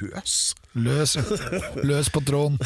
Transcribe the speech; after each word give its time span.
Løs? 0.00 0.36
Løs. 0.74 1.16
Løs 1.82 2.10
på 2.14 2.22
tråden. 2.26 2.58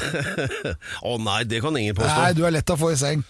Å 1.09 1.17
nei, 1.23 1.43
det 1.49 1.63
kan 1.65 1.77
ingen 1.79 1.97
påstå. 1.99 2.15
Nei, 2.23 2.33
du 2.37 2.45
er 2.49 2.55
lett 2.59 2.75
å 2.75 2.79
få 2.81 2.93
i 2.95 2.99
seng. 3.01 3.25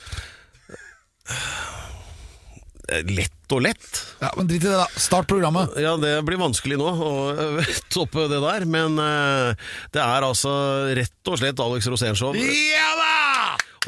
Lett 2.89 3.53
og 3.53 3.61
lett. 3.67 3.89
Ja, 4.23 4.30
Men 4.37 4.48
drit 4.48 4.65
i 4.65 4.69
det, 4.69 4.77
da. 4.79 4.87
Start 4.97 5.29
programmet. 5.29 5.77
Ja, 5.80 5.95
det 6.01 6.15
blir 6.25 6.41
vanskelig 6.41 6.79
nå 6.80 6.89
å 6.89 7.11
eh, 7.34 7.73
toppe 7.95 8.25
det 8.33 8.41
der, 8.45 8.65
men 8.69 8.97
eh, 9.03 9.69
det 9.92 10.01
er 10.01 10.25
altså 10.25 10.53
rett 10.97 11.31
og 11.33 11.41
slett 11.41 11.61
Alex 11.61 11.89
Rosénshow. 11.92 12.37
Ja 12.39 12.91
da! 12.97 13.15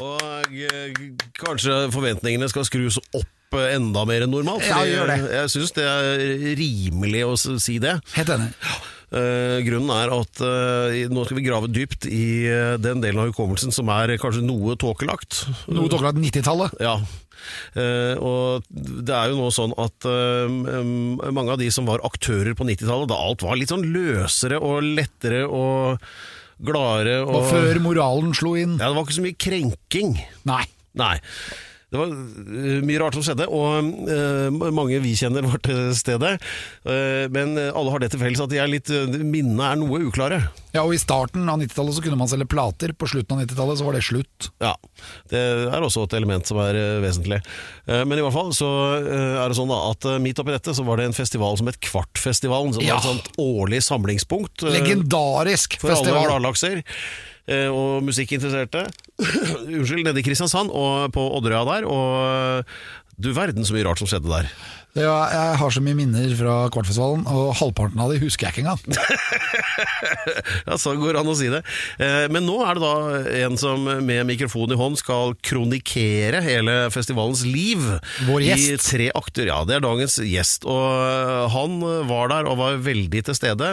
Og 0.01 0.53
eh, 0.53 0.93
kanskje 1.41 1.83
forventningene 1.93 2.49
skal 2.51 2.65
skrus 2.69 3.01
opp 3.17 3.57
enda 3.57 4.05
mer 4.07 4.23
enn 4.23 4.31
normalt. 4.31 4.63
Ja, 4.69 4.83
gjør 4.87 5.09
det. 5.11 5.17
Jeg 5.33 5.51
syns 5.57 5.73
det 5.75 5.85
er 5.89 6.21
rimelig 6.61 7.25
å 7.27 7.35
si 7.41 7.81
det. 7.83 7.97
Helt 8.15 8.31
enig. 8.37 8.53
Eh, 9.11 9.57
grunnen 9.67 9.91
er 9.91 10.13
at 10.15 10.39
eh, 10.47 11.01
nå 11.11 11.25
skal 11.27 11.39
vi 11.39 11.43
grave 11.43 11.67
dypt 11.67 12.07
i 12.07 12.47
eh, 12.47 12.77
den 12.79 13.01
delen 13.03 13.19
av 13.19 13.31
hukommelsen 13.33 13.73
som 13.75 13.89
er 13.91 14.15
kanskje 14.21 14.45
noe 14.45 14.77
tåkelagt. 14.79 15.43
Noe 15.67 15.91
tåkelagt 15.91 16.15
har 16.15 16.23
90-tallet. 16.23 16.79
Ja. 16.83 16.95
Uh, 17.73 18.13
og 18.21 18.67
det 18.69 19.15
er 19.17 19.31
jo 19.31 19.39
nå 19.39 19.47
sånn 19.49 19.71
at 19.81 20.05
uh, 20.05 20.45
mange 21.33 21.55
av 21.55 21.57
de 21.57 21.71
som 21.73 21.87
var 21.89 22.03
aktører 22.05 22.53
på 22.53 22.67
90-tallet, 22.69 23.09
da 23.09 23.17
alt 23.17 23.41
var 23.41 23.57
litt 23.57 23.73
sånn 23.73 23.87
løsere 23.89 24.59
og 24.61 24.85
lettere 24.85 25.47
og 25.47 25.97
gladere 26.61 27.17
og 27.25 27.33
Og 27.39 27.49
før 27.49 27.81
moralen 27.81 28.37
slo 28.37 28.53
inn. 28.61 28.77
Ja, 28.77 28.91
det 28.91 28.99
var 28.99 29.07
ikke 29.07 29.17
så 29.17 29.25
mye 29.25 29.41
krenking. 29.47 30.15
Nei. 30.45 30.63
Nei. 31.01 31.15
Det 31.91 31.99
var 31.99 32.07
øh, 32.07 32.77
mye 32.87 32.99
rart 33.01 33.17
som 33.17 33.23
skjedde, 33.25 33.49
og 33.51 33.83
uh, 34.07 34.71
mange 34.71 35.01
vi 35.03 35.11
kjenner 35.19 35.43
var 35.43 35.59
til 35.65 35.89
stede. 35.99 36.37
Uh, 36.87 37.25
men 37.35 37.57
alle 37.59 37.91
har 37.91 37.99
det 37.99 38.13
til 38.13 38.21
felles 38.21 38.39
at 38.39 38.51
de 38.53 38.61
er 38.63 38.69
litt, 38.71 38.87
minnene 39.19 39.73
er 39.73 39.79
noe 39.81 39.99
uklare. 40.07 40.37
Ja, 40.71 40.85
og 40.85 40.93
I 40.95 41.01
starten 41.01 41.49
av 41.51 41.59
90-tallet 41.59 41.97
så 41.97 42.03
kunne 42.05 42.15
man 42.21 42.31
selge 42.31 42.47
plater. 42.47 42.93
På 42.95 43.09
slutten 43.11 43.35
av 43.35 43.43
90-tallet 43.43 43.81
så 43.81 43.87
var 43.89 43.97
det 43.97 44.05
slutt. 44.07 44.47
Ja, 44.63 44.71
Det 45.27 45.41
er 45.41 45.83
også 45.83 46.05
et 46.07 46.15
element 46.15 46.47
som 46.47 46.61
er 46.63 46.79
vesentlig. 47.03 47.41
Uh, 47.89 48.05
Men 48.07 48.15
i 48.21 48.23
hvert 48.23 48.37
fall 48.37 48.53
så 48.55 48.71
er 49.01 49.51
det 49.51 49.59
sånn 49.59 49.71
da 49.71 49.81
at 49.91 50.07
midt 50.23 50.39
oppi 50.39 50.55
dette 50.55 50.71
så 50.77 50.87
var 50.87 51.01
det 51.01 51.09
en 51.09 51.17
festival 51.17 51.59
som 51.59 51.67
het 51.67 51.81
Kvartfestivalen, 51.83 52.71
som 52.77 52.87
Ja. 52.87 52.95
var 52.95 53.03
et 53.03 53.09
sånt 53.11 53.29
årlig 53.41 53.83
samlingspunkt. 53.83 54.63
Legendarisk 54.63 55.01
Legendarisk 55.01 55.79
for 55.81 55.91
alle 55.91 55.99
festival. 55.99 56.27
gladlakser 56.29 56.77
eh, 56.79 57.30
og 57.49 58.03
musikkinteresserte. 58.05 58.85
Unnskyld, 59.79 60.03
nede 60.05 60.21
i 60.21 60.25
Kristiansand 60.25 60.71
og 60.71 61.11
på 61.15 61.23
Odderøya 61.37 61.63
der. 61.67 61.87
Og 61.89 62.65
du 63.21 63.31
verden 63.35 63.65
så 63.67 63.75
mye 63.75 63.85
rart 63.87 64.01
som 64.01 64.09
skjedde 64.09 64.31
der. 64.31 64.51
Var, 64.91 65.31
jeg 65.31 65.57
har 65.61 65.71
så 65.71 65.81
mye 65.83 65.95
minner 65.95 66.33
fra 66.35 66.55
Kvartfestivalen, 66.73 67.21
og 67.31 67.53
halvparten 67.61 68.01
av 68.03 68.11
de 68.11 68.17
husker 68.23 68.49
jeg 68.49 68.57
ikke 68.57 68.65
engang. 68.65 68.81
Ja, 70.67 70.75
så 70.77 70.93
går 70.99 71.15
det 71.15 71.21
an 71.23 71.29
å 71.31 71.35
si 71.37 71.47
det. 71.51 71.61
Eh, 72.01 72.25
Men 72.31 72.45
nå 72.45 72.57
er 72.65 72.77
det 72.77 72.83
da 72.83 73.21
en 73.47 73.55
som 73.59 73.83
med 74.05 74.27
mikrofon 74.29 74.71
i 74.73 74.77
hånd 74.77 74.97
skal 74.99 75.33
kronikere 75.45 76.41
hele 76.45 76.75
festivalens 76.93 77.41
liv. 77.47 77.81
Vår 78.27 78.43
gjest. 78.45 78.67
I 78.67 78.77
tre 78.83 79.07
akter, 79.17 79.49
ja. 79.49 79.61
Det 79.67 79.77
er 79.79 79.83
dagens 79.85 80.17
gjest. 80.21 80.67
Og 80.69 81.49
han 81.55 81.79
var 82.09 82.29
der 82.33 82.49
og 82.51 82.59
var 82.61 82.77
veldig 82.83 83.23
til 83.29 83.37
stede. 83.37 83.71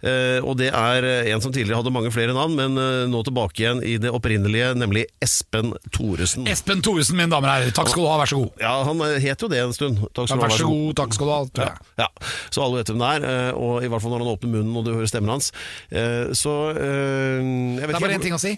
Eh, 0.00 0.38
Og 0.44 0.56
det 0.60 0.70
er 0.72 1.06
en 1.32 1.42
som 1.44 1.52
tidligere 1.52 1.80
hadde 1.80 1.92
mange 1.94 2.12
flere 2.14 2.34
navn, 2.36 2.54
men 2.58 2.76
eh, 2.80 3.06
nå 3.10 3.22
tilbake 3.26 3.62
igjen 3.64 3.82
i 3.86 3.96
det 4.02 4.12
opprinnelige, 4.16 4.72
nemlig 4.80 5.06
Espen 5.24 5.72
Thoresen. 5.94 6.46
Espen 6.50 6.82
Thoresen, 6.84 7.16
mine 7.20 7.32
damer 7.32 7.48
og 7.50 7.56
herrer. 7.58 7.74
Takk 7.76 7.92
skal 7.92 8.04
du 8.06 8.10
ha, 8.12 8.18
vær 8.22 8.30
så 8.34 8.40
god. 8.42 8.52
Ja, 8.62 8.74
han 8.88 9.02
eh, 9.08 9.16
het 9.24 9.44
jo 9.44 9.50
det 9.52 9.62
en 9.64 9.76
stund. 9.76 10.00
Takk 10.10 10.26
Ja, 10.26 10.34
skal 10.34 10.39
vær 10.42 10.54
så 10.56 10.68
god, 10.70 10.94
takk 11.00 11.16
skal 11.16 11.26
du 11.26 11.32
ha. 11.32 11.40
tror 11.54 11.66
jeg. 11.66 11.88
Ja, 12.02 12.08
så 12.50 12.62
alle 12.64 12.80
vet 12.80 12.92
hvem 12.92 13.02
det 13.04 13.10
er, 13.16 13.26
eh, 13.30 13.50
og 13.60 13.84
i 13.84 13.90
hvert 13.92 14.02
fall 14.04 14.14
når 14.14 14.24
han 14.24 14.32
åpner 14.34 14.52
munnen 14.54 14.76
og 14.80 14.84
du 14.86 14.92
hører 14.94 15.10
stemmen 15.10 15.34
hans. 15.34 15.50
Eh, 15.90 16.30
Så 16.36 16.54
eh, 16.76 17.40
jeg 17.40 17.86
vet 17.86 17.94
Det 17.94 18.00
er 18.00 18.06
bare 18.06 18.18
én 18.18 18.24
ting 18.24 18.36
å 18.36 18.40
si. 18.42 18.54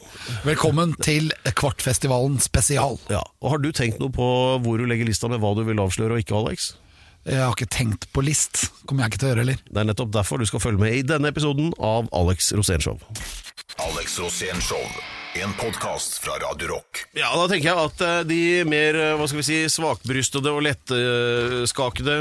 Velkommen 0.47 0.95
til 1.03 1.33
Kvartfestivalen 1.59 2.39
spesial. 2.41 2.99
ja. 3.11 3.23
og 3.41 3.51
Har 3.57 3.59
du 3.65 3.71
tenkt 3.73 3.99
noe 4.01 4.11
på 4.15 4.29
hvor 4.63 4.79
du 4.79 4.87
legger 4.87 5.07
lista 5.09 5.29
med 5.29 5.41
hva 5.43 5.55
du 5.59 5.65
vil 5.67 5.81
avsløre 5.83 6.19
og 6.19 6.25
ikke, 6.25 6.39
Alex? 6.39 6.73
Jeg 7.25 7.39
har 7.39 7.53
ikke 7.55 7.69
tenkt 7.71 8.09
på 8.13 8.23
list. 8.27 8.65
Kommer 8.85 9.05
jeg 9.05 9.13
ikke 9.13 9.19
til 9.23 9.29
å 9.29 9.31
gjøre 9.31 9.43
heller. 9.45 9.61
Det 9.71 9.79
er 9.79 9.87
nettopp 9.87 10.11
derfor 10.11 10.43
du 10.43 10.47
skal 10.51 10.59
følge 10.65 10.83
med 10.83 10.97
i 10.99 11.03
denne 11.07 11.31
episoden 11.31 11.71
av 11.79 12.09
Alex 12.19 12.51
Rosénshow. 12.59 12.99
Alex 13.79 14.19
Rosén 14.19 14.59
Show. 14.61 14.83
En 15.35 15.53
podkast 15.55 16.19
fra 16.25 16.33
Radio 16.33 16.69
Rock. 16.69 17.07
Ja, 17.17 17.31
da 17.33 17.47
tenker 17.49 17.71
jeg 17.71 17.81
at 17.89 18.03
eh, 18.05 18.19
de 18.29 18.39
mer 18.69 18.97
eh, 19.01 19.13
hva 19.17 19.25
skal 19.31 19.39
vi 19.41 19.45
si, 19.47 19.57
svakbrystede 19.73 20.51
og 20.53 20.61
lettskakede 20.67 22.17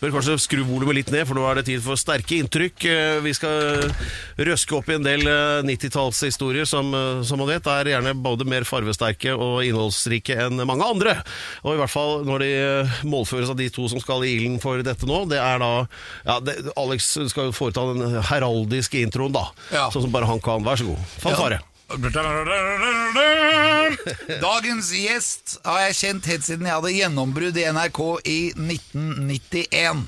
bør 0.00 0.14
kanskje 0.16 0.34
skru 0.42 0.64
volumet 0.66 0.98
litt 0.98 1.12
ned, 1.14 1.28
for 1.28 1.38
nå 1.38 1.44
er 1.46 1.60
det 1.60 1.66
tid 1.68 1.84
for 1.84 1.94
sterke 2.00 2.40
inntrykk. 2.40 2.86
Eh, 2.90 3.18
Vi 3.22 3.34
skal 3.38 3.86
røske 4.48 4.74
opp 4.80 4.90
i 4.90 4.96
en 4.96 5.06
del 5.06 5.22
eh, 5.30 5.60
90-tallshistorier 5.68 6.66
som, 6.66 6.90
som 7.28 7.38
man 7.38 7.52
vet 7.52 7.70
er 7.70 7.92
gjerne 7.92 8.16
både 8.26 8.48
mer 8.50 8.66
farvesterke 8.66 9.36
og 9.36 9.62
innholdsrike 9.68 10.34
enn 10.48 10.58
mange 10.66 10.90
andre. 10.90 11.14
Og 11.62 11.76
i 11.76 11.80
hvert 11.84 11.94
fall 11.94 12.26
når 12.26 12.44
de 12.48 12.50
målføres 13.06 13.54
av 13.54 13.60
de 13.62 13.70
to 13.78 13.86
som 13.94 14.02
skal 14.02 14.26
i 14.26 14.34
ilden 14.40 14.58
for 14.64 14.82
dette 14.82 15.06
nå, 15.06 15.22
det 15.30 15.38
er 15.38 15.62
da 15.62 15.70
ja, 16.26 16.40
det, 16.42 16.58
Alex 16.74 17.12
skal 17.30 17.52
jo 17.52 17.56
foreta 17.62 17.86
den 17.94 18.18
heraldiske 18.32 19.06
introen, 19.06 19.38
da. 19.38 19.46
Ja. 19.70 19.86
Sånn 19.94 20.08
som 20.08 20.18
bare 20.18 20.26
han 20.34 20.42
kan. 20.42 20.66
Vær 20.66 20.82
så 20.82 20.90
god. 20.90 21.08
Fanfare. 21.22 21.62
Dagens 24.42 24.88
gjest 24.96 25.60
har 25.64 25.80
jeg 25.86 25.94
kjent 26.00 26.26
helt 26.30 26.44
siden 26.46 26.66
jeg 26.66 26.74
hadde 26.74 26.90
gjennombrudd 26.96 27.56
i 27.60 27.66
NRK 27.76 28.00
i 28.26 28.38
1991. 28.58 30.02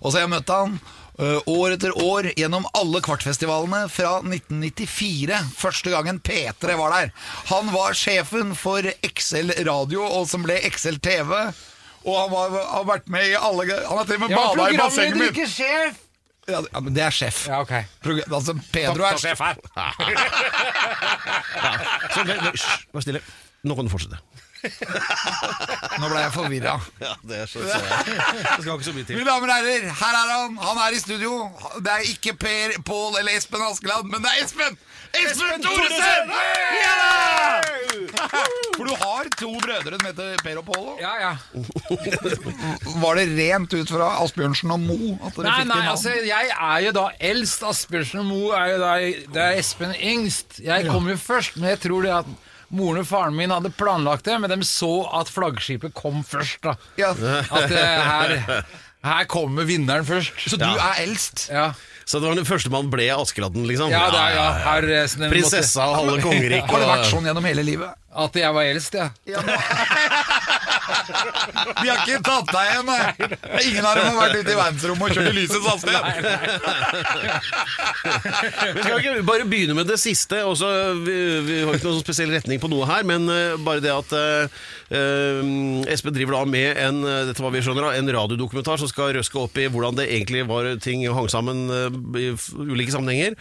Og 0.00 0.08
så 0.08 0.14
har 0.16 0.24
jeg 0.24 0.32
møtt 0.32 0.52
han 0.54 0.78
ø, 1.20 1.22
år 1.52 1.68
etter 1.76 1.92
år 2.00 2.30
gjennom 2.40 2.64
alle 2.72 3.02
kvartfestivalene 3.04 3.82
fra 3.92 4.14
1994. 4.24 5.36
Første 5.60 5.92
gangen 5.92 6.22
P3 6.24 6.72
var 6.80 6.90
der. 6.96 7.12
Han 7.52 7.68
var 7.74 7.92
sjefen 7.98 8.54
for 8.56 8.80
XL 9.10 9.52
Radio, 9.68 10.00
og 10.08 10.24
som 10.30 10.40
ble 10.48 10.56
XL 10.72 10.96
TV. 11.04 11.30
Og 12.08 12.14
han 12.16 12.30
var, 12.32 12.48
har 12.78 12.84
vært 12.88 13.12
med 13.12 13.28
i 13.28 13.36
alle 13.36 13.68
Han 13.68 13.98
har 14.00 14.06
til 14.08 14.16
og 14.16 14.22
med 14.24 14.32
bada 14.40 14.70
i 14.72 14.80
bassenget 14.80 15.20
mitt. 15.20 15.36
Ja, 16.50 16.60
ja, 16.66 16.80
men 16.82 16.92
det 16.96 17.02
er 17.06 17.10
sjef. 17.14 17.44
Ja, 17.48 17.56
ok. 17.64 17.72
Prog- 18.04 18.24
Altså, 18.26 18.52
Pedro 18.72 19.02
er 19.08 19.16
sjef 19.22 19.40
her. 19.44 19.56
Så, 22.14 22.20
vent, 22.26 22.42
hysj, 22.50 22.66
vær 22.94 23.00
stille. 23.04 23.20
Nå 23.68 23.72
kan 23.76 23.84
du 23.86 23.90
fortsette. 23.92 24.18
Nå 26.00 26.04
ble 26.10 26.18
jeg 26.20 26.32
forvirra. 26.34 26.74
Ja, 27.04 27.12
det 27.24 27.36
er 27.42 27.46
så 27.48 27.58
Det 27.64 27.70
skal 28.60 28.74
ikke 28.74 28.88
så 28.90 28.94
mye 28.96 29.06
til. 29.08 29.14
Mine 29.20 29.28
damer 29.30 29.48
og 29.48 29.54
herrer, 29.56 29.82
her 30.02 30.14
er 30.20 30.26
han. 30.34 30.50
Han 30.60 30.76
er 30.84 30.90
i 30.96 31.00
studio. 31.00 31.32
Det 31.80 31.92
er 31.94 32.02
ikke 32.12 32.32
Per, 32.40 32.68
Pål 32.86 33.12
eller 33.22 33.32
Espen 33.40 33.62
Askeland, 33.70 34.04
men 34.12 34.18
det 34.24 34.30
er 34.34 34.38
Espen! 34.44 34.74
Espen 35.16 35.62
Thoresen! 35.64 36.30
Ja 36.80 36.92
da! 37.00 37.08
For 38.80 38.86
du 38.88 38.94
har 38.96 39.26
to 39.36 39.50
brødre 39.60 39.98
som 39.98 40.06
heter 40.06 40.36
Per 40.44 40.60
og 40.60 40.66
Pål. 40.68 40.84
også. 40.92 41.00
Ja, 41.02 41.14
ja. 41.20 41.32
Var 43.02 43.18
det 43.18 43.24
rent 43.36 43.74
ut 43.76 43.90
fra 43.92 44.10
Asbjørnsen 44.22 44.72
og 44.72 44.80
Mo 44.80 44.98
at 45.18 45.34
dere 45.36 45.48
Nei, 45.48 45.56
fikk 45.58 45.68
nei, 45.70 45.80
det 45.80 45.90
altså, 45.94 46.12
navnet? 46.14 46.28
jeg 46.30 46.52
er 46.68 46.84
jo 46.86 46.92
da 46.96 47.04
eldst. 47.30 47.66
Asbjørnsen 47.70 48.22
og 48.22 48.28
Moe 48.30 48.54
er 48.60 48.70
jo 48.72 48.78
da 48.84 48.92
Det 49.34 49.42
er 49.48 49.58
Espen 49.60 49.92
yngst. 49.98 50.60
Jeg 50.64 50.86
kom 50.88 51.10
jo 51.10 51.18
først, 51.20 51.58
men 51.60 51.72
jeg 51.74 51.82
tror 51.84 52.06
det 52.06 52.14
at 52.22 52.30
moren 52.70 53.02
og 53.02 53.08
faren 53.10 53.34
min 53.36 53.50
hadde 53.52 53.72
planlagt 53.74 54.28
det, 54.30 54.36
men 54.40 54.52
de 54.54 54.60
så 54.68 54.92
at 55.18 55.28
flaggskipet 55.32 55.92
kom 55.98 56.22
først, 56.24 56.60
da. 56.64 56.76
Ja. 57.00 57.10
At 57.50 57.66
det 57.72 57.82
her, 57.82 58.36
her 59.04 59.24
kommer 59.30 59.66
vinneren 59.68 60.06
først. 60.06 60.38
Så 60.46 60.56
du 60.60 60.68
er 60.70 61.02
eldst? 61.02 61.48
Ja, 61.50 61.72
Så 62.10 62.18
det 62.18 62.26
var 62.26 62.34
den 62.40 62.46
første 62.48 62.70
man 62.74 62.88
ble 62.90 63.04
Askeladden, 63.14 63.62
liksom? 63.70 63.92
ja, 63.94 64.08
det 64.10 64.18
er, 64.18 64.32
ja 64.34 64.46
her, 64.64 64.86
Prinsessa 65.30 65.84
og 65.92 66.00
halve 66.00 66.16
kongeriket. 66.24 66.66
Har 66.66 66.82
det 66.82 66.88
vært 66.90 67.10
sånn 67.12 67.28
gjennom 67.28 67.46
hele 67.46 67.62
livet? 67.62 67.99
At 68.10 68.34
jeg 68.34 68.54
var 68.54 68.62
eldst, 68.66 68.94
ja. 68.98 69.08
Vi 71.80 71.88
har 71.88 72.00
ikke 72.02 72.20
tatt 72.24 72.48
deg 72.50 72.64
igjen, 72.66 72.88
nei. 72.88 73.04
Ingen 73.68 73.86
av 73.86 73.94
dem 73.94 74.06
har 74.08 74.16
vært 74.18 74.40
ute 74.40 74.50
i 74.50 74.58
verdensrommet 74.58 75.04
og 75.06 75.10
kjørt 75.14 75.30
i 75.30 75.34
lysets 75.36 75.66
hastighet. 75.70 76.04
Vi 78.74 78.82
skal 78.82 78.96
vi 78.96 79.00
ikke 79.04 79.26
bare 79.28 79.46
begynne 79.48 79.76
med 79.78 79.86
det 79.90 79.98
siste? 80.02 80.42
Også, 80.46 80.66
vi, 81.04 81.16
vi 81.46 81.60
har 81.62 81.78
ikke 81.78 81.88
noen 81.88 82.02
spesiell 82.02 82.30
retning 82.34 82.58
på 82.62 82.70
noe 82.72 82.88
her, 82.90 83.06
men 83.06 83.28
uh, 83.30 83.54
bare 83.62 83.82
det 83.84 83.92
at 83.94 84.10
eh, 84.16 84.42
eh, 84.90 85.40
Espen 85.94 86.14
driver 86.16 86.40
da 86.40 86.42
med 86.50 86.68
en, 86.80 86.96
dette 87.30 87.42
var 87.42 87.54
vi 87.54 87.62
skjønner 87.64 87.92
en 87.94 88.12
radiodokumentar 88.16 88.76
som 88.80 88.88
skal 88.90 89.14
røske 89.16 89.38
opp 89.40 89.54
i 89.60 89.68
hvordan 89.70 89.94
det 89.98 90.08
egentlig 90.10 90.42
var 90.50 90.62
ting 90.82 91.06
hang 91.06 91.28
sammen 91.32 91.56
uh, 91.70 91.88
i 92.18 92.32
ulike 92.58 92.92
sammenhenger. 92.94 93.38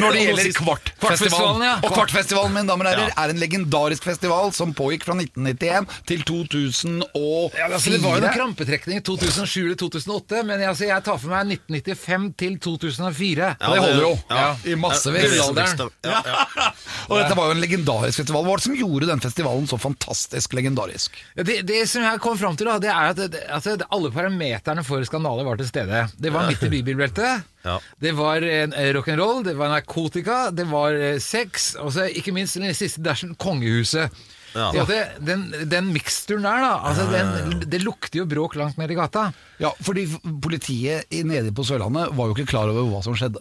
Når 0.00 0.10
det 0.16 0.26
gjelder 0.26 0.52
Kvartfestivalen, 0.58 0.98
Kvartfestivalen. 1.00 1.66
ja. 1.68 1.76
Og 1.84 1.94
Kvartfestivalen 1.94 2.56
mine 2.56 2.68
damer 2.70 2.90
og 2.90 2.96
herrer, 2.96 3.14
er 3.14 3.34
en 3.34 3.40
legendarisk 3.60 4.04
festival 4.04 4.52
som 4.52 4.72
pågikk 4.74 5.04
fra 5.04 5.14
1991 5.14 5.86
til 6.08 6.22
2004. 6.22 7.58
Ja, 7.58 7.68
altså, 7.68 7.90
det 7.90 8.00
var 8.02 8.16
jo 8.16 8.24
noen 8.24 8.34
krampetrekning 8.34 9.00
i 9.00 9.04
2007 9.04 9.60
eller 9.64 9.76
2008, 9.80 10.42
men 10.48 10.62
altså, 10.64 10.86
jeg 10.88 11.04
tar 11.04 11.18
for 11.20 11.32
meg 11.32 11.52
1995 11.60 12.28
til 12.40 12.56
2004. 12.64 13.50
Ja, 13.60 13.72
det 13.74 13.82
holder 13.84 14.04
jo. 14.04 14.12
ja. 14.30 14.48
I 14.64 14.76
massevis. 14.80 15.28
Gullalderen. 15.28 15.92
Ja, 16.06 16.22
ja. 16.26 16.70
Og 17.10 17.18
dette 17.20 17.36
var 17.36 17.50
jo 17.50 17.56
en 17.56 17.62
legendarisk 17.62 18.22
festival. 18.22 18.44
Hva 18.44 18.54
var 18.54 18.62
det 18.62 18.68
som 18.68 18.78
gjorde 18.78 19.10
den 19.10 19.22
festivalen 19.24 19.68
så 19.70 19.78
fantastisk 19.80 20.56
legendarisk? 20.56 21.20
Ja, 21.36 21.44
Det, 21.50 21.60
det 21.68 21.82
som 21.90 22.04
jeg 22.06 22.22
kom 22.24 22.38
fram 22.40 22.56
til, 22.56 22.70
da, 22.70 22.78
det 22.82 22.92
er 22.92 23.12
at 23.14 23.22
det, 23.34 23.44
altså, 23.50 23.76
alle 23.90 24.12
parameterne 24.14 24.84
for 24.86 25.04
skandale 25.08 25.46
var 25.46 25.60
til 25.60 25.68
stede. 25.70 26.06
Det 26.16 26.32
var 26.34 26.48
midt 26.48 26.64
i 26.66 26.72
bibelbeltet. 26.72 27.46
Ja. 27.64 27.78
Det 28.00 28.12
var 28.16 28.42
en 28.46 28.72
eh, 28.72 28.90
rock'n'roll, 28.96 29.42
det 29.44 29.56
var 29.58 29.68
narkotika, 29.74 30.50
det 30.50 30.64
var 30.70 30.94
eh, 30.96 31.18
sex, 31.20 31.74
og 31.80 31.92
så 31.92 32.06
ikke 32.08 32.32
minst 32.32 32.56
den 32.56 32.72
siste 32.74 33.02
dashen 33.04 33.34
kongehuset. 33.36 34.08
Ja. 34.54 34.70
Så 34.74 34.82
det, 34.88 35.00
den, 35.22 35.44
den 35.70 35.92
miksturen 35.94 36.42
der, 36.42 36.64
da, 36.64 36.70
altså, 36.88 37.04
den, 37.12 37.60
det 37.70 37.82
lukter 37.84 38.18
jo 38.18 38.24
bråk 38.26 38.56
langt 38.58 38.80
ned 38.80 38.90
i 38.90 38.96
gata. 38.98 39.28
Ja, 39.62 39.70
fordi 39.86 40.08
Politiet 40.42 41.06
i- 41.14 41.22
nede 41.22 41.52
på 41.54 41.62
Sørlandet 41.68 42.10
var 42.18 42.26
jo 42.26 42.34
ikke 42.34 42.48
klar 42.50 42.72
over 42.72 42.88
hva 42.90 43.02
som 43.06 43.14
skjedde. 43.14 43.38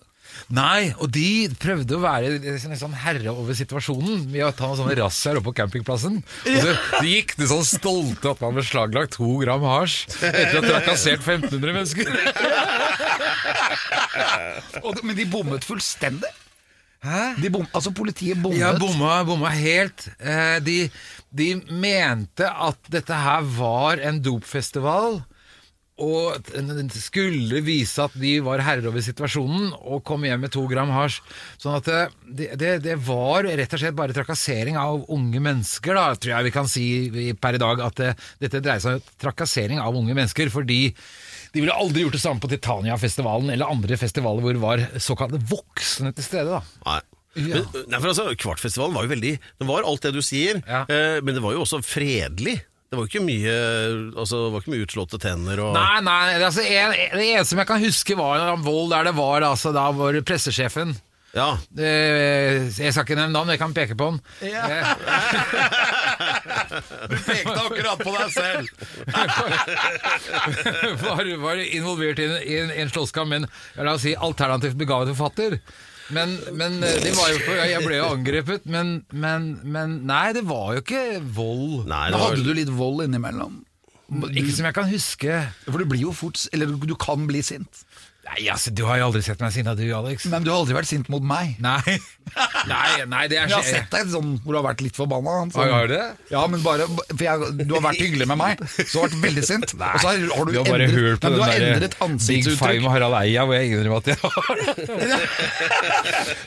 Nei, 0.55 0.89
og 0.97 1.11
de 1.13 1.49
prøvde 1.61 1.93
å 1.97 2.01
være 2.01 2.29
liksom, 2.41 2.71
liksom 2.73 2.93
herre 3.03 3.29
over 3.33 3.53
situasjonen 3.57 4.23
ved 4.31 4.43
å 4.47 4.51
ta 4.55 4.65
noen 4.69 4.79
sånne 4.79 4.95
razziaer 4.97 5.37
oppe 5.39 5.51
på 5.51 5.57
campingplassen. 5.59 6.15
Og 6.23 6.57
så, 6.63 6.71
de 7.03 7.11
gikk 7.13 7.35
det 7.37 7.49
sånn 7.51 7.65
stolte 7.67 8.31
at 8.33 8.41
man 8.41 8.57
beslaglagt 8.57 9.13
to 9.19 9.29
gram 9.43 9.63
hasj 9.67 9.95
etter 10.25 10.57
å 10.57 10.63
ha 10.63 10.67
trakassert 10.73 11.21
1500 11.21 11.75
mennesker. 11.77 12.05
Og, 14.85 14.99
men 15.05 15.15
de 15.17 15.25
bommet 15.29 15.65
fullstendig. 15.67 16.29
Hæ? 17.05 17.19
De 17.39 17.47
bom, 17.53 17.63
altså 17.71 17.93
Politiet 17.95 18.41
bommet. 18.43 18.59
Ja, 18.59 18.73
bomma, 18.79 19.21
bomma 19.27 19.51
helt. 19.55 20.07
Eh, 20.19 20.57
De, 20.65 20.77
de 21.31 21.53
mente 21.71 22.47
at 22.49 22.79
dette 22.91 23.15
her 23.15 23.45
var 23.55 24.01
en 24.03 24.19
dopfestival. 24.25 25.21
Og 25.99 26.37
skulle 26.95 27.59
vise 27.65 27.99
at 28.05 28.13
de 28.19 28.37
var 28.45 28.61
herrer 28.63 28.87
over 28.87 29.03
situasjonen, 29.03 29.73
og 29.79 30.03
kom 30.07 30.23
hjem 30.23 30.45
med 30.45 30.53
to 30.53 30.63
gram 30.71 30.91
hasj. 30.95 31.19
Sånn 31.59 31.75
at 31.79 31.89
det, 32.23 32.49
det, 32.59 32.73
det 32.85 32.95
var 33.07 33.43
rett 33.43 33.75
og 33.75 33.81
slett 33.81 33.97
bare 33.97 34.15
trakassering 34.15 34.77
av 34.79 35.03
unge 35.11 35.41
mennesker, 35.43 35.97
da, 35.99 36.13
tror 36.15 36.35
jeg 36.37 36.47
vi 36.49 36.55
kan 36.55 36.71
si 36.71 36.85
per 37.41 37.59
i 37.59 37.61
dag. 37.61 37.83
At 37.89 37.99
det, 37.99 38.13
dette 38.45 38.63
dreier 38.63 38.83
seg 38.83 38.99
om 38.99 39.13
trakassering 39.21 39.81
av 39.83 39.97
unge 39.99 40.15
mennesker, 40.15 40.51
fordi 40.53 40.81
de 41.53 41.63
ville 41.63 41.73
aldri 41.75 42.03
gjort 42.05 42.15
det 42.15 42.21
samme 42.23 42.43
på 42.43 42.51
Titania-festivalen 42.51 43.49
eller 43.55 43.71
andre 43.73 43.97
festivaler 43.97 44.43
hvor 44.45 44.53
det 44.55 44.61
var 44.63 44.83
såkalte 45.01 45.39
voksne 45.49 46.13
til 46.15 46.25
stede. 46.27 46.59
da. 46.59 46.61
Nei. 46.85 46.99
Men, 47.39 47.61
nei, 47.87 47.99
for 48.01 48.09
altså, 48.09 48.25
Kvartfestivalen 48.41 48.95
var 48.97 49.05
jo 49.05 49.11
veldig 49.11 49.31
Den 49.61 49.67
var 49.69 49.85
alt 49.85 50.01
det 50.01 50.11
du 50.15 50.21
sier, 50.25 50.57
Ja. 50.65 50.79
eh, 50.89 51.19
men 51.21 51.35
det 51.37 51.43
var 51.43 51.53
jo 51.53 51.61
også 51.61 51.77
fredelig. 51.85 52.55
Det 52.89 52.97
var 52.97 53.05
ikke 53.05 53.21
mye 53.21 53.51
Altså, 54.17 54.39
det 54.47 54.53
var 54.53 54.63
ikke 54.63 54.71
mye 54.73 54.85
utslåtte 54.87 55.19
tenner 55.21 55.59
og 55.61 55.75
Nei, 55.77 55.99
nei, 56.01 56.23
det, 56.39 56.47
altså, 56.47 56.63
en, 56.65 56.95
det 57.19 57.27
eneste 57.35 57.51
som 57.53 57.61
jeg 57.61 57.69
kan 57.69 57.83
huske 57.83 58.17
var 58.17 58.41
en 58.55 58.63
vold 58.65 58.89
der 58.95 59.09
det 59.11 59.15
var 59.19 59.45
altså, 59.51 59.69
da 59.75 59.85
var 59.93 60.17
pressesjefen 60.25 60.95
Ja. 61.37 61.51
eh, 61.77 62.65
Jeg 62.81 62.89
skal 62.95 63.05
ikke 63.05 63.19
nevne 63.19 63.35
navn, 63.35 63.51
jeg 63.53 63.59
kan 63.61 63.73
peke 63.77 63.93
på 63.99 64.07
han. 64.09 64.17
Eh, 64.41 64.81
Du 67.09 67.13
pekte 67.27 67.53
akkurat 67.53 68.01
på 68.01 68.13
deg 68.15 68.31
selv! 68.33 68.65
var, 71.05 71.29
var 71.45 71.61
involvert 71.61 72.19
i 72.19 72.25
en, 72.25 72.35
i 72.41 72.57
en, 72.63 72.71
en 72.81 72.89
slåsskamp 72.89 73.29
med 73.29 73.45
en 73.45 73.85
la 73.85 73.93
oss 73.93 74.07
si, 74.07 74.15
alternativt 74.17 74.77
begavet 74.81 75.13
forfatter. 75.13 75.59
Men, 76.15 76.35
men 76.57 76.79
eh, 76.83 76.99
det 77.03 77.13
var 77.17 77.31
jo 77.31 77.39
for, 77.43 77.57
Jeg 77.69 77.85
ble 77.85 77.97
jo 77.99 78.11
angrepet, 78.15 78.65
men, 78.65 78.93
men, 79.13 79.49
men 79.63 79.99
Nei, 80.09 80.29
det 80.33 80.45
var 80.49 80.75
jo 80.77 80.83
ikke 80.83 81.03
vold. 81.21 81.83
Nei, 81.89 82.07
var, 82.15 82.23
hadde 82.31 82.45
du 82.47 82.53
litt 82.57 82.71
vold 82.73 83.05
innimellom. 83.05 83.59
Ikke 84.33 84.53
som 84.55 84.65
jeg 84.65 84.73
kan 84.73 84.89
huske. 84.89 85.35
For 85.67 85.77
du 85.77 85.85
blir 85.89 86.07
jo 86.07 86.13
fort 86.17 86.41
Eller 86.55 86.71
du 86.73 86.95
kan 86.97 87.27
bli 87.29 87.43
sint. 87.45 87.83
Nei, 88.29 88.45
altså, 88.51 88.69
Du 88.75 88.83
har 88.85 88.97
jo 88.99 89.05
aldri 89.09 89.21
sett 89.25 89.39
meg 89.41 89.51
sinna, 89.55 89.73
du, 89.77 89.83
Alex. 89.95 90.25
Men 90.29 90.43
du 90.45 90.49
har 90.51 90.57
aldri 90.61 90.75
vært 90.77 90.87
sint 90.89 91.07
mot 91.09 91.23
meg. 91.25 91.55
Nei, 91.63 91.97
nei, 92.71 92.89
nei 93.09 93.23
det 93.31 93.37
er 93.39 93.47
Jeg 93.49 93.55
har 93.55 93.63
sett 93.65 93.89
deg 93.93 94.11
sånn 94.13 94.29
hvor 94.43 94.51
du 94.53 94.57
har 94.59 94.65
vært 94.67 94.81
litt 94.85 94.97
forbanna. 94.97 95.31
Sånn. 95.53 95.71
Har 95.73 95.87
du 95.89 95.93
det? 95.95 96.07
Ja, 96.33 96.41
men 96.51 96.59
bare 96.65 96.83
For 96.91 97.23
jeg, 97.25 97.35
du 97.63 97.73
har 97.73 97.83
vært 97.87 98.01
hyggelig 98.03 98.27
med 98.29 98.37
meg, 98.41 98.53
så 98.69 98.73
du 98.85 98.97
har 98.99 99.05
vært 99.07 99.23
veldig 99.25 99.43
sint. 99.49 99.67
Og 99.73 99.77
så 100.03 100.07
har, 100.11 100.15
har 100.35 100.43
du, 100.45 100.49
Du 100.53 100.57
har 100.59 100.65
bare 100.69 100.85
endret, 100.89 101.05
hørt 101.09 101.19
på 101.23 101.25
men 101.25 101.31
du 101.33 101.37
den 101.39 101.45
har 101.45 101.51
der 101.55 101.61
endret 101.73 101.93
Big 102.27 102.43
Five 102.59 102.79
med 102.85 102.91
Harald 102.93 103.15
Eia, 103.23 103.41
hvor 103.49 103.55
jeg 103.57 103.65
innrømmer 103.73 103.99
at 104.03 104.07
jeg 104.13 104.19
har 104.21 104.29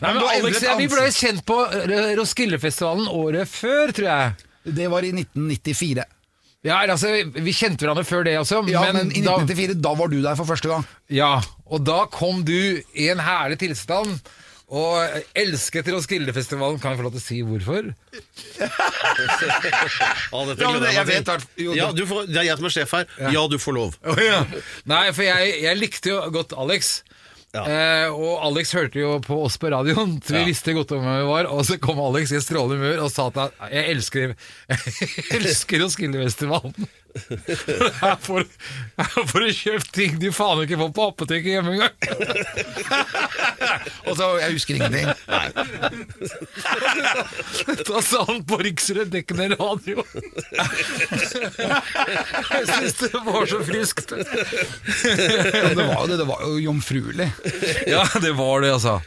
Nei, 0.03 0.09
men 0.09 0.19
har 0.23 0.33
Alex, 0.39 0.55
ja, 0.63 0.73
Vi 0.79 0.87
ble 0.93 1.03
kjent 1.17 1.43
på 1.49 1.57
eh, 1.67 2.13
Roskildefestivalen 2.19 3.07
året 3.11 3.47
før, 3.51 3.87
tror 3.97 4.09
jeg. 4.13 4.27
Det 4.79 4.87
var 4.91 5.01
i 5.07 5.11
1994. 5.17 6.05
Ja, 6.65 6.77
altså, 6.87 7.09
Vi 7.35 7.53
kjente 7.53 7.83
hverandre 7.83 8.05
før 8.07 8.23
det 8.25 8.37
også, 8.39 8.61
Ja, 8.71 8.85
men, 8.93 9.09
men, 9.09 9.17
i 9.17 9.23
1994, 9.25 9.81
da 9.83 9.95
var 9.99 10.09
du 10.13 10.21
der 10.23 10.37
for 10.39 10.47
første 10.47 10.69
gang. 10.71 10.85
ja, 11.11 11.41
og 11.67 11.83
da 11.85 12.05
kom 12.13 12.45
du 12.47 12.55
i 12.95 13.09
en 13.11 13.19
herlig 13.19 13.59
tilstand. 13.65 14.21
Og 14.73 15.05
elsket 15.37 15.85
Roskildefestivalen. 15.93 16.79
Kan 16.81 16.95
jeg 16.95 16.99
få 17.03 17.05
lov 17.05 17.13
til 17.13 17.21
å 17.21 17.25
si 17.27 17.41
hvorfor? 17.45 17.91
Ja, 20.33 20.45
dette 20.49 20.63
Ja, 20.65 20.71
men 20.73 20.81
det- 20.83 20.95
jeg 20.95 21.07
vet 21.07 21.25
hvert- 21.29 21.47
jo, 21.61 21.75
ja, 21.77 21.87
det- 21.93 21.97
du 21.97 22.07
får, 22.07 22.27
Det 22.27 22.37
er 22.37 22.43
jeg 22.45 22.57
som 22.57 22.65
er 22.65 22.71
sjef 22.71 22.91
her. 22.91 23.07
Ja, 23.33 23.47
du 23.49 23.59
får 23.59 23.75
lov. 23.75 23.95
Nei, 24.87 25.13
for 25.13 25.23
jeg, 25.23 25.63
jeg 25.63 25.77
likte 25.79 26.09
jo 26.09 26.21
godt 26.31 26.53
Alex. 26.57 27.03
Ja. 27.53 27.63
Eh, 27.69 28.09
og 28.17 28.39
Alex 28.47 28.71
hørte 28.73 28.97
jo 28.97 29.19
på 29.21 29.37
oss 29.45 29.59
på 29.61 29.69
radioen, 29.69 30.15
så 30.25 30.33
vi 30.33 30.39
Ja. 30.41 30.47
visste 30.49 30.73
godt 30.73 30.93
om 30.97 31.03
hvem 31.05 31.19
vi 31.21 31.27
var. 31.29 31.45
Og 31.53 31.67
så 31.69 31.77
kom 31.79 31.99
Alex 32.01 32.33
i 32.33 32.41
strålende 32.41 32.79
humør 32.81 33.03
og 33.05 33.11
sa 33.13 33.27
at 33.29 33.35
han- 33.37 33.69
jeg 33.75 33.91
elsker 33.93 34.35
Jeg 34.73 35.37
elsker 35.43 35.83
Roskildefestivalen. 35.85 36.89
Her 38.03 38.17
får 38.25 38.45
her 38.97 39.27
får 39.29 39.41
du 39.45 39.51
kjøpt 39.57 39.91
ting 39.95 40.15
du 40.23 40.29
faen 40.35 40.63
ikke 40.65 40.79
får 40.81 40.91
på 40.97 41.07
apoteket 41.13 41.51
hjemme 41.57 41.75
engang. 41.77 41.95
Og 44.09 44.17
så, 44.19 44.29
Jeg 44.43 44.53
husker 44.57 44.75
ingenting. 44.79 45.09
Da 47.89 48.03
sa 48.05 48.23
han 48.29 48.43
på 48.49 48.59
riksdekkende 48.63 49.49
radio. 49.61 50.05
Jeg 52.53 52.65
syns 52.69 52.97
det 53.03 53.13
var 53.27 53.47
så 53.51 53.61
friskt. 53.67 54.13
Ja, 54.13 55.69
det 55.73 55.85
var 55.85 55.99
jo 56.03 56.07
det. 56.13 56.19
Det 56.23 56.29
var 56.29 56.41
jo 56.47 56.57
jomfruelig. 56.69 57.29
Ja, 57.91 58.05
det 58.23 58.33
var 58.39 58.65
det, 58.65 58.73
altså. 58.77 58.99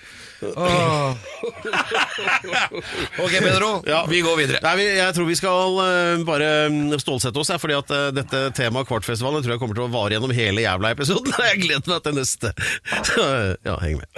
Ok, 3.19 3.31
Pedro. 3.39 3.83
Ja. 3.87 4.05
Vi 4.09 4.21
går 4.21 4.37
videre. 4.37 4.59
Nei, 4.63 4.83
jeg 4.97 5.15
tror 5.15 5.27
vi 5.29 5.37
skal 5.37 5.79
eh, 5.85 6.23
bare 6.27 6.49
mm, 6.73 6.95
stålsette 7.01 7.39
oss 7.41 7.51
her, 7.53 7.61
fordi 7.61 7.77
at 7.77 7.93
eh, 7.95 8.07
dette 8.15 8.41
temaet 8.57 8.89
Kvartfestivalen 8.89 9.45
tror 9.45 9.55
jeg 9.55 9.61
kommer 9.63 9.77
til 9.77 9.87
å 9.87 9.91
vare 9.93 10.17
gjennom 10.17 10.33
hele 10.35 10.65
jævla 10.65 10.93
episoden. 10.95 11.33
Jeg 11.49 11.61
gleder 11.63 11.89
meg 11.93 12.03
til 12.05 12.19
neste. 12.19 12.53
Ja, 13.65 13.75
heng 13.81 14.01
med. 14.01 14.09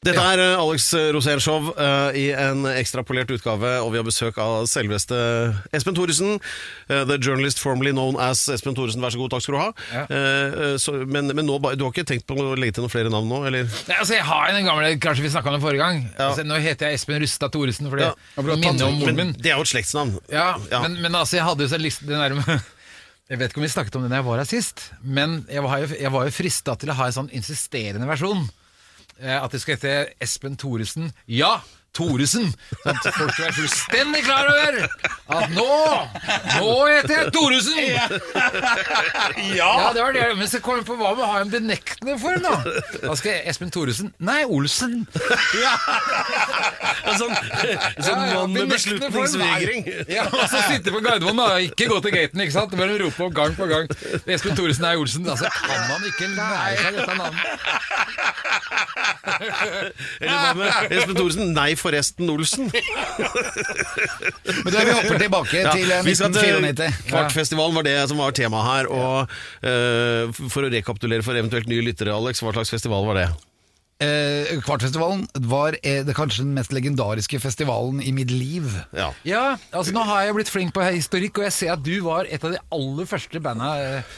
Dette 0.00 0.16
er 0.24 0.40
eh, 0.40 0.56
Alex 0.56 0.86
Rosén 1.12 1.42
Show 1.44 1.66
eh, 1.76 2.14
i 2.16 2.22
en 2.32 2.62
ekstrapolert 2.70 3.28
utgave, 3.34 3.68
og 3.84 3.90
vi 3.92 3.98
har 4.00 4.04
besøk 4.06 4.38
av 4.40 4.62
selveste 4.70 5.12
Espen 5.76 5.92
Thoresen. 5.92 6.38
eh, 6.88 7.02
the 7.04 7.18
journalist 7.20 7.58
formerly 7.60 7.92
known 7.92 8.16
as 8.16 8.46
Espen 8.48 8.72
Thoresen, 8.78 9.02
vær 9.04 9.12
så 9.12 9.20
god, 9.20 9.34
takk 9.34 9.44
skal 9.44 9.56
du 9.56 9.58
ha. 9.60 9.66
Ja. 9.92 10.04
Eh, 10.08 10.56
eh, 10.70 10.76
så, 10.80 10.94
men 11.04 11.28
men 11.36 11.44
nå, 11.44 11.58
ba- 11.60 11.74
du 11.76 11.84
har 11.84 11.92
ikke 11.92 12.06
tenkt 12.08 12.24
på 12.24 12.32
å 12.32 12.54
legge 12.56 12.78
til 12.78 12.86
noen 12.86 12.94
flere 12.94 13.12
navn 13.12 13.28
nå, 13.28 13.42
eller? 13.50 13.68
Nei, 13.90 13.98
altså 14.00 14.16
Jeg 14.16 14.24
har 14.30 14.48
den 14.56 14.70
gamle, 14.70 14.94
kanskje 15.04 15.26
vi 15.26 15.32
snakka 15.34 15.52
om 15.52 15.58
det 15.58 15.62
forrige 15.66 15.82
gang. 15.84 16.00
Ja. 16.16 16.30
Altså, 16.30 16.46
nå 16.48 16.56
heter 16.64 16.88
jeg 16.88 16.96
Espen 17.02 17.20
Rustad 17.20 17.52
Thoresen, 17.52 17.90
fordi 17.92 18.06
Ja. 18.08 18.14
det 18.40 18.56
minner 18.56 18.86
om 18.88 18.96
moren 19.02 19.20
min. 19.20 19.20
Men 19.20 19.34
det 19.36 19.52
er 19.52 19.60
jo 19.60 19.66
et 19.68 19.72
slektsnavn. 19.74 20.16
Ja, 20.32 20.46
Ja. 20.72 20.80
Men, 20.86 20.96
men 21.04 21.12
altså, 21.20 21.36
jeg 21.36 21.44
hadde 21.44 21.66
jo 21.68 21.74
så 21.74 21.82
lyst 21.84 22.06
den 22.08 22.16
der 22.24 22.38
med 22.40 22.48
Jeg 23.28 23.38
vet 23.38 23.52
ikke 23.52 23.60
om 23.60 23.68
vi 23.68 23.74
snakket 23.76 24.00
om 24.00 24.08
det 24.08 24.14
da 24.14 24.22
jeg 24.22 24.26
var 24.32 24.40
her 24.40 24.48
sist, 24.48 24.80
men 25.04 25.44
jeg 25.52 25.60
var 25.62 25.84
jo, 25.84 25.92
jeg 25.92 26.10
var 26.16 26.24
jo 26.24 26.32
frista 26.34 26.72
til 26.80 26.88
å 26.90 26.96
ha 26.98 27.04
en 27.12 27.18
sånn 27.20 27.28
insisterende 27.36 28.08
versjon. 28.08 28.48
Eh, 29.20 29.42
At 29.44 29.52
det 29.52 29.60
skal 29.60 29.76
hete 29.76 30.06
Espen 30.20 30.56
Thoresen. 30.56 31.12
Ja! 31.28 31.58
Thoresen! 32.00 32.48
Sånn 32.80 32.96
at 32.96 33.04
folk 33.12 33.28
skal 33.34 33.44
være 33.44 33.58
fullstendig 33.60 34.22
klar 34.24 34.48
over 34.48 34.72
at 35.36 35.52
nå 35.52 35.68
Nå 36.56 36.72
heter 36.88 37.12
jeg 37.18 37.28
Thoresen! 37.36 37.84
Ja, 39.60 39.90
det 39.94 40.02
var 40.02 40.12
det. 40.14 40.24
Men 40.38 40.48
så 40.50 40.58
kom 40.64 40.76
jeg 40.80 40.86
på 40.88 40.94
hva 40.98 41.10
med 41.16 41.24
å 41.24 41.26
ha 41.30 41.38
en 41.44 41.50
benektende 41.52 42.14
form, 42.20 42.42
da? 42.44 42.54
Da 43.02 43.14
skal 43.18 43.30
jeg 43.34 43.42
Espen 43.50 43.70
Thoresen 43.72 44.08
Nei, 44.22 44.42
Olsen. 44.48 44.92
En 45.10 45.16
sånn, 47.18 47.34
en 47.34 48.04
sånn 48.04 48.20
Ja, 48.20 48.26
ja, 48.30 48.34
mann 48.40 48.52
med 48.54 48.68
beslutningsvegring. 48.72 49.80
Ja, 50.12 50.24
og 50.30 50.44
så 50.52 50.58
sitte 50.68 50.88
på 50.94 51.00
Gardermoen 51.04 51.38
da, 51.40 51.46
ikke 51.64 51.86
gå 51.90 51.96
til 52.04 52.12
gaten, 52.14 52.40
ikke 52.44 52.54
sant? 52.56 52.70
Bare 52.78 52.98
rope 53.02 53.20
opp 53.26 53.34
gang 53.36 53.52
på 53.58 53.64
gang. 53.70 53.86
Espen 54.24 54.54
Thoresen 54.58 54.84
er 54.88 54.94
Olsen. 55.00 55.24
Altså, 55.30 55.46
kan 55.56 55.80
man 55.90 56.02
ikke 56.10 56.26
lære 56.36 56.76
seg 56.80 56.90
dette 57.00 57.14
navnet? 57.20 57.44
Eller 60.20 60.36
hva 60.36 60.50
med 60.58 60.70
Espen 60.98 61.16
Thoresen? 61.18 61.44
Nei, 61.56 61.70
forresten, 61.90 62.30
Olsen. 62.32 62.70
Men 64.64 64.72
du, 64.72 64.78
vi 64.78 64.94
hopper 64.94 65.18
tilbake 65.20 65.60
Ja, 65.60 65.74
til 65.74 65.90
eh, 65.90 66.02
vi 66.06 66.14
skal 66.16 66.32
til 66.34 66.56
1994. 66.62 67.10
Kvartfestivalen 67.10 67.76
var 67.76 67.86
det 67.86 67.98
som 68.10 68.22
var 68.22 68.34
temaet 68.36 68.70
her. 68.70 68.90
Og 68.94 69.36
uh, 69.66 70.42
For 70.50 70.64
å 70.66 70.72
rekapitulere 70.72 71.26
for 71.26 71.38
eventuelt 71.38 71.70
nye 71.70 71.84
lyttere, 71.84 72.14
Alex, 72.14 72.42
hva 72.44 72.54
slags 72.56 72.72
festival 72.72 73.06
var 73.10 73.20
det? 73.20 73.28
Eh, 74.00 74.56
Kvartfestivalen 74.64 75.26
var 75.50 75.76
eh, 75.82 76.00
det 76.06 76.14
kanskje 76.16 76.46
den 76.46 76.54
mest 76.56 76.72
legendariske 76.72 77.40
festivalen 77.42 78.00
i 78.00 78.14
mitt 78.16 78.30
liv. 78.32 78.64
Ja. 78.96 79.10
Ja, 79.28 79.42
altså 79.76 79.92
nå 79.92 80.06
har 80.08 80.24
jeg 80.24 80.38
blitt 80.38 80.52
flink 80.52 80.72
på 80.72 80.86
historikk, 80.86 81.36
og 81.42 81.50
jeg 81.50 81.56
ser 81.58 81.74
at 81.74 81.84
du 81.84 81.98
var 82.06 82.24
et 82.32 82.44
av 82.46 82.54
de 82.54 82.62
aller 82.72 83.10
første 83.10 83.42
banda 83.44 83.74
eh, 83.76 84.16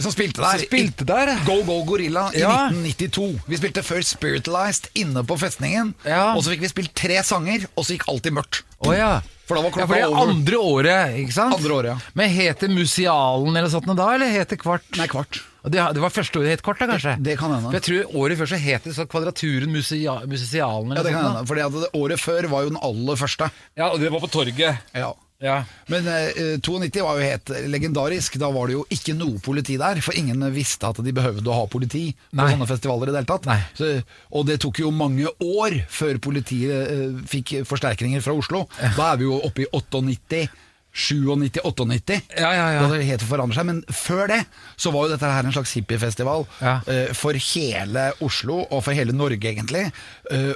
Som 0.00 0.12
spilte 0.14 0.40
der. 0.42 0.58
spilte 0.64 1.04
der. 1.06 1.34
Go 1.46 1.62
Go 1.68 1.82
Gorilla 1.84 2.30
i 2.34 2.40
Ja. 2.40 2.68
1992. 2.70 3.40
Vi 3.46 3.56
spilte 3.60 3.82
før 3.84 4.00
Spiritualized 4.04 4.88
inne 4.94 5.22
på 5.24 5.36
festningen. 5.38 5.94
Ja. 6.04 6.34
Og 6.34 6.42
så 6.44 6.50
fikk 6.54 6.60
vi 6.64 6.68
spilt 6.72 6.94
tre 6.94 7.20
sanger, 7.22 7.66
og 7.76 7.84
så 7.84 7.96
gikk 7.96 8.08
alltid 8.08 8.32
mørkt. 8.32 8.62
Oh, 8.80 8.94
ja. 8.96 9.20
For 9.46 9.56
da 9.58 9.62
var 9.62 9.70
Ja, 9.70 9.74
klokka 9.74 9.86
for 9.88 9.94
det 9.94 10.02
er 10.04 10.30
andre 10.30 10.56
året, 10.62 11.14
ikke 11.18 11.32
sant? 11.34 11.54
Andre 11.56 11.74
året, 11.74 11.90
ja. 11.90 12.10
Men 12.14 12.30
het 12.30 12.60
det 12.60 12.70
Musialen 12.70 13.56
eller 13.56 13.68
sånt 13.68 13.86
da, 13.96 14.14
eller 14.14 14.30
het 14.30 14.48
det 14.48 14.58
Kvart? 14.62 14.84
Nei, 14.96 15.06
kvart. 15.10 15.40
Det, 15.66 15.76
det 15.92 16.00
var 16.00 16.08
første 16.14 16.38
året 16.40 16.48
het 16.54 16.62
Kvart, 16.62 16.78
da, 16.78 16.86
kanskje? 16.86 17.16
Det- 17.18 17.24
det 17.24 17.38
kan 17.38 17.50
hende. 17.52 17.66
For 17.68 17.76
jeg 17.80 17.82
tror 17.82 18.14
året 18.22 18.38
før 18.38 18.46
så 18.46 18.56
het 18.62 18.84
det 18.84 18.94
så 18.94 19.06
Kvadraturen 19.10 19.72
musia, 19.74 20.20
Musicialen 20.24 20.94
Ja, 20.96 21.02
det 21.02 21.12
kan 21.12 21.24
hende. 21.24 21.82
det 21.82 21.90
året 21.92 22.20
før 22.20 22.48
var 22.48 22.62
jo 22.62 22.68
den 22.70 22.78
aller 22.80 23.16
første. 23.16 23.50
Ja, 23.76 23.90
og 23.90 23.98
det 24.00 24.10
var 24.12 24.20
på 24.20 24.30
torget. 24.30 24.78
Ja. 24.94 25.12
Ja. 25.40 25.62
Men 25.88 26.06
eh, 26.08 26.58
92 26.60 27.00
var 27.04 27.16
jo 27.18 27.24
helt 27.24 27.52
legendarisk. 27.72 28.36
Da 28.40 28.50
var 28.52 28.68
det 28.68 28.76
jo 28.76 28.84
ikke 28.92 29.14
noe 29.16 29.40
politi 29.42 29.78
der, 29.80 30.00
for 30.04 30.16
ingen 30.18 30.44
visste 30.54 30.90
at 30.90 31.00
de 31.04 31.14
behøvde 31.16 31.48
å 31.48 31.58
ha 31.62 31.68
politi 31.70 32.10
på 32.12 32.40
Nei. 32.40 32.50
sånne 32.52 32.68
festivaler 32.68 33.08
i 33.08 33.14
det 33.14 33.22
hele 33.22 33.30
tatt. 33.32 33.48
Så, 33.78 33.92
og 34.36 34.48
det 34.50 34.58
tok 34.62 34.82
jo 34.84 34.92
mange 34.94 35.30
år 35.40 35.80
før 35.88 36.20
politiet 36.22 36.90
eh, 36.92 37.22
fikk 37.30 37.60
forsterkninger 37.68 38.20
fra 38.24 38.36
Oslo. 38.36 38.66
Da 38.98 39.12
er 39.14 39.22
vi 39.22 39.30
jo 39.30 39.40
oppe 39.48 39.64
i 39.64 39.70
98. 39.72 40.48
97-98. 40.90 42.16
Ja, 42.36 42.48
ja, 42.54 42.64
ja. 42.74 42.86
Det 42.90 43.04
helt 43.06 43.22
forandrer 43.22 43.60
seg. 43.60 43.68
Men 43.68 43.82
før 43.94 44.24
det 44.32 44.40
så 44.80 44.92
var 44.94 45.06
jo 45.06 45.12
dette 45.14 45.30
her 45.30 45.46
en 45.46 45.54
slags 45.54 45.74
hippiefestival 45.78 46.46
Ja. 46.60 46.80
uh, 46.82 47.12
for 47.16 47.38
hele 47.38 48.08
Oslo, 48.26 48.64
og 48.66 48.82
for 48.86 48.96
hele 48.96 49.14
Norge 49.16 49.52
egentlig. 49.52 49.86
Uh, 50.30 50.52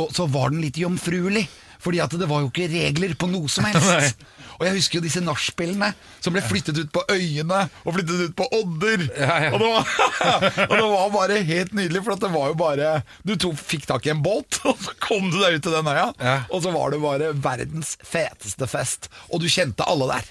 og 0.00 0.12
så 0.14 0.26
var 0.30 0.54
den 0.54 0.62
litt 0.62 0.78
jomfruelig, 0.78 1.44
fordi 1.84 2.00
at 2.04 2.12
det 2.18 2.28
var 2.30 2.38
jo 2.44 2.50
ikke 2.50 2.70
regler 2.72 3.14
på 3.18 3.26
noe 3.30 3.50
som 3.52 3.66
helst. 3.68 4.20
Og 4.58 4.66
jeg 4.68 4.76
husker 4.76 4.98
jo 4.98 5.04
disse 5.04 5.22
nachspielene 5.24 5.88
som 6.22 6.34
ble 6.34 6.42
flyttet 6.44 6.78
ut 6.78 6.90
på 6.94 7.02
øyene 7.10 7.60
og 7.82 7.96
flyttet 7.96 8.18
ut 8.28 8.34
på 8.38 8.44
Odder. 8.60 9.00
Ja, 9.18 9.34
ja. 9.46 9.50
Og, 9.50 9.58
det 9.62 9.68
var, 9.72 9.82
og 10.68 10.74
det 10.76 10.84
var 10.92 11.08
bare 11.14 11.40
helt 11.48 11.72
nydelig, 11.74 12.00
for 12.06 12.12
at 12.14 12.22
det 12.22 12.30
var 12.34 12.46
jo 12.52 12.56
bare 12.60 12.92
Du 13.26 13.34
to, 13.40 13.50
fikk 13.58 13.88
tak 13.90 14.06
i 14.06 14.12
en 14.14 14.22
båt, 14.24 14.60
og 14.70 14.76
så 14.78 14.90
kom 15.02 15.24
du 15.32 15.38
deg 15.40 15.52
ut 15.58 15.64
til 15.66 15.74
den 15.74 15.90
øya. 15.90 16.08
Ja. 16.20 16.36
Og 16.54 16.62
så 16.64 16.70
var 16.74 16.86
det 16.94 17.02
bare 17.02 17.32
verdens 17.34 17.96
feteste 18.06 18.66
fest. 18.70 19.10
Og 19.32 19.42
du 19.42 19.48
kjente 19.50 19.86
alle 19.90 20.06
der. 20.12 20.24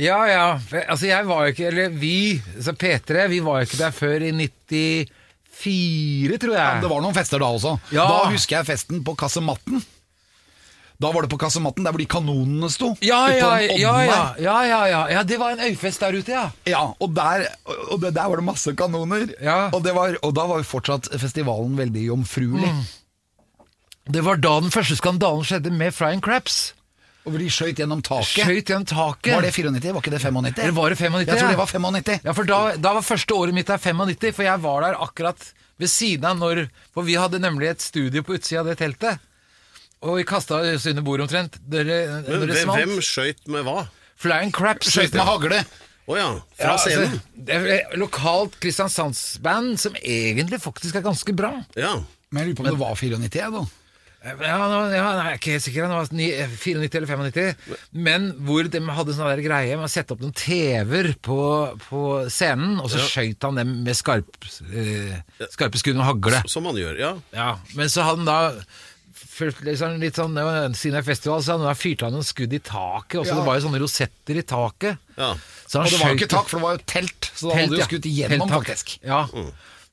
Ja, 0.00 0.18
ja. 0.30 0.46
Altså, 0.86 1.04
jeg 1.10 1.26
var 1.28 1.44
jo 1.44 1.52
ikke 1.52 1.66
Eller 1.68 1.92
vi, 1.92 2.40
så 2.64 2.72
P3, 2.72 3.26
vi 3.28 3.42
var 3.44 3.60
jo 3.60 3.66
ikke 3.68 3.82
der 3.82 3.92
før 3.92 4.24
i 4.24 4.32
94, 4.32 6.40
tror 6.40 6.56
jeg. 6.56 6.80
Det 6.80 6.90
var 6.90 7.00
noen 7.04 7.16
fester 7.16 7.38
da 7.44 7.48
også. 7.58 7.76
Ja. 7.92 8.08
Da 8.08 8.32
husker 8.32 8.58
jeg 8.58 8.70
festen 8.72 9.04
på 9.04 9.12
Kasematten. 9.20 9.84
Da 11.02 11.10
var 11.12 11.26
det 11.26 11.30
på 11.32 11.38
kassematten, 11.40 11.84
der 11.84 11.92
hvor 11.92 12.00
de 12.00 12.08
kanonene 12.08 12.70
sto. 12.72 12.94
ja, 13.04 13.26
ja, 13.28 13.50
ja, 13.60 13.74
ja, 13.76 14.20
ja, 14.40 14.56
ja, 14.64 14.78
ja. 14.88 15.00
ja, 15.12 15.22
det 15.28 15.36
var 15.40 15.52
en 15.52 15.60
øyfest 15.66 16.00
der 16.00 16.16
ute, 16.16 16.32
ja. 16.32 16.46
Ja, 16.64 16.84
og 16.98 17.12
der, 17.16 17.48
og 17.90 18.00
det, 18.00 18.14
der 18.16 18.30
var 18.32 18.40
det 18.40 18.46
masse 18.46 18.72
kanoner. 18.76 19.28
Ja. 19.42 19.68
Og, 19.72 19.82
det 19.84 19.92
var, 19.94 20.16
og 20.22 20.32
da 20.36 20.46
var 20.48 20.62
jo 20.62 20.68
fortsatt 20.70 21.10
festivalen 21.20 21.76
veldig 21.76 22.06
jomfruelig. 22.08 22.72
Mm. 22.72 22.86
Det 24.16 24.22
var 24.24 24.40
da 24.40 24.54
den 24.62 24.72
første 24.72 24.96
skandalen 24.96 25.44
skjedde 25.44 25.72
med 25.74 25.92
Frying 25.94 26.22
Craps. 26.24 26.72
Og 27.26 27.34
hvor 27.34 27.42
de 27.42 27.48
skjøt 27.50 27.80
gjennom 27.82 28.00
taket. 28.06 28.46
Skjøyt 28.46 28.70
gjennom 28.70 28.86
taket. 28.86 29.32
Var 29.34 29.42
det 29.42 29.52
94? 29.52 29.92
Var 29.96 30.04
ikke 30.04 30.12
det 30.14 30.20
95? 30.22 30.60
Eller 30.62 30.76
var 30.76 30.92
det 30.94 30.98
95? 31.00 31.26
Jeg 31.26 31.40
tror 31.40 31.50
det 31.50 31.58
var 31.58 31.70
95. 31.72 32.20
Ja, 32.28 32.34
for 32.38 32.48
da, 32.48 32.58
da 32.78 32.92
var 32.94 33.06
første 33.06 33.34
året 33.34 33.56
mitt 33.56 33.66
der 33.66 33.82
95, 33.82 34.36
for 34.36 34.46
jeg 34.46 34.62
var 34.62 34.86
der 34.86 35.00
akkurat 35.02 35.48
ved 35.76 35.90
siden 35.92 36.24
av 36.30 36.38
når 36.38 36.68
For 36.94 37.04
vi 37.04 37.18
hadde 37.18 37.42
nemlig 37.42 37.72
et 37.74 37.82
studio 37.84 38.22
på 38.22 38.38
utsida 38.38 38.62
av 38.62 38.70
det 38.70 38.78
teltet. 38.78 39.18
Og 40.06 40.20
vi 40.20 40.26
kasta 40.28 40.60
oss 40.62 40.86
under 40.90 41.02
bordet 41.06 41.26
omtrent. 41.26 41.58
Dere, 41.66 41.96
Men 42.26 42.46
dere 42.46 42.60
hvem, 42.62 42.74
hvem 42.78 43.00
skøyt 43.04 43.42
med 43.50 43.66
hva? 43.66 43.86
Flying 44.22 44.52
Crap 44.56 44.84
skøyt 44.86 45.16
med 45.16 45.26
hagle. 45.28 45.62
Å 46.06 46.14
ja, 46.14 46.26
fra 46.54 46.74
Ja, 46.76 46.76
scenen? 46.78 47.16
Altså, 47.16 47.40
det 47.48 47.56
er 47.56 47.96
lokalt 47.98 48.54
Kristiansandsband 48.62 49.74
som 49.82 49.96
egentlig 49.98 50.60
faktisk 50.62 50.94
er 50.94 51.02
ganske 51.02 51.34
bra. 51.34 51.50
Ja. 51.74 51.96
Men 52.30 52.44
jeg 52.44 52.52
lurer 52.52 52.60
på 52.60 52.64
om 52.64 52.70
det 52.70 52.78
var 52.84 52.94
94, 53.00 53.40
jeg, 53.40 53.52
da. 53.56 53.64
Ja, 54.26 54.54
nå, 54.66 54.78
ja, 54.90 55.02
nei, 55.14 55.26
jeg 55.28 55.32
er 55.32 55.36
ikke 55.38 55.52
helt 55.54 55.64
sikker, 55.66 55.84
det 55.86 55.98
var 55.98 56.08
ni- 56.18 56.30
94 56.58 56.96
eller 56.98 57.10
95. 57.10 57.76
Men 58.06 58.24
hvor 58.46 58.66
de 58.70 58.80
hadde 58.96 59.14
sånn 59.14 59.28
der 59.30 59.42
greie 59.44 59.76
med 59.78 59.86
å 59.86 59.90
sette 59.92 60.14
opp 60.16 60.22
noen 60.24 60.34
TV-er 60.34 61.12
på, 61.22 61.36
på 61.84 62.00
scenen, 62.34 62.80
og 62.82 62.90
så 62.90 63.02
skjøt 63.06 63.46
han 63.46 63.60
dem 63.60 63.74
med 63.86 63.94
skarp, 63.98 64.34
eh, 64.72 65.20
skarpe 65.54 65.78
skudd 65.78 65.98
med 66.00 66.06
hagle. 66.08 66.42
Som 66.50 66.66
man 66.66 66.78
gjør, 66.80 66.98
ja. 66.98 67.12
Ja, 67.36 67.52
men 67.78 67.90
så 67.92 68.02
hadde 68.06 68.24
han 68.24 68.30
da 68.30 68.40
først 69.36 69.60
liksom 69.66 69.98
litt 70.00 70.16
sånn, 70.18 70.34
det 70.36 70.44
var 70.46 70.72
Siden 70.76 70.96
det 70.96 71.02
er 71.02 71.06
festival, 71.10 71.42
så 71.44 71.58
han 71.60 71.76
fyrt 71.78 72.02
av 72.06 72.14
noen 72.14 72.24
skudd 72.26 72.54
i 72.56 72.60
taket. 72.64 73.20
Også, 73.20 73.34
Ja. 73.34 73.38
Det 73.40 73.46
var 73.46 73.58
jo 73.60 73.66
sånne 73.68 73.82
rosetter 73.82 74.40
i 74.40 74.42
taket. 74.42 74.98
ja. 75.18 75.34
Så 75.66 75.80
han 75.80 75.86
Og 75.86 75.92
det 75.92 76.00
var 76.00 76.10
jo 76.12 76.18
ikke 76.20 76.30
tak, 76.30 76.48
for 76.48 76.58
det 76.60 76.64
var 76.64 76.76
jo 76.76 76.82
telt. 76.86 77.30
Så 77.34 77.48
da 77.50 77.54
hadde 77.58 77.76
du 77.76 77.82
skutt 77.82 78.06
igjennom, 78.06 78.48
faktisk. 78.48 78.98
Ja. 79.02 79.24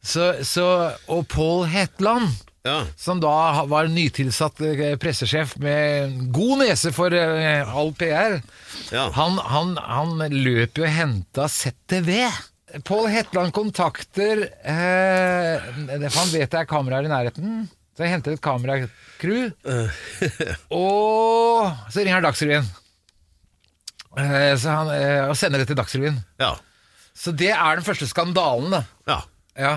Så, 0.03 0.27
så, 0.45 0.65
og 1.09 1.27
Paul 1.31 1.63
Hetland, 1.65 2.29
ja. 2.63 2.85
som 2.95 3.19
da 3.23 3.63
var 3.67 3.88
nytilsatt 3.91 4.62
eh, 4.62 4.95
pressesjef 5.01 5.55
med 5.63 6.31
god 6.35 6.62
nese 6.62 6.91
for 6.95 7.12
eh, 7.15 7.63
all 7.67 7.91
PR, 7.97 8.41
Ja. 8.91 9.09
han, 9.15 9.38
han, 9.39 9.75
han 9.81 10.17
løp 10.31 10.77
jo 10.77 10.85
og 10.85 10.93
henta 10.93 11.47
ZTV. 11.50 12.12
Paul 12.85 13.07
Hetland 13.12 13.53
kontakter 13.53 14.47
eh, 14.65 15.62
for 16.09 16.19
Han 16.19 16.31
vet 16.33 16.51
det 16.51 16.59
er 16.63 16.69
kameraer 16.69 17.05
i 17.05 17.12
nærheten, 17.12 17.67
så 17.93 18.03
jeg 18.05 18.13
henter 18.15 18.33
et 18.35 18.41
kameracrew. 18.41 19.51
og 20.73 21.71
så 21.93 22.00
ringer 22.01 22.17
han 22.19 22.25
Dagsrevyen. 22.27 22.69
Eh, 24.17 24.53
så 24.62 24.69
han, 24.79 24.91
eh, 24.93 25.23
og 25.29 25.35
sender 25.38 25.62
det 25.63 25.69
til 25.71 25.79
Dagsrevyen. 25.79 26.21
ja. 26.41 26.53
Så 27.13 27.29
det 27.38 27.51
er 27.53 27.75
den 27.77 27.85
første 27.85 28.07
skandalen, 28.09 28.71
da. 28.73 28.79
Ja. 29.07 29.19
Ja, 29.55 29.73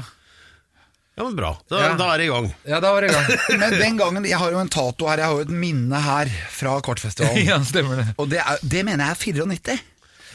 Ja, 1.17 1.25
men 1.25 1.35
bra. 1.37 1.51
Da, 1.69 1.79
Ja. 1.83 1.91
da 1.97 2.07
er 2.15 2.19
det 2.19 2.25
i 2.27 2.29
gang. 2.33 2.47
ja 2.69 2.79
da 2.81 2.91
var 2.93 3.01
det 3.05 3.11
i 3.11 3.15
gang. 3.15 3.27
Men 3.61 3.71
den 3.81 3.97
gangen, 3.97 4.25
jeg 4.29 4.37
har 4.41 4.51
jo 4.53 4.59
en 4.61 4.69
tato 4.69 5.07
her, 5.09 5.17
jeg 5.21 5.25
har 5.27 5.33
jo 5.39 5.45
et 5.47 5.53
minne 5.53 6.01
her 6.05 6.29
fra 6.53 6.75
kortfestivalen. 6.85 7.47
ja, 7.53 7.57
stemmer 7.65 7.97
det. 8.03 8.07
Og 8.21 8.29
det, 8.29 8.41
er, 8.41 8.59
det 8.63 8.83
mener 8.85 9.05
jeg 9.05 9.11
er 9.17 9.21
94. 9.21 9.79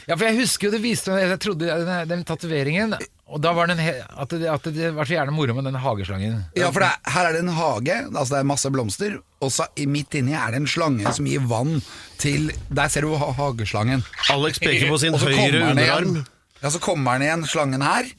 Ja, 0.08 0.16
for 0.16 0.24
jeg 0.26 0.38
husker 0.40 0.66
jo 0.68 0.72
det 0.74 0.80
viste 0.82 1.12
meg 1.14 1.28
Jeg 1.30 1.38
trodde 1.44 1.68
den, 1.86 2.08
den 2.10 2.24
tatoveringen 2.26 2.96
Og 3.32 3.40
da 3.40 3.52
var 3.56 3.70
den 3.70 3.78
he, 3.80 3.92
at, 4.02 4.32
det, 4.34 4.48
at 4.50 4.66
det 4.74 4.90
var 4.96 5.06
så 5.08 5.14
gjerne 5.14 5.32
moro 5.32 5.54
med 5.56 5.64
den 5.64 5.78
hageslangen. 5.80 6.40
Ja, 6.58 6.68
for 6.74 6.82
det 6.84 6.88
er, 6.90 7.12
her 7.14 7.28
er 7.30 7.32
det 7.38 7.40
en 7.46 7.52
hage, 7.56 7.94
altså 8.10 8.34
det 8.34 8.40
er 8.42 8.48
masse 8.50 8.70
blomster, 8.74 9.14
og 9.40 9.52
så 9.54 9.64
i- 9.80 9.86
midt 9.88 10.12
inni 10.18 10.34
er 10.36 10.52
det 10.52 10.60
en 10.60 10.66
slange 10.68 11.14
som 11.16 11.24
gir 11.30 11.40
vann 11.48 11.78
til 12.20 12.50
Der 12.68 12.90
ser 12.92 13.06
du 13.06 13.14
ha 13.16 13.30
hageslangen. 13.38 14.04
Alex 14.34 14.60
peker 14.60 14.90
på 14.92 14.98
sin 15.00 15.16
høyre 15.16 15.38
igjen. 15.48 15.70
underarm. 15.70 16.18
Ja, 16.62 16.68
så 16.70 16.78
kommer 16.84 17.16
den 17.16 17.24
igjen, 17.30 17.46
slangen 17.48 17.82
her, 17.82 18.10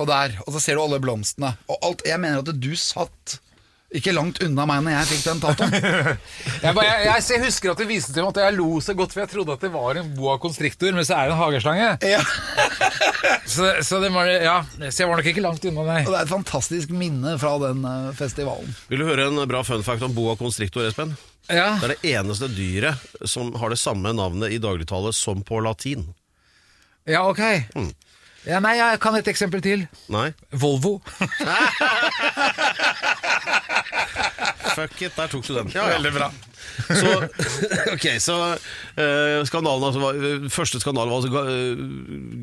og 0.00 0.08
der, 0.08 0.38
og 0.46 0.54
så 0.56 0.60
ser 0.64 0.74
du 0.80 0.82
alle 0.86 0.98
blomstene. 1.04 1.52
Og 1.68 1.76
alt, 1.84 2.06
jeg 2.08 2.18
mener 2.24 2.40
at 2.40 2.48
du 2.58 2.72
satt 2.74 3.36
ikke 3.88 4.12
langt 4.12 4.36
unna 4.44 4.66
meg 4.68 4.82
når 4.84 4.92
jeg 4.92 5.06
fikk 5.08 5.22
den 5.24 5.38
tatoen. 5.40 5.70
Jeg, 6.58 6.74
bare, 6.76 6.84
jeg, 6.84 7.04
jeg, 7.06 7.22
jeg 7.32 7.40
husker 7.46 7.70
at 7.72 7.78
det 7.80 7.86
viste 7.88 8.12
til 8.12 8.24
meg 8.24 8.34
at 8.34 8.40
jeg 8.42 8.56
lo 8.58 8.66
så 8.84 8.92
godt, 8.98 9.12
for 9.14 9.22
jeg 9.22 9.30
trodde 9.30 9.54
at 9.54 9.62
det 9.64 9.70
var 9.72 9.96
en 10.00 10.08
boa 10.16 10.34
constrictor, 10.42 10.90
men 10.92 11.06
så 11.06 11.14
er 11.16 11.30
det 11.30 11.36
en 11.36 11.40
hageslange. 11.40 11.88
ja. 12.04 12.20
Så, 13.48 13.64
så, 13.82 13.96
det 14.02 14.10
var, 14.12 14.26
ja, 14.28 14.58
så 14.92 15.02
jeg 15.02 15.08
var 15.08 15.16
nok 15.18 15.26
ikke 15.30 15.40
langt 15.42 15.64
unna, 15.64 15.82
deg. 15.86 16.04
Og 16.06 16.12
det 16.12 16.18
er 16.18 16.26
et 16.26 16.30
fantastisk 16.30 16.90
minne 16.94 17.32
fra 17.40 17.54
den 17.62 17.80
eh, 17.88 18.10
festivalen. 18.18 18.74
Vil 18.90 19.00
du 19.00 19.06
høre 19.08 19.24
en 19.30 19.40
bra 19.48 19.62
fun 19.64 19.82
fact 19.86 20.04
om 20.04 20.12
boa 20.14 20.34
constrictor, 20.38 20.84
Espen? 20.86 21.14
Ja. 21.48 21.70
Det 21.80 21.88
er 21.88 21.94
det 21.94 22.12
eneste 22.12 22.48
dyret 22.52 23.00
som 23.28 23.54
har 23.58 23.72
det 23.72 23.80
samme 23.80 24.12
navnet 24.14 24.52
i 24.52 24.60
dagligtale 24.62 25.14
som 25.16 25.40
på 25.48 25.62
latin. 25.64 26.04
ja, 27.08 27.24
ok. 27.24 27.40
Ja, 28.46 28.60
nei, 28.64 28.76
jeg 28.78 29.00
kan 29.02 29.16
et 29.18 29.28
eksempel 29.32 29.64
til. 29.64 29.86
Nei? 30.12 30.28
Volvo. 30.52 30.98
Fuck 34.74 35.00
it, 35.02 35.16
der 35.16 35.28
tok 35.28 35.46
du 35.46 35.54
den. 35.54 35.68
Ja, 35.68 35.90
ja. 35.90 36.10
bra. 36.10 36.32
Så, 36.88 37.10
ok, 37.94 38.06
så 38.22 38.36
eh, 38.98 39.40
skandalen 39.48 39.84
altså, 39.88 40.00
var, 40.02 40.18
Første 40.52 40.80
skandalen 40.82 41.10
var 41.12 41.18
altså 41.20 41.32
ga- 41.32 41.46
eh, 41.50 41.82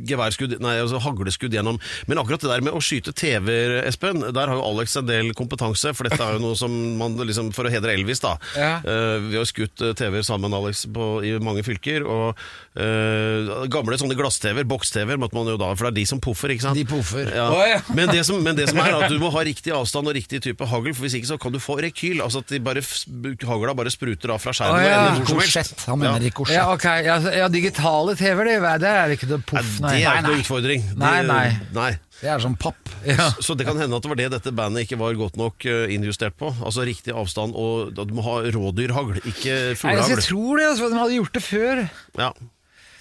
geværskudd 0.10 0.58
Nei, 0.64 0.76
altså 0.84 1.00
hagleskudd 1.04 1.54
gjennom 1.56 1.80
Men 2.10 2.22
akkurat 2.22 2.44
det 2.44 2.52
der 2.52 2.64
med 2.66 2.76
å 2.76 2.82
skyte 2.84 3.14
TV-er, 3.16 3.78
Espen 3.90 4.22
Der 4.36 4.52
har 4.52 4.60
jo 4.60 4.66
Alex 4.68 4.96
en 5.00 5.08
del 5.10 5.32
kompetanse 5.38 5.94
For 5.98 6.08
dette 6.10 6.20
er 6.22 6.38
jo 6.38 6.44
noe 6.46 6.58
som 6.60 6.74
man 7.00 7.16
liksom 7.22 7.52
For 7.56 7.68
å 7.70 7.74
hedre 7.74 7.96
Elvis 7.96 8.22
da 8.24 8.36
Ja. 8.58 8.74
eh, 8.84 9.18
Vi 9.32 9.40
har 9.40 9.48
skutt 9.50 9.82
eh, 9.86 9.96
TV-er 9.98 10.26
sammen, 10.28 10.54
Alex, 10.56 10.86
på, 10.96 11.10
i 11.26 11.36
mange 11.44 11.64
fylker 11.68 12.06
Og 12.06 12.36
eh, 12.80 13.66
gamle 13.72 13.98
sånne 14.00 14.18
glass-TV-er, 14.20 14.68
boks-TV-er 14.70 15.20
Måtte 15.22 15.38
man 15.38 15.50
jo 15.52 15.58
da, 15.60 15.72
for 15.76 15.88
det 15.88 15.94
er 15.94 16.00
de 16.02 16.06
som 16.10 16.22
puffer, 16.24 16.54
ikke 16.56 16.68
sant? 16.68 16.78
De 16.80 16.86
poffer. 16.90 17.30
Ja. 17.36 17.48
Å, 17.52 17.62
ja. 17.70 17.80
Men, 17.96 18.10
det 18.14 18.24
som, 18.28 18.40
men 18.44 18.58
det 18.58 18.68
som 18.72 18.80
er 18.84 18.96
at 19.00 19.10
du 19.12 19.18
må 19.22 19.30
ha 19.34 19.44
riktig 19.50 19.74
avstand 19.76 20.10
og 20.12 20.16
riktig 20.18 20.42
type 20.46 20.68
hagl, 20.70 20.92
for 20.96 21.06
hvis 21.08 21.16
ikke 21.20 21.30
så 21.34 21.38
kan 21.42 21.54
du 21.56 21.60
få 21.64 21.78
rekyl. 21.84 22.22
Altså 22.26 22.42
at 22.44 22.52
de 22.52 22.60
bare, 22.64 22.82
f- 22.84 23.06
hagla 23.48 23.74
bare 23.78 23.92
spruter 23.94 24.05
av 24.36 24.40
fra 24.44 24.54
skjermen. 24.56 24.80
Å, 24.80 24.86
ja. 24.86 24.96
ender 25.10 25.20
hvor 25.20 25.28
som 25.28 25.40
helst. 25.42 25.56
Rikosjett. 25.56 25.86
Han 25.90 26.00
mener 26.00 26.22
Ja. 26.26 26.32
korsett. 26.38 26.56
Ja, 26.56 26.66
ok. 26.74 26.86
Ja, 27.06 27.18
ja 27.44 27.48
digitale 27.52 28.16
TV-er, 28.16 28.46
det, 28.46 28.80
det 28.86 28.92
er 28.92 29.14
ikke 29.16 29.30
noe 29.32 29.38
Nei, 29.40 29.46
poff, 29.52 29.70
det 29.82 29.92
er 29.92 30.18
ikke 30.20 30.28
noe 30.30 30.42
utfordring. 30.44 30.82
Det- 30.90 30.98
Nei, 30.98 31.22
nei. 31.24 31.60
nei. 31.74 31.92
Det 32.22 32.30
er 32.32 32.40
som 32.40 32.56
papp. 32.56 32.78
Ja. 33.06 33.30
Så 33.44 33.58
det 33.60 33.66
kan 33.68 33.78
hende 33.78 33.96
at 33.98 34.02
det 34.06 34.10
var 34.10 34.16
det 34.22 34.30
dette 34.32 34.52
bandet 34.56 34.86
ikke 34.88 34.98
var 34.98 35.14
godt 35.20 35.36
nok 35.38 35.66
eh, 35.68 35.92
innjustert 35.94 36.38
på. 36.40 36.48
Altså 36.64 36.86
riktig 36.88 37.12
avstand, 37.14 37.54
og 37.54 37.92
at 38.00 38.08
du 38.08 38.14
må 38.16 38.24
ha 38.24 38.38
rådyrhagl, 38.56 39.20
ikke 39.26 39.52
Nei, 39.52 39.74
altså, 39.76 39.82
fuglehagl. 39.84 40.10
jeg 40.16 40.24
tror 40.30 40.58
det, 40.62 40.68
altså, 40.72 40.90
de 40.94 41.02
hadde 41.02 41.18
gjort 41.20 41.34
det 41.36 41.44
før. 41.44 41.82
Ja. 42.18 42.30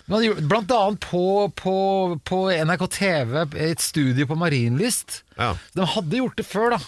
De 0.05 0.13
hadde 0.13 0.27
gjort, 0.27 0.43
blant 0.51 0.75
annet 0.77 1.01
på, 1.01 1.23
på, 1.57 1.77
på 2.29 2.41
NRK 2.67 2.83
TV, 2.93 3.39
et 3.71 3.81
studio 3.81 4.27
på 4.29 4.37
Marienlyst. 4.37 5.23
Ja. 5.39 5.55
De 5.79 5.87
hadde 5.95 6.21
gjort 6.21 6.37
det 6.43 6.45
før, 6.51 6.75
da. 6.77 6.81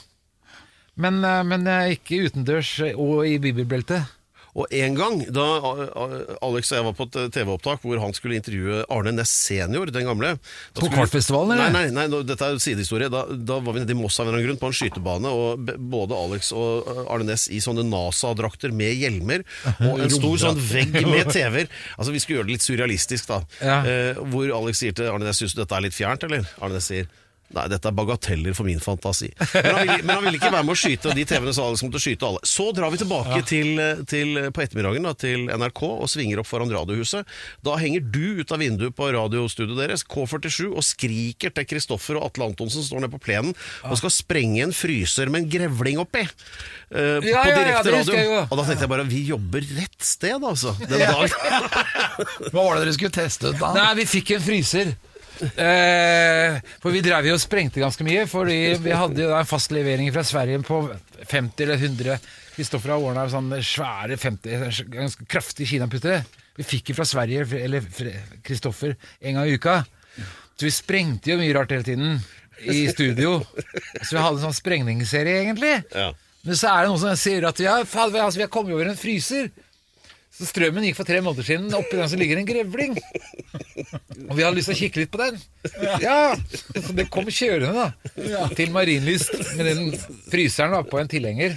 Men, 0.96 1.22
eh, 1.24 1.42
men 1.44 1.66
eh, 1.70 1.96
ikke 1.96 2.24
utendørs 2.28 2.78
eh, 2.84 2.96
og 2.96 3.26
i 3.28 3.38
bibelbeltet. 3.42 4.12
Og 4.56 4.72
en 4.72 4.94
gang 4.96 5.18
da 5.36 5.44
eh, 5.60 6.30
Alex 6.44 6.70
og 6.72 6.78
jeg 6.78 6.84
var 6.86 6.94
på 6.96 7.06
et 7.10 7.18
TV-opptak 7.34 7.82
hvor 7.84 8.00
han 8.00 8.14
skulle 8.16 8.38
intervjue 8.38 8.84
Arne 8.92 9.12
Næss 9.12 9.32
senior, 9.46 9.90
den 9.92 10.08
gamle 10.08 10.32
På 10.78 10.88
Kartfestivalen, 10.92 11.52
eller? 11.58 11.74
Nei, 11.74 11.90
nei, 11.92 12.06
nei 12.08 12.22
dette 12.26 12.48
er 12.48 12.60
sidehistorie. 12.62 13.10
Da, 13.12 13.26
da 13.28 13.58
var 13.64 13.76
vi 13.76 13.82
nede 13.84 13.92
i 13.92 13.98
Moss 13.98 14.16
av 14.22 14.30
en 14.32 14.40
grunn 14.40 14.60
på 14.60 14.70
en 14.70 14.78
skytebane, 14.78 15.32
og 15.32 15.74
både 15.92 16.16
Alex 16.16 16.52
og 16.56 16.88
eh, 16.88 17.02
Arne 17.04 17.28
Næss 17.28 17.50
i 17.52 17.60
sånne 17.64 17.84
NASA-drakter 17.90 18.72
med 18.76 18.96
hjelmer, 18.96 19.44
og 19.90 20.00
en 20.06 20.16
stor 20.16 20.40
sånn 20.46 20.64
vegg 20.72 20.96
med 21.12 21.28
TV-er. 21.34 21.68
Altså 21.98 22.16
Vi 22.16 22.24
skulle 22.24 22.40
gjøre 22.40 22.48
det 22.48 22.56
litt 22.56 22.66
surrealistisk, 22.66 23.28
da. 23.28 23.42
Ja. 23.60 23.78
Eh, 23.84 24.24
hvor 24.32 24.48
Alex 24.62 24.80
sier 24.80 24.96
til 24.96 25.12
Arne 25.12 25.28
Næss 25.28 25.44
syns 25.44 25.56
du 25.56 25.60
dette 25.60 25.76
er 25.76 25.84
litt 25.84 25.96
fjernt, 25.96 26.24
eller? 26.28 26.48
Arne 26.62 26.80
Næss 26.80 26.88
sier 26.94 27.12
Nei, 27.54 27.66
dette 27.70 27.86
er 27.86 27.94
bagateller 27.94 28.56
for 28.58 28.66
min 28.66 28.80
fantasi. 28.82 29.28
Men 29.54 29.68
han, 29.76 29.86
vil, 29.86 30.00
men 30.02 30.12
han 30.16 30.24
ville 30.26 30.38
ikke 30.40 30.50
være 30.50 30.66
med 30.66 30.74
å 30.74 30.78
skyte, 30.80 31.10
og 31.12 31.18
de 31.18 31.24
TV-ene 31.30 31.52
sa 31.54 31.66
Alex 31.68 31.84
måtte 31.86 32.00
skyte 32.02 32.26
alle. 32.26 32.40
Så 32.48 32.66
drar 32.74 32.90
vi 32.90 32.98
tilbake 33.00 33.38
til, 33.46 33.78
til, 34.10 34.40
på 34.50 34.64
ettermiddagen 34.64 35.06
da, 35.06 35.12
til 35.14 35.46
NRK 35.52 35.82
og 35.86 36.08
svinger 36.10 36.42
opp 36.42 36.48
foran 36.50 36.72
Radiohuset. 36.74 37.28
Da 37.64 37.76
henger 37.78 38.02
du 38.02 38.42
ut 38.42 38.52
av 38.52 38.60
vinduet 38.64 38.96
på 38.98 39.08
radiostudioet 39.14 39.78
deres, 39.84 40.02
K47, 40.10 40.66
og 40.72 40.82
skriker 40.86 41.54
til 41.54 41.68
Kristoffer 41.70 42.18
og 42.18 42.28
Atle 42.32 42.50
Antonsen 42.50 42.82
som 42.82 42.88
står 42.90 43.04
nede 43.06 43.14
på 43.14 43.22
plenen 43.22 43.54
og 43.86 43.96
skal 44.00 44.12
sprenge 44.12 44.64
en 44.66 44.74
fryser 44.74 45.30
med 45.30 45.44
en 45.44 45.50
grevling 45.56 46.02
oppi. 46.02 46.26
Uh, 46.90 47.22
Ja, 47.26 47.42
på 47.42 47.48
ja, 47.48 47.48
ja, 47.48 47.56
direkte 47.56 47.90
det 47.92 47.98
husker 48.02 48.18
jeg 48.18 48.28
radio. 48.30 48.42
Og 48.50 48.58
da 48.60 48.64
tenkte 48.68 48.84
jeg 48.86 48.90
bare 48.92 49.06
vi 49.08 49.22
jobber 49.30 49.64
rett 49.78 50.04
sted, 50.06 50.42
altså. 50.46 50.74
Den 50.82 51.02
dagen. 51.02 51.34
Hva 52.52 52.62
var 52.62 52.76
det 52.76 52.84
dere 52.84 52.94
skulle 52.96 53.14
teste 53.14 53.52
ut 53.54 53.58
da? 53.60 53.70
Nei, 53.76 53.90
vi 54.02 54.06
fikk 54.16 54.34
en 54.36 54.44
fryser. 54.44 54.92
Eh, 55.36 56.56
for 56.80 56.94
vi 56.94 57.02
drev 57.04 57.26
jo 57.28 57.34
og 57.36 57.42
sprengte 57.42 57.82
ganske 57.82 58.04
mye, 58.06 58.24
fordi 58.30 58.58
vi 58.80 58.94
hadde 58.96 59.20
jo 59.26 59.34
en 59.36 59.48
fast 59.48 59.74
levering 59.74 60.08
fra 60.14 60.24
Sverige 60.24 60.62
på 60.64 60.80
50 61.28 61.64
eller 61.66 61.82
100 61.82 62.18
Kristoffer 62.56 62.94
har 62.94 63.02
ordna 63.04 63.26
sånne 63.28 63.58
svære 63.64 64.16
50, 64.16 64.86
ganske 64.88 65.26
kraftige 65.28 65.74
kinaputter. 65.74 66.22
Vi 66.56 66.64
fikk 66.64 66.90
jo 66.90 66.96
fra 66.96 67.04
Sverige, 67.04 67.44
eller 67.60 67.84
Kristoffer, 68.46 68.94
en 69.20 69.36
gang 69.36 69.50
i 69.50 69.58
uka. 69.58 69.82
Så 70.56 70.64
vi 70.64 70.72
sprengte 70.72 71.34
jo 71.34 71.40
mye 71.40 71.52
rart 71.52 71.74
hele 71.74 71.84
tiden 71.84 72.16
i 72.64 72.86
studio. 72.88 73.42
Så 74.00 74.16
vi 74.16 74.22
hadde 74.22 74.38
en 74.38 74.46
sånn 74.46 74.56
sprengningsserie, 74.56 75.42
egentlig. 75.42 75.74
Ja. 75.92 76.14
Men 76.46 76.56
så 76.56 76.70
er 76.72 76.86
det 76.86 76.94
noen 76.94 77.02
som 77.02 77.20
sier 77.20 77.44
at 77.48 77.60
ja, 77.60 77.76
faen, 77.84 78.16
altså, 78.16 78.40
vi 78.40 78.46
har 78.46 78.52
kommet 78.54 78.72
over 78.72 78.88
en 78.88 78.96
fryser. 78.96 79.50
Så 80.36 80.44
strømmen 80.50 80.84
gikk 80.84 80.98
for 80.98 81.08
tre 81.08 81.20
måneder 81.24 81.46
siden. 81.48 81.70
Oppi 81.72 81.96
den 81.96 82.08
så 82.12 82.18
ligger 82.20 82.36
en 82.42 82.48
grevling. 82.48 82.96
Og 84.28 84.34
vi 84.36 84.42
hadde 84.44 84.56
lyst 84.58 84.68
til 84.68 84.76
å 84.76 84.80
kikke 84.82 85.00
litt 85.00 85.12
på 85.14 85.20
den. 85.22 85.38
Ja, 86.02 86.34
Så 86.76 86.92
det 86.96 87.06
kom 87.12 87.24
kjørende 87.32 87.72
da 87.72 88.48
til 88.58 88.72
Marienlyst 88.74 89.32
med 89.56 89.64
den 89.70 89.94
fryseren 90.32 90.74
da 90.76 90.82
på 90.84 91.00
en 91.00 91.08
tilhenger. 91.08 91.56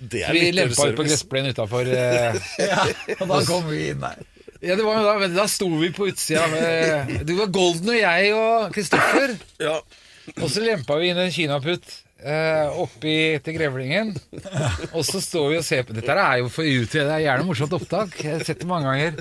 Det 0.00 0.22
er 0.24 0.32
vi 0.36 0.50
lempa 0.56 0.86
ut 0.90 0.96
på 1.00 1.04
gressplenen 1.08 1.52
utafor. 1.56 1.88
Eh, 1.88 2.36
Ja, 2.60 2.84
og 3.20 3.26
da 3.32 3.40
kom 3.48 3.66
vi 3.68 3.88
inn 3.94 4.00
der. 4.04 4.20
ja, 4.60 4.76
det 4.76 4.84
var 4.84 5.00
jo 5.00 5.08
da, 5.08 5.28
da 5.40 5.46
sto 5.48 5.68
vi 5.80 5.90
på 5.96 6.08
utsida. 6.12 6.46
med- 6.52 7.26
Det 7.26 7.36
var 7.40 7.46
Golden 7.52 7.88
og 7.92 7.98
jeg 8.00 8.32
og 8.36 8.72
Kristoffer. 8.76 9.34
Ja. 9.60 9.78
Og 10.40 10.48
så 10.52 10.60
lempa 10.64 10.96
vi 11.00 11.08
inn 11.10 11.18
en 11.20 11.32
kinaputt 11.32 11.88
eh, 12.24 12.80
oppi 12.82 13.14
til 13.44 13.56
grevlingen. 13.56 14.14
Og 14.92 15.04
så 15.08 15.20
står 15.24 15.46
vi 15.52 15.58
og 15.60 15.66
ser 15.66 15.84
på 15.88 15.96
Dette 15.96 16.16
er 16.16 16.40
jo 16.42 16.48
for 16.52 16.64
utrede, 16.68 17.06
det 17.08 17.16
er 17.18 17.24
gjerne 17.28 17.46
morsomt 17.48 17.76
opptak. 17.78 18.16
Jeg 18.22 18.36
har 18.38 18.44
sett 18.46 18.60
det 18.64 18.68
mange 18.70 18.90
ganger. 18.90 19.20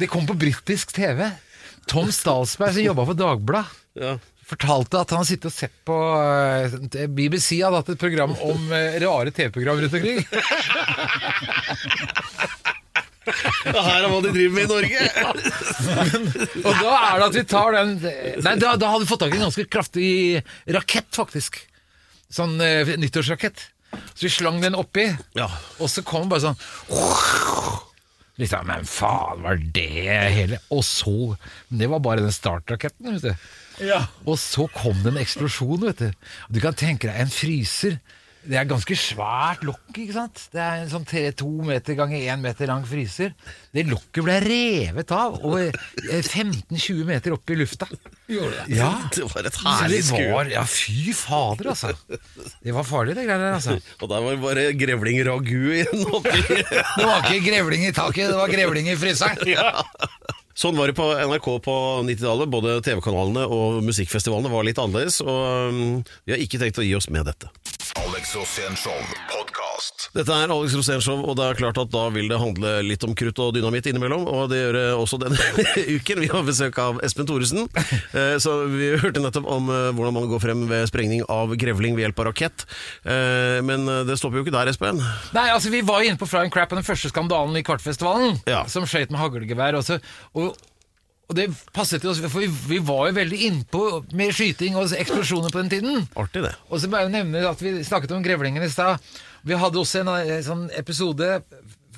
Det 0.00 0.08
kom 0.12 0.26
på 0.28 0.36
britisk 0.38 0.92
TV. 0.96 1.26
Tom 1.90 2.10
Stalsberg, 2.14 2.76
som 2.76 2.84
jobba 2.90 3.06
for 3.08 3.18
Dagbladet, 3.18 3.78
Ja. 3.98 4.12
fortalte 4.46 4.98
at 5.00 5.10
han 5.10 5.20
har 5.22 5.26
sittet 5.26 5.46
og 5.50 5.54
sett 5.54 5.72
på 5.86 5.96
eh, 6.20 7.06
BBC 7.10 7.60
hadde 7.62 7.80
hatt 7.80 7.90
et 7.94 7.98
program 8.02 8.32
om 8.46 8.70
eh, 8.74 8.96
rare 9.02 9.30
TV-program 9.34 9.80
rundt 9.82 9.94
omkring. 9.94 10.20
Det 13.60 13.82
her 13.84 14.00
er 14.02 14.08
hva 14.10 14.18
de 14.24 14.30
driver 14.34 14.54
med 14.56 14.64
i 14.64 14.70
Norge! 14.70 15.02
Og 16.66 16.78
da 16.80 16.94
er 16.96 17.20
det 17.20 17.26
at 17.28 17.36
vi 17.36 17.42
tar 17.50 17.76
den 17.76 17.92
Nei, 18.00 18.54
da, 18.58 18.72
da 18.80 18.88
hadde 18.90 19.04
vi 19.04 19.10
fått 19.10 19.22
tak 19.22 19.34
i 19.34 19.38
en 19.38 19.44
ganske 19.46 19.66
kraftig 19.70 20.08
rakett, 20.74 21.10
faktisk. 21.14 21.60
Sånn 22.30 22.60
eh, 22.62 22.94
nyttårsrakett. 23.00 23.68
Så 24.14 24.22
vi 24.26 24.30
slang 24.30 24.60
den 24.62 24.76
oppi, 24.78 25.08
Ja. 25.34 25.48
og 25.80 25.88
så 25.90 26.04
kom 26.06 26.22
den 26.28 26.30
bare 26.30 26.44
sånn 26.44 27.80
Liksom, 28.40 28.64
men 28.70 28.86
faen, 28.88 29.42
var 29.44 29.58
det 29.74 30.30
hele 30.32 30.60
Og 30.72 30.84
så 30.86 31.36
Det 31.68 31.88
var 31.90 32.00
bare 32.00 32.22
den 32.24 32.32
startraketten, 32.32 33.18
vet 33.18 33.26
du. 33.34 33.48
Og 34.28 34.38
så 34.40 34.64
kom 34.72 35.02
det 35.02 35.12
en 35.14 35.20
eksplosjon, 35.20 35.82
vet 35.88 35.98
du. 35.98 36.10
Du 36.52 36.60
kan 36.62 36.74
tenke 36.76 37.08
deg 37.08 37.16
en 37.22 37.30
fryser. 37.32 37.98
Det 38.40 38.56
er 38.56 38.64
ganske 38.64 38.96
svært 38.96 39.60
lokk, 39.68 39.90
ikke 40.00 40.14
sant? 40.16 40.38
Det 40.54 40.60
er 40.64 40.78
en 40.80 40.88
sånn 40.88 41.02
tre- 41.04 41.26
to 41.36 41.48
meter 41.66 41.92
ganger 41.98 42.22
én 42.32 42.40
meter 42.40 42.70
lang 42.70 42.86
fryser. 42.88 43.34
Det 43.76 43.84
lokket 43.86 44.24
ble 44.24 44.38
revet 44.40 45.12
av 45.12 45.36
og 45.44 45.58
eh, 45.60 46.22
15-20 46.24 47.02
meter 47.10 47.34
opp 47.36 47.52
i 47.52 47.58
lufta. 47.60 47.86
Gjorde 48.32 48.62
det? 48.62 48.78
Ja, 48.78 48.88
Det 49.12 49.26
var 49.28 49.44
et 49.50 49.58
herlig 49.60 50.00
skue. 50.08 50.46
ja, 50.54 50.64
fy 50.64 51.12
fader, 51.12 51.68
altså. 51.74 51.92
Det 52.64 52.72
var 52.74 52.88
farlig, 52.88 53.14
det 53.18 53.26
greiene 53.28 53.50
der, 53.50 53.58
altså. 53.60 53.76
Og 54.00 54.08
der 54.14 54.24
var 54.24 54.32
det 54.38 54.42
bare 54.46 54.66
grevling 54.86 55.20
ragu 55.28 55.60
igjen 55.76 56.06
oppi. 56.08 56.40
Det 57.00 57.06
var 57.06 57.28
ikke 57.28 57.44
grevling 57.50 57.84
i 57.88 57.92
taket, 57.92 58.30
det 58.32 58.36
var 58.40 58.48
grevling 58.52 58.88
i 58.88 58.96
fryseren. 58.96 59.36
Sånn 60.60 60.76
var 60.76 60.90
det 60.90 60.96
på 60.98 61.06
NRK 61.16 61.46
på 61.64 61.74
90-tallet. 62.04 62.50
Både 62.52 62.74
TV-kanalene 62.84 63.46
og 63.48 63.80
musikkfestivalene 63.86 64.52
var 64.52 64.66
litt 64.68 64.80
annerledes, 64.82 65.22
og 65.24 65.72
um, 65.72 66.02
vi 66.28 66.34
har 66.34 66.44
ikke 66.44 66.60
tenkt 66.60 66.82
å 66.82 66.84
gi 66.84 66.92
oss 66.98 67.08
med 67.08 67.24
dette. 67.30 67.48
Alex 68.04 68.36
Rosén 68.36 68.76
Show 68.76 69.00
podkast. 69.80 70.10
Dette 70.14 70.32
er 70.34 70.50
Alex 70.52 70.74
Rosénshow, 70.76 71.22
og 71.24 71.36
det 71.38 71.44
er 71.46 71.56
klart 71.58 71.78
at 71.80 71.90
da 71.92 72.02
vil 72.12 72.28
det 72.28 72.38
handle 72.40 72.72
litt 72.84 73.02
om 73.06 73.14
krutt 73.16 73.38
og 73.40 73.54
dynamitt 73.54 73.86
innimellom, 73.88 74.26
og 74.28 74.48
det 74.50 74.58
gjør 74.60 74.76
det 74.76 74.84
også 74.98 75.18
denne 75.22 75.38
uken. 75.96 76.20
Vi 76.24 76.28
har 76.30 76.44
besøk 76.46 76.78
av 76.82 77.00
Espen 77.06 77.26
Thoresen. 77.28 77.66
Eh, 78.12 78.36
Så 78.42 78.56
vi 78.70 78.92
hørte 79.00 79.22
nettopp 79.24 79.46
om 79.50 79.70
eh, 79.72 79.90
hvordan 79.96 80.16
man 80.16 80.28
går 80.30 80.42
frem 80.42 80.66
ved 80.70 80.88
sprengning 80.90 81.24
av 81.30 81.54
grevling 81.60 81.96
ved 81.96 82.06
hjelp 82.08 82.20
av 82.24 82.30
rakett. 82.30 82.66
Eh, 83.04 83.60
Men 83.66 83.86
det 84.08 84.18
stopper 84.20 84.40
jo 84.40 84.46
ikke 84.46 84.54
der, 84.56 84.70
Espen. 84.72 85.00
Nei, 85.36 85.48
altså 85.54 85.70
Vi 85.72 85.82
var 85.86 86.02
jo 86.04 86.10
inne 86.10 86.20
på 86.20 86.28
Flying 86.28 86.52
Crap 86.52 86.72
og 86.74 86.80
den 86.80 86.86
første 86.86 87.10
skandalen 87.12 87.56
i 87.60 87.64
Kvartfestivalen, 87.66 88.40
Ja. 88.50 88.64
som 88.68 88.84
skøyt 88.88 89.10
med 89.12 89.20
haglgevær. 89.22 89.78
Også, 89.80 90.00
og, 90.34 90.56
og 91.30 91.36
det 91.38 91.48
passet 91.76 92.02
jo 92.04 92.10
oss, 92.12 92.20
for 92.26 92.42
vi, 92.42 92.50
vi 92.74 92.80
var 92.84 93.08
jo 93.10 93.16
veldig 93.20 93.40
innpå 93.48 93.82
med 94.18 94.34
skyting 94.36 94.76
og 94.80 94.90
eksplosjoner 94.96 95.52
på 95.54 95.62
den 95.62 95.70
tiden. 95.72 96.06
Artig, 96.18 96.42
det. 96.48 96.54
Og 96.68 96.82
så 96.82 96.90
bare 96.92 97.10
nevne 97.12 97.44
at 97.48 97.62
vi 97.62 97.76
snakket 97.86 98.12
om 98.16 98.24
grevlingen 98.26 98.64
i 98.66 98.70
stad. 98.72 98.98
Vi 99.46 99.54
hadde 99.56 99.78
også 99.80 100.00
en 100.02 100.08
en 100.08 100.42
sånn 100.44 100.66
episode 100.76 101.42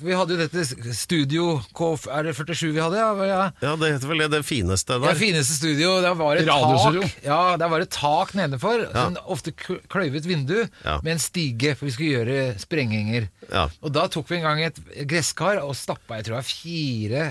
Vi 0.03 0.11
hadde 0.17 0.33
jo 0.35 0.39
dette 0.41 0.93
Studio 0.97 1.43
K... 1.75 1.89
Er 2.11 2.23
det 2.27 2.33
47 2.35 2.71
vi 2.73 2.81
hadde? 2.81 2.97
Ja, 2.97 3.11
ja. 3.27 3.41
Ja, 3.61 3.73
det 3.79 3.91
heter 3.93 4.09
vel 4.09 4.23
det, 4.23 4.29
det 4.33 4.41
fineste 4.47 4.97
Det 4.99 5.11
Ja, 5.11 5.15
fineste 5.19 5.53
studio. 5.59 5.93
Der 6.03 6.15
var 6.19 6.35
et 6.39 6.47
Radiostudio. 6.49 7.03
tak 7.05 7.23
Ja, 7.27 7.37
der 7.61 7.69
var 7.71 7.85
et 7.85 7.91
tak 7.93 8.33
nedenfor. 8.35 8.87
Sånn 8.91 9.19
ofte 9.31 9.53
kløyvet 9.53 10.25
vindu 10.27 10.63
Ja. 10.83 10.97
med 11.03 11.13
en 11.13 11.19
stige, 11.23 11.75
for 11.77 11.85
vi 11.87 11.93
skulle 11.95 12.17
gjøre 12.17 12.59
sprenginger. 12.59 13.29
Ja. 13.51 13.67
Og 13.83 13.93
da 13.95 14.07
tok 14.11 14.27
vi 14.33 14.41
en 14.41 14.47
gang 14.49 14.63
et 14.65 14.81
gresskar 15.07 15.61
og 15.63 15.75
stappa 15.77 16.19
jeg 16.19 16.25
tror 16.31 16.41
jeg 16.41 16.49
fire 16.51 17.23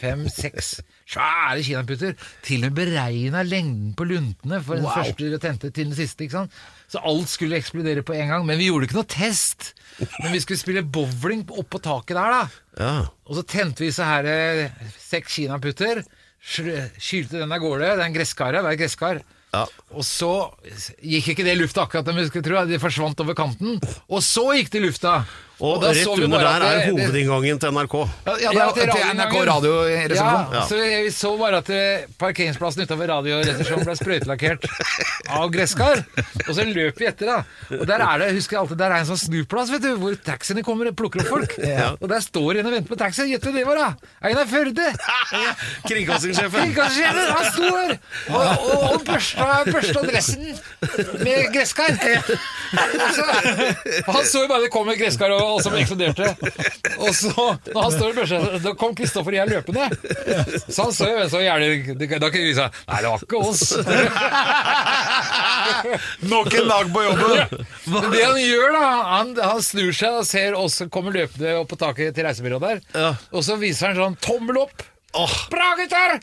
fem, 0.00 0.26
seks 0.32 0.78
svære 1.10 1.64
kinaputter. 1.66 2.14
Til 2.46 2.64
og 2.64 2.70
med 2.70 2.78
beregna 2.78 3.42
lengden 3.46 3.94
på 3.98 4.06
luntene 4.08 4.60
for 4.64 4.78
den 4.78 4.88
første 4.88 5.40
tente 5.42 5.70
til 5.70 5.90
den 5.90 5.96
siste. 5.96 6.24
ikke 6.24 6.38
sant? 6.38 6.60
Så 6.90 7.02
alt 7.06 7.30
skulle 7.30 7.58
eksplodere 7.58 8.04
på 8.06 8.16
en 8.16 8.30
gang. 8.32 8.46
Men 8.46 8.60
vi 8.60 8.70
gjorde 8.70 8.88
ikke 8.88 8.98
noe 9.00 9.10
test. 9.10 9.72
Men 10.20 10.32
vi 10.34 10.40
skulle 10.42 10.60
spille 10.60 10.86
bowling 10.86 11.44
oppå 11.50 11.82
taket 11.82 12.16
der, 12.18 12.36
da. 12.36 12.62
Ja. 12.80 12.94
Og 13.26 13.38
så 13.38 13.44
tente 13.46 13.84
vi 13.84 13.92
så 13.94 14.06
her 14.08 14.30
eh, 14.30 14.88
seks 14.98 15.40
kinaputter. 15.40 16.02
Skylte 16.40 17.36
den 17.36 17.52
av 17.52 17.60
gårde. 17.60 17.84
Det 17.84 17.98
er 17.98 18.06
en 18.06 18.16
gresskar, 18.16 18.62
hver 18.64 18.80
gresskar. 18.80 19.22
Ja. 19.50 19.64
Og 19.98 20.06
så 20.06 20.32
gikk 21.02 21.32
ikke 21.32 21.44
det 21.46 21.56
i 21.56 21.58
lufta 21.58 21.82
akkurat 21.82 22.06
som 22.06 22.18
vi 22.18 22.26
skulle 22.28 22.46
tro. 22.46 22.64
De 22.70 22.80
forsvant 22.82 23.22
over 23.24 23.36
kanten. 23.38 23.80
Og 24.08 24.22
så 24.24 24.52
gikk 24.56 24.70
det 24.72 24.82
i 24.82 24.86
lufta. 24.86 25.20
Og, 25.60 25.76
og 25.76 25.82
rett 25.84 26.08
under 26.24 26.40
der 26.40 26.64
er 26.64 26.78
hovedinngangen 26.88 27.58
til 27.60 27.74
NRK. 27.76 27.96
Ja, 28.26 28.34
ja, 28.40 28.52
Ja, 28.56 28.66
det 28.74 28.84
er 28.86 28.92
til 28.94 29.10
NRK 29.18 29.34
Radioresepsjon. 29.50 30.54
Ja, 30.56 30.62
så 30.68 30.78
vi 30.80 31.10
så 31.12 31.32
bare 31.40 31.60
at 31.60 31.68
eh, 31.74 32.06
parkeringsplassen 32.20 32.86
utover 32.86 33.10
Radioresepsjonen 33.12 33.84
ble 33.84 33.96
sprøytelakkert 33.98 34.64
av 35.36 35.50
gresskar. 35.52 36.00
Og 36.46 36.52
så 36.56 36.64
løp 36.64 37.00
vi 37.00 37.08
etter, 37.10 37.28
da. 37.28 37.76
Og 37.76 37.84
der 37.88 38.04
er 38.06 38.22
det, 38.24 38.30
husker 38.38 38.56
jeg 38.56 38.62
alltid, 38.64 38.80
der 38.80 38.94
er 38.96 39.04
en 39.04 39.10
sånn 39.10 39.20
snuplass, 39.20 39.72
vet 39.74 39.84
du, 39.84 39.90
hvor 40.00 40.16
taxiene 40.24 40.64
kommer 40.66 40.90
og 40.90 40.96
plukker 40.98 41.24
opp 41.26 41.32
folk. 41.34 41.56
Og 42.00 42.08
der 42.10 42.24
står 42.24 42.62
en 42.62 42.70
og 42.70 42.76
venter 42.78 42.94
på 42.94 43.00
taxi. 43.00 43.28
Gjett 43.30 43.44
hvem 43.44 43.58
det 43.60 43.66
var, 43.68 43.82
da! 43.84 44.10
Einar 44.30 44.48
Førde! 44.50 44.88
Kringkastingssjefen. 45.90 46.72
Kringkastingssjefen! 46.72 47.30
Han 47.36 47.46
sto 47.52 47.68
her 47.68 47.92
og, 48.30 48.40
og, 48.40 48.82
og 48.94 49.04
børsta, 49.06 49.46
børsta 49.68 50.02
dressen 50.08 50.48
med 51.20 51.52
gresskar. 51.54 51.94
Og 52.00 53.06
så, 53.14 53.26
han 54.08 54.24
så 54.26 54.44
jo 54.44 54.48
bare 54.50 54.64
det 54.66 54.72
kom 54.72 54.88
et 54.92 54.98
gresskar 55.00 55.32
og, 55.36 55.49
og 55.54 55.62
som 55.64 55.74
eksploderte. 55.78 56.30
Og 57.00 57.10
så, 57.16 57.32
når 57.72 57.80
han 57.82 57.94
står 57.94 58.10
i 58.10 58.16
børsa, 58.18 58.40
da 58.64 58.74
kom 58.78 58.94
Kristoffer 58.98 59.36
og 59.36 59.38
jeg 59.40 59.50
løpende. 59.50 59.88
Så 60.66 60.86
han 60.86 60.94
så 60.96 61.08
jo 61.10 61.26
så 61.32 61.40
gjerne 61.42 61.68
Da 62.20 62.28
kunne 62.30 62.46
vi 62.46 62.54
si 62.56 62.66
Nei, 62.66 63.00
det 63.00 63.10
var 63.10 63.24
ikke 63.24 63.40
oss. 63.40 63.64
Nok 66.30 66.54
en 66.60 66.68
dag 66.70 66.92
på 66.94 67.02
jobben! 67.04 67.66
Det 68.12 68.22
han 68.24 68.40
gjør, 68.42 68.72
da 68.76 68.86
Han, 69.14 69.34
han 69.40 69.62
snur 69.64 69.92
seg 69.96 70.20
og 70.20 70.26
ser 70.28 70.56
oss 70.58 70.80
kommer 70.92 71.14
løpende 71.14 71.56
opp 71.60 71.70
på 71.72 71.78
taket 71.80 72.14
til 72.16 72.26
reisebyrået 72.26 72.64
der. 72.66 72.80
Ja. 72.94 73.10
Og 73.34 73.44
så 73.46 73.56
viser 73.60 73.90
han 73.90 74.00
sånn 74.00 74.18
tommel 74.22 74.62
opp. 74.64 74.84
Bra, 75.10 75.68
gutter! 75.78 76.20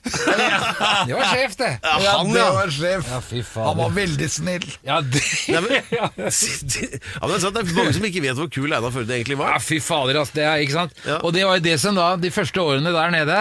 Det 1.07 1.13
var 1.15 1.25
sjef, 1.33 1.55
det. 1.59 1.69
Ja, 1.83 1.97
han, 2.17 2.29
det 2.31 2.43
var 2.55 2.69
sjef. 2.71 3.07
Ja, 3.11 3.17
fy 3.21 3.41
faen. 3.43 3.65
Han 3.67 3.77
var 3.81 3.91
veldig 3.97 4.27
snill. 4.31 4.63
Ja, 4.87 5.01
det 5.03 5.21
Nei, 5.51 5.61
men- 5.65 5.73
ja. 5.97 6.07
ja, 6.07 6.09
men 6.15 6.29
det 6.31 7.35
er 7.35 7.41
sant, 7.43 7.57
det 7.57 7.63
er 7.65 7.75
mange 7.75 7.93
som 7.97 8.07
ikke 8.07 8.23
vet 8.23 8.39
hvor 8.39 8.47
kul 8.53 8.71
Einar 8.71 8.93
Førde 8.95 9.11
egentlig 9.17 9.35
Ja, 9.35 9.41
var. 9.43 9.59
fy 9.63 9.79
fader, 9.83 10.21
ass. 10.21 10.31
Det 10.35 10.45
er, 10.47 10.63
ikke 10.63 10.77
sant? 10.77 10.95
Ja. 11.05 11.17
Og 11.19 11.35
det 11.35 11.43
var 11.49 11.59
jo 11.59 11.65
det 11.67 11.75
som 11.83 11.97
da, 11.99 12.13
de 12.21 12.31
første 12.31 12.63
årene 12.63 12.93
der 12.95 13.11
nede, 13.17 13.39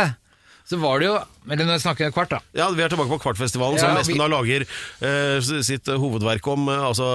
så 0.66 0.80
var 0.82 0.98
det 0.98 1.06
jo 1.12 1.14
Eller 1.46 1.68
nå 1.68 1.76
snakker 1.78 2.08
jeg 2.08 2.14
kvart, 2.16 2.32
da. 2.34 2.40
Ja, 2.58 2.66
Vi 2.74 2.82
er 2.82 2.90
tilbake 2.90 3.12
på 3.14 3.20
Kvartfestivalen, 3.22 3.78
Ja, 3.78 3.84
som 3.86 3.94
vi- 3.94 4.02
Espen 4.02 4.18
da 4.24 4.26
lager 4.32 4.66
uh, 4.66 5.62
sitt 5.62 5.86
hovedverk 5.86 6.50
om. 6.50 6.66
Uh, 6.72 6.88
altså, 6.90 7.06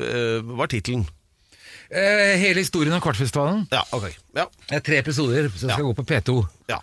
uh, 0.00 0.54
Hva 0.56 0.64
er 0.64 0.72
tittelen? 0.72 1.04
Eh, 1.94 2.32
hele 2.40 2.62
historien 2.64 2.96
om 2.96 3.02
Kvartfestivalen. 3.04 3.66
Ja, 3.70 3.84
ok. 3.94 4.08
Ja. 4.34 4.48
Det 4.70 4.80
er 4.80 4.82
tre 4.88 5.02
episoder 5.04 5.50
som 5.52 5.68
skal 5.68 5.84
gå 5.84 5.92
på 6.00 6.06
P2. 6.08 6.40
ja. 6.72 6.80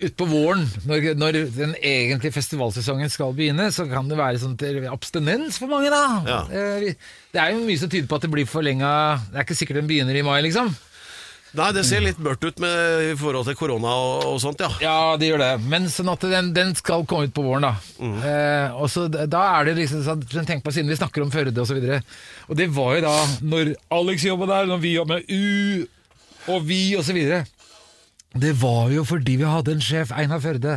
Utpå 0.00 0.24
våren, 0.30 0.62
når, 0.88 1.10
når 1.20 1.36
den 1.52 1.74
egentlige 1.76 2.32
festivalsesongen 2.32 3.10
skal 3.12 3.34
begynne, 3.36 3.66
så 3.74 3.84
kan 3.90 4.08
det 4.08 4.16
være 4.16 4.40
sånn 4.40 4.54
til 4.60 4.86
abstinens 4.88 5.58
for 5.60 5.68
mange, 5.68 5.90
da. 5.92 6.04
Ja. 6.24 6.38
Eh, 6.48 6.94
det 7.34 7.42
er 7.42 7.52
jo 7.52 7.64
mye 7.66 7.80
som 7.80 7.90
tyder 7.92 8.08
på 8.08 8.16
at 8.16 8.24
det 8.24 8.30
blir 8.32 8.48
forlenga 8.48 8.92
Det 9.28 9.36
er 9.36 9.44
ikke 9.44 9.58
sikkert 9.58 9.82
den 9.82 9.90
begynner 9.90 10.16
i 10.16 10.24
mai, 10.24 10.38
liksom. 10.46 10.72
Nei, 11.58 11.68
det 11.74 11.82
ser 11.82 12.02
litt 12.04 12.18
mørkt 12.22 12.44
ut 12.46 12.60
med, 12.62 13.04
i 13.10 13.14
forhold 13.18 13.48
til 13.48 13.56
korona 13.58 13.90
og, 13.98 14.26
og 14.28 14.36
sånt, 14.42 14.60
ja. 14.62 14.70
Ja, 14.84 14.98
det 15.18 15.32
gjør 15.32 15.42
det. 15.42 15.50
Men 15.72 15.88
sånn 15.90 16.12
at 16.12 16.22
den, 16.30 16.52
den 16.54 16.76
skal 16.78 17.02
komme 17.10 17.26
ut 17.26 17.34
på 17.34 17.42
våren, 17.42 17.66
da. 17.66 17.72
Eh, 18.00 18.76
og 18.78 18.86
så 18.92 19.08
Da 19.10 19.40
er 19.56 19.66
det 19.66 19.78
liksom 19.80 20.04
sånn 20.06 20.46
Tenk 20.46 20.62
på 20.62 20.72
siden 20.74 20.92
vi 20.92 20.98
snakker 21.00 21.24
om 21.24 21.32
Førde 21.34 21.58
og 21.58 21.66
så 21.66 21.74
videre. 21.74 22.04
Og 22.46 22.58
det 22.58 22.68
var 22.74 22.94
jo 22.96 23.06
da 23.08 23.16
når 23.42 23.74
Alex 23.98 24.28
jobba 24.28 24.46
der, 24.52 24.70
når 24.70 24.84
vi 24.84 24.94
jobba 24.94 25.18
med 25.18 25.26
U 25.34 26.54
og 26.54 26.62
vi 26.70 26.84
og 26.96 27.04
så 27.04 27.12
videre. 27.16 27.44
Det 28.30 28.52
var 28.62 28.92
jo 28.94 29.02
fordi 29.02 29.34
vi 29.40 29.46
hadde 29.48 29.72
en 29.74 29.80
sjef, 29.82 30.12
Einar 30.14 30.38
Førde, 30.38 30.76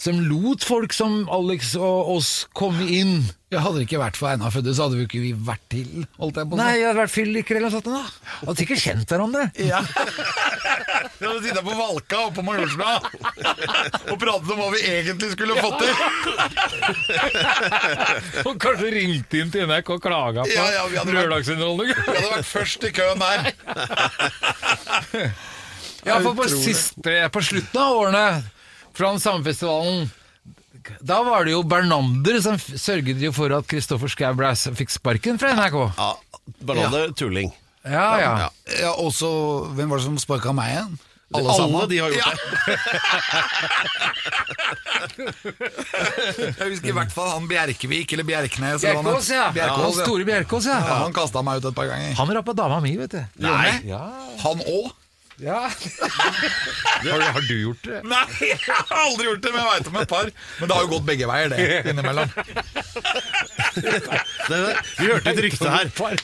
som 0.00 0.16
lot 0.24 0.64
folk 0.64 0.94
som 0.96 1.26
Alex 1.28 1.74
og 1.76 2.08
oss 2.16 2.30
komme 2.56 2.86
inn. 2.88 3.18
Ja, 3.52 3.60
hadde 3.66 3.82
det 3.82 3.88
ikke 3.90 4.00
vært 4.00 4.16
for 4.16 4.30
Einar 4.30 4.48
Førde, 4.54 4.72
så 4.72 4.86
hadde 4.86 4.96
vi 4.96 5.04
ikke 5.04 5.20
vi 5.20 5.34
vært 5.44 5.60
til. 5.74 6.06
Holdt 6.16 6.40
jeg 6.40 6.48
på. 6.48 6.56
Nei, 6.56 6.70
jeg 6.78 6.86
hadde 6.88 7.02
vært 7.02 7.12
fylliker 7.12 7.58
eller 7.58 7.68
noe 7.68 7.74
sånt. 7.76 7.90
da 7.92 8.00
Hadde 8.46 8.56
sikkert 8.62 8.80
kjent 8.86 9.12
hverandre. 9.12 9.44
Ja. 9.60 9.82
Vi 11.20 11.26
hadde 11.28 11.42
sittet 11.44 11.60
på 11.68 11.76
Valka 11.76 12.16
oppe 12.30 12.40
på 12.40 12.46
Majorstua 12.48 12.96
og 12.96 14.16
pratet 14.16 14.48
om 14.48 14.58
hva 14.62 14.70
vi 14.72 14.80
egentlig 14.88 15.28
skulle 15.36 15.60
fått 15.60 15.78
til. 15.84 15.94
Og 18.48 18.54
kanskje 18.62 18.88
ringte 18.96 19.34
inn 19.42 19.52
til 19.52 19.68
NRK 19.68 19.88
og 19.98 20.02
klaga 20.04 20.48
på 20.48 20.54
Ja, 20.56 20.66
ja, 20.78 20.82
vi. 20.88 20.96
Vi 20.96 21.16
hadde 21.20 22.28
vært 22.32 22.48
først 22.48 22.88
i 22.88 22.92
køen 22.96 23.20
der. 23.20 23.40
Ja, 26.06 26.20
for 26.24 26.34
på, 26.38 26.46
siste, 26.48 27.16
på 27.32 27.42
slutten 27.44 27.80
av 27.82 27.98
årene 28.00 28.24
fra 28.96 29.10
den 29.12 29.20
samme 29.22 29.44
festivalen 29.46 30.08
da 31.04 31.18
var 31.22 31.44
det 31.44 31.52
jo 31.52 31.60
Bernander 31.68 32.38
som 32.42 32.56
sørget 32.58 33.20
jo 33.20 33.30
for 33.36 33.52
at 33.52 33.66
Kristoffer 33.68 34.08
Schou 34.10 34.74
fikk 34.78 34.90
sparken 34.94 35.38
fra 35.40 35.52
NRK. 35.54 35.76
ja 35.98 36.10
Bernander 36.64 37.12
tulling. 37.16 37.52
Ja, 37.84 37.92
ja. 38.20 38.32
Ja. 38.40 38.48
Ja, 38.80 38.90
og 39.00 39.12
så, 39.16 39.28
Hvem 39.76 39.88
var 39.92 40.00
det 40.00 40.04
som 40.08 40.18
sparka 40.20 40.52
meg 40.56 40.72
igjen? 40.74 40.98
Alle, 41.30 41.52
Alle 41.62 41.86
de 41.86 41.98
har 42.02 42.10
gjort 42.10 42.18
Ja. 42.18 42.30
det. 42.34 42.78
Jeg 46.58 46.72
husker 46.72 46.90
i 46.90 46.94
hvert 46.96 47.12
fall 47.14 47.28
han 47.30 47.46
Bjerkevik, 47.50 48.12
eller 48.16 48.26
Bjerknes. 48.26 48.82
Bjerkås, 48.82 49.30
ja. 49.30 49.46
Bjerkås, 49.54 50.00
ja. 50.00 50.06
store 50.08 50.26
Bjerkås, 50.26 50.66
ja. 50.66 50.80
Ja, 50.82 50.96
han 51.04 51.14
kasta 51.14 51.42
meg 51.46 51.60
ut 51.62 51.70
et 51.70 51.76
par 51.76 51.86
ganger. 51.92 52.16
Han 52.18 52.34
rappa 52.34 52.56
dama 52.58 52.80
mi, 52.82 52.96
vet 52.98 53.14
du. 53.14 53.22
Nei. 53.46 53.70
Ja. 53.88 54.02
Han 54.42 54.64
òg? 54.66 54.90
Ja. 55.40 55.60
har, 57.04 57.20
har 57.34 57.44
du 57.48 57.54
gjort 57.62 57.84
det? 57.86 58.00
Nei, 58.08 58.24
jeg 58.44 58.58
har 58.66 58.94
aldri 59.06 59.26
gjort 59.30 59.42
det, 59.46 59.52
men 59.54 59.62
jeg 59.62 59.70
veit 59.74 59.90
om 59.92 59.98
et 60.02 60.10
par. 60.10 60.30
Men 60.60 60.70
det 60.70 60.76
har 60.76 60.84
jo 60.86 60.90
gått 60.94 61.06
begge 61.08 61.28
veier, 61.30 61.48
det, 61.52 61.68
innimellom. 61.92 62.32
Det, 64.50 64.60
vi 64.98 65.08
hørte 65.10 65.30
et 65.34 65.42
rykte 65.46 65.70
her. 65.72 65.90
Par. 66.00 66.16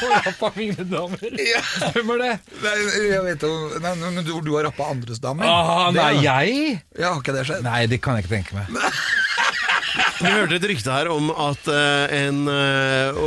Og 0.00 0.12
rappa 0.24 0.50
mine 0.56 0.84
damer. 0.88 1.24
Ja. 1.44 1.60
Hvem 1.94 2.12
er 2.14 2.22
det? 2.22 2.30
Nei, 2.62 2.74
jeg 3.10 3.24
vet 3.26 3.44
jo 3.44 3.50
nei, 3.84 3.92
men 4.00 4.22
du, 4.24 4.32
du 4.44 4.52
har 4.56 4.64
rappa 4.70 4.86
andres 4.94 5.20
damer? 5.22 5.44
Ah, 5.48 5.90
Det- 5.92 6.00
nei, 6.00 6.22
jeg? 6.24 6.78
Ja, 6.98 7.12
har 7.14 7.20
ikke 7.20 7.34
det 7.36 7.44
skjedd? 7.50 7.64
Nei, 7.66 7.82
det 7.90 8.00
kan 8.04 8.16
jeg 8.16 8.26
ikke 8.26 8.36
tenke 8.38 8.56
meg. 8.56 8.66
Vi 10.20 10.28
hørte 10.28 10.56
et 10.58 10.64
rykte 10.68 10.92
her 10.92 11.08
om 11.08 11.30
at 11.32 11.68
eh, 11.72 12.12
en 12.26 12.40
eh, 12.52 13.20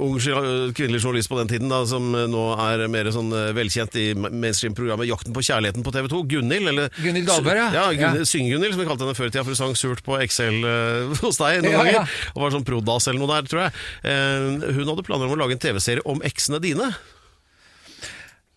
ung 0.00 0.18
kvinnelig 0.20 1.00
journalist 1.00 1.30
på 1.32 1.38
den 1.38 1.48
tiden, 1.48 1.70
da, 1.72 1.78
som 1.88 2.10
nå 2.12 2.42
er 2.60 2.84
mer 2.92 3.08
sånn 3.14 3.30
eh, 3.32 3.50
velkjent 3.56 3.96
i 4.00 4.06
mainstream-programmet 4.16 5.08
'Jakten 5.08 5.36
på 5.36 5.44
kjærligheten' 5.48 5.86
på 5.86 5.94
TV 5.94 6.10
2, 6.12 6.22
Gunhild, 6.34 6.68
eller 6.74 6.90
Gunhild 7.00 7.30
Dahlberg, 7.30 7.60
ja. 7.62 7.70
ja. 7.72 7.86
Gunhild. 8.02 8.28
Synge-Gunhild, 8.28 8.76
som 8.76 8.82
vi 8.84 8.88
kalte 8.90 9.06
henne 9.06 9.16
før 9.16 9.30
i 9.30 9.32
tida, 9.32 9.46
for 9.46 9.54
hun 9.54 9.60
sang 9.62 9.78
surt 9.80 10.04
på 10.06 10.18
Excel 10.20 10.60
eh, 10.60 11.14
hos 11.22 11.40
deg 11.40 11.62
noen 11.64 11.72
Ja, 11.72 11.78
ja. 11.78 12.02
ganger, 12.04 12.18
og 12.34 12.44
var 12.44 12.54
sånn 12.58 12.68
prodas 12.68 13.08
eller 13.08 13.22
noe 13.24 13.32
der, 13.38 13.48
tror 13.48 13.64
jeg. 13.66 13.78
Eh, 14.12 14.76
hun 14.76 14.92
hadde 14.92 15.06
planer 15.08 15.30
om 15.30 15.38
å 15.38 15.40
lage 15.40 15.56
en 15.56 15.64
TV-serie 15.64 16.04
om 16.04 16.20
eksene 16.26 16.60
dine. 16.62 16.92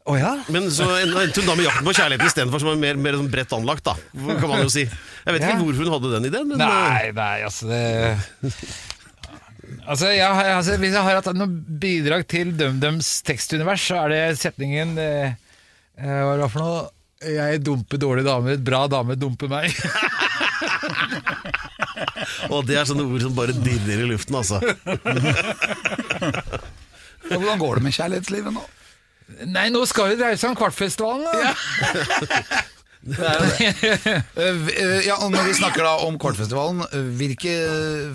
Å 0.03 0.17
ja? 0.19 0.33
Men 0.51 0.65
så 0.73 0.83
endte 0.99 1.39
hun 1.39 1.47
da 1.47 1.53
med 1.55 1.63
'Jakten 1.65 1.85
på 1.87 1.93
kjærligheten' 1.95 2.27
istedenfor, 2.27 2.59
som 2.59 2.69
er 2.73 2.79
mer, 2.81 2.95
mer 2.99 3.13
sånn 3.15 3.29
bredt 3.31 3.53
anlagt, 3.55 3.85
da, 3.87 3.93
kan 4.35 4.49
man 4.51 4.59
jo 4.65 4.69
si. 4.73 4.83
Jeg 4.83 5.31
vet 5.37 5.41
Ja. 5.45 5.49
ikke 5.53 5.63
hvorfor 5.63 5.83
hun 5.87 5.93
hadde 5.95 6.11
den 6.17 6.27
ideen, 6.27 6.47
men 6.49 6.59
eh, 6.59 6.67
Nei, 6.67 7.05
nei, 7.15 7.37
altså 7.47 7.63
det 7.71 7.83
Altså, 9.87 10.05
jeg, 10.11 10.27
altså 10.27 10.75
Hvis 10.77 10.91
jeg 10.93 11.01
har 11.03 11.15
hatt 11.21 11.33
noe 11.35 11.47
bidrag 11.47 12.27
til 12.27 12.51
DumDums 12.55 13.21
tekstunivers, 13.23 13.81
så 13.87 13.95
er 14.03 14.07
det 14.11 14.37
setningen 14.39 14.97
eh, 14.99 15.33
eh, 15.97 16.19
Hva 16.19 16.33
er 16.35 16.39
det 16.43 16.51
for 16.51 16.59
noe? 16.65 16.83
Jeg 17.23 17.63
dumper 17.63 17.95
dårlige 17.97 18.27
damer, 18.27 18.57
bra 18.59 18.83
dame 18.91 19.15
dumper 19.15 19.47
meg. 19.47 19.71
Og 22.51 22.65
det 22.67 22.75
er 22.75 22.83
sånne 22.89 23.05
ord 23.07 23.21
som 23.23 23.31
bare 23.37 23.55
dirrer 23.55 24.03
i 24.03 24.09
luften, 24.11 24.35
altså. 24.35 24.59
Hvordan 27.31 27.55
går 27.63 27.75
det 27.79 27.83
med 27.87 27.95
kjærlighetslivet 27.95 28.51
nå? 28.57 28.63
Nei, 29.49 29.69
nå 29.73 29.83
skal 29.89 30.13
vi 30.13 30.19
dreie 30.21 30.39
seg 30.39 30.53
om 30.53 30.59
Kvartfestivalen, 30.59 31.27
da! 31.27 32.61
Eh, 33.03 33.59
eh, 34.39 34.99
ja, 35.03 35.17
og 35.19 35.33
Når 35.33 35.49
vi 35.49 35.55
snakker 35.57 35.83
da 35.83 35.97
om 36.05 36.15
Kortfestivalen, 36.15 36.85
hvilke 37.19 37.51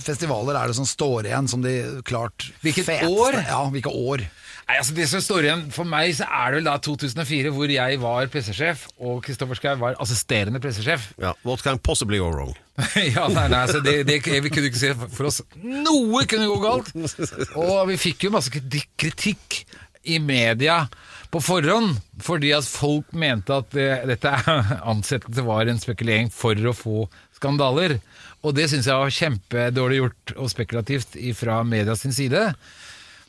festivaler 0.01 0.57
er 0.57 0.71
det 0.71 0.79
som 0.79 0.87
står 0.88 1.29
igjen 1.29 1.51
som 1.51 1.61
de 1.61 1.75
klart 2.09 2.47
Hvilket 2.62 2.87
feteste? 2.87 3.11
år? 3.12 3.37
Ja, 3.51 3.59
hvilke 3.69 3.93
år? 3.93 4.25
Nei, 4.69 4.77
altså 4.79 4.95
Det 4.97 5.09
som 5.11 5.21
står 5.25 5.45
igjen 5.45 5.67
for 5.73 5.88
meg, 5.88 6.14
så 6.17 6.25
er 6.29 6.53
det 6.53 6.61
vel 6.61 6.71
da 6.71 6.77
2004, 6.85 7.53
hvor 7.57 7.73
jeg 7.73 8.01
var 8.01 8.33
pressesjef, 8.33 8.87
og 9.01 9.21
Kristoffer 9.25 9.61
Schou 9.61 9.77
var 9.81 9.97
assisterende 10.01 10.61
pressesjef. 10.61 11.11
Ja, 11.21 11.35
What 11.45 11.64
can 11.64 11.81
possibly 11.81 12.21
go 12.21 12.29
wrong? 12.33 12.57
ja, 13.17 13.27
nei, 13.33 13.47
nei, 13.49 13.62
altså 13.64 13.81
det, 13.85 14.07
det, 14.09 14.21
Vi 14.25 14.53
kunne 14.53 14.69
ikke 14.71 14.81
se 14.81 14.93
for 15.11 15.29
oss 15.29 15.41
Noe 15.59 16.25
kunne 16.31 16.49
gå 16.49 16.59
galt! 16.62 16.93
Og 17.59 17.88
vi 17.91 17.97
fikk 18.01 18.29
jo 18.29 18.33
masse 18.37 18.53
kritikk 18.53 19.62
i 20.09 20.21
media 20.23 20.85
på 21.31 21.41
forhånd, 21.45 21.99
fordi 22.25 22.53
at 22.57 22.69
folk 22.69 23.11
mente 23.12 23.57
at 23.61 23.71
det, 23.77 23.88
dette 24.09 24.33
ansettelse 24.93 25.45
var 25.45 25.69
en 25.69 25.81
spekulering 25.81 26.31
for 26.33 26.57
å 26.57 26.77
få 26.77 27.03
skandaler. 27.37 27.99
Og 28.47 28.55
det 28.57 28.69
syns 28.71 28.88
jeg 28.88 29.01
var 29.01 29.14
kjempedårlig 29.14 30.01
gjort 30.01 30.37
og 30.38 30.53
spekulativt 30.53 31.19
fra 31.37 31.61
media 31.67 31.97
sin 31.99 32.14
side. 32.17 32.47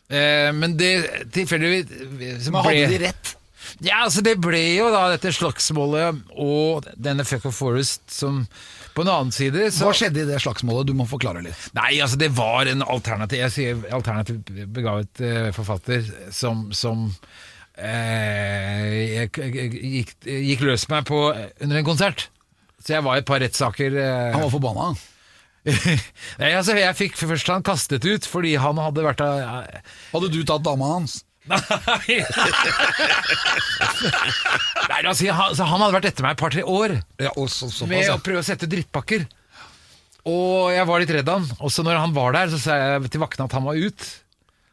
Eh, 0.10 0.50
men 0.56 0.78
det 0.80 0.94
tilfeldigvis 1.36 2.50
Men 2.50 2.64
hadde 2.66 2.88
de 2.94 3.04
rett? 3.08 3.36
ja, 3.86 4.00
altså 4.06 4.24
det 4.26 4.40
ble 4.42 4.62
jo 4.80 4.88
da 4.94 5.04
dette 5.12 5.34
slagsmålet 5.36 6.24
og 6.40 6.88
denne 6.98 7.26
Fuck 7.28 7.50
of 7.52 7.58
Forest 7.58 8.08
som 8.14 8.46
på 8.96 9.04
en 9.06 9.12
annen 9.12 9.34
side 9.36 9.68
så, 9.72 9.86
Hva 9.86 9.94
skjedde 9.96 10.24
i 10.24 10.28
det 10.28 10.40
slagsmålet? 10.42 10.90
Du 10.90 10.96
må 10.98 11.06
forklare 11.08 11.44
litt. 11.46 11.68
Nei, 11.78 12.00
altså 12.02 12.18
det 12.20 12.32
var 12.36 12.68
en 12.68 12.82
alternativ 12.84 13.44
Jeg 13.44 13.54
sier 13.54 13.86
alternativ 13.96 14.42
begavet 14.74 15.22
eh, 15.24 15.52
forfatter 15.56 16.10
som, 16.36 16.68
som 16.74 17.10
jeg, 17.80 19.30
jeg, 19.40 19.70
gikk, 19.80 20.12
gikk 20.28 20.66
løs 20.68 20.84
meg 20.92 21.06
på 21.10 21.20
under 21.32 21.80
en 21.80 21.88
konsert. 21.88 22.28
Så 22.84 22.94
jeg 22.96 23.04
var 23.06 23.18
i 23.18 23.24
et 23.24 23.28
par 23.28 23.40
rettssaker. 23.44 23.96
eh, 24.00 24.34
Han 24.36 24.46
var 24.46 24.52
forbanna. 24.54 24.90
Nei, 26.40 26.54
altså 26.56 26.72
Jeg 26.80 26.96
fikk 26.96 27.18
først 27.20 27.50
han 27.52 27.64
kastet 27.68 28.06
ut 28.08 28.24
fordi 28.26 28.54
han 28.58 28.78
hadde 28.80 29.04
vært 29.04 29.20
av 29.22 29.42
Hadde 30.14 30.30
du 30.32 30.38
tatt 30.48 30.64
dama 30.64 30.94
hans? 30.94 31.18
Nei, 31.50 32.22
Nei 34.90 35.02
altså, 35.04 35.28
han, 35.36 35.56
så 35.58 35.68
han 35.68 35.82
hadde 35.84 35.96
vært 35.98 36.08
etter 36.12 36.26
meg 36.26 36.36
et 36.38 36.42
par-tre 36.42 36.64
år 36.64 36.96
Ja, 37.22 37.34
og 37.36 37.50
så, 37.52 37.68
med 37.90 38.08
å 38.14 38.18
prøve 38.24 38.42
å 38.44 38.46
sette 38.48 38.70
drittpakker. 38.72 39.28
Og 40.30 40.72
jeg 40.76 40.86
var 40.88 41.02
litt 41.02 41.14
redd 41.16 41.30
han. 41.32 41.46
Også 41.64 41.84
når 41.86 42.00
han 42.04 42.16
var 42.16 42.36
der, 42.36 42.52
så 42.54 42.60
sa 42.62 42.76
jeg 42.80 43.12
til 43.14 43.24
vaktene 43.24 43.48
at 43.50 43.56
han 43.58 43.66
var 43.66 43.80
ut. 43.80 44.08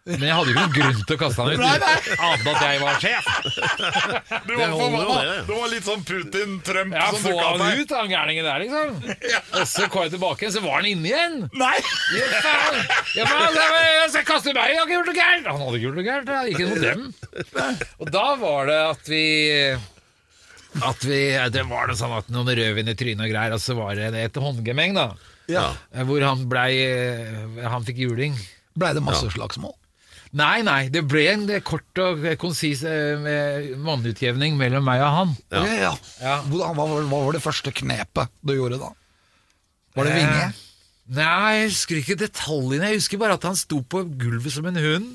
Men 0.07 0.23
jeg 0.23 0.37
hadde 0.38 0.53
jo 0.53 0.55
ikke 0.55 0.62
noen 0.62 0.75
grunn 0.77 0.99
til 1.03 1.16
å 1.16 1.19
kaste 1.19 1.42
han 1.42 1.49
ut. 1.51 1.62
Annet 1.66 2.45
enn 2.47 2.51
at 2.53 2.61
jeg 2.62 2.83
var 2.83 3.01
sjef. 3.03 3.31
Det 4.47 4.69
holder 4.71 5.01
jo 5.03 5.16
det. 5.16 5.33
Det 5.49 5.57
var 5.57 5.73
litt 5.73 5.88
sånn 5.88 6.05
Putin-Trump 6.07 6.95
Ja, 6.95 7.07
Få 7.25 7.33
han 7.40 7.64
ut, 7.81 7.95
han 7.97 8.12
gærningen 8.12 8.47
der, 8.47 8.62
liksom. 8.62 8.92
Og 9.59 9.64
så 9.66 9.88
kom 9.90 10.05
jeg 10.07 10.12
tilbake, 10.14 10.51
så 10.55 10.62
var 10.62 10.79
han 10.79 10.88
inne 10.92 11.11
igjen. 11.11 11.37
Nei! 11.59 11.75
Ja, 12.14 12.29
faen! 12.45 12.79
Ja, 13.19 13.27
faen 13.33 13.59
Jeg 13.59 13.97
jeg 13.97 14.12
skal 14.14 14.27
kaste 14.31 14.55
meg, 14.55 14.71
jeg 14.71 14.79
har 14.79 14.87
ikke 14.87 14.95
gjort 14.95 15.11
noe 15.11 15.19
gærent! 15.19 15.49
Han 15.51 15.64
hadde 15.64 15.81
ikke 15.81 15.87
gjort 15.88 15.99
noe 15.99 16.07
gærent, 16.07 16.31
det 16.31 16.37
er 16.38 16.53
ikke 16.55 16.69
noe 16.71 16.83
dem. 16.87 17.81
Og 17.99 18.12
da 18.14 18.27
var 18.45 18.71
det 18.71 18.81
at 18.92 19.11
vi 19.11 19.25
at 20.87 21.07
vi, 21.09 21.19
Det 21.55 21.62
var 21.71 21.88
det 21.88 21.97
sånn 21.99 22.12
at 22.12 22.29
noen 22.31 22.51
rødvin 22.53 22.92
i 22.92 22.95
trynet 22.99 23.25
og 23.27 23.33
greier, 23.33 23.57
og 23.57 23.62
så 23.64 23.75
var 23.79 23.97
det 23.99 24.12
et 24.21 24.38
håndgemeng, 24.38 24.95
da. 24.95 25.09
Ja. 25.51 25.71
Hvor 26.07 26.23
han 26.27 26.47
blei 26.51 26.71
Han 27.71 27.85
fikk 27.87 28.01
juling. 28.03 28.35
Blei 28.77 28.92
det 28.97 29.03
masse 29.05 29.31
slagsmål? 29.35 29.75
Nei, 30.37 30.61
nei, 30.66 30.88
det 30.92 31.01
ble 31.09 31.22
en 31.33 31.46
kort 31.64 32.01
og 32.03 32.25
konsis 32.42 32.83
eh, 32.85 33.70
vannutjevning 33.87 34.57
mellom 34.61 34.85
meg 34.85 35.01
og 35.01 35.14
han. 35.14 35.35
Ja. 35.55 35.62
Ja, 35.64 35.92
Ja. 36.20 36.35
Hvordan, 36.44 36.75
hva, 36.77 36.87
var- 36.90 37.07
hva 37.09 37.20
var 37.25 37.33
det 37.38 37.42
første 37.44 37.72
knepet 37.72 38.29
du 38.44 38.53
gjorde 38.59 38.79
da? 38.83 38.90
Var 39.96 40.05
det 40.11 40.16
vinge? 40.18 40.42
Eh, 40.51 40.62
Nei, 41.16 41.53
jeg 41.61 41.68
husker 41.70 42.01
ikke 42.01 42.16
detaljene. 42.18 42.88
Jeg 42.90 42.99
husker 42.99 43.18
bare 43.22 43.37
at 43.38 43.44
han 43.46 43.55
sto 43.57 43.79
på 43.81 44.01
gulvet 44.18 44.51
som 44.53 44.66
en 44.66 44.75
hund. 44.83 45.12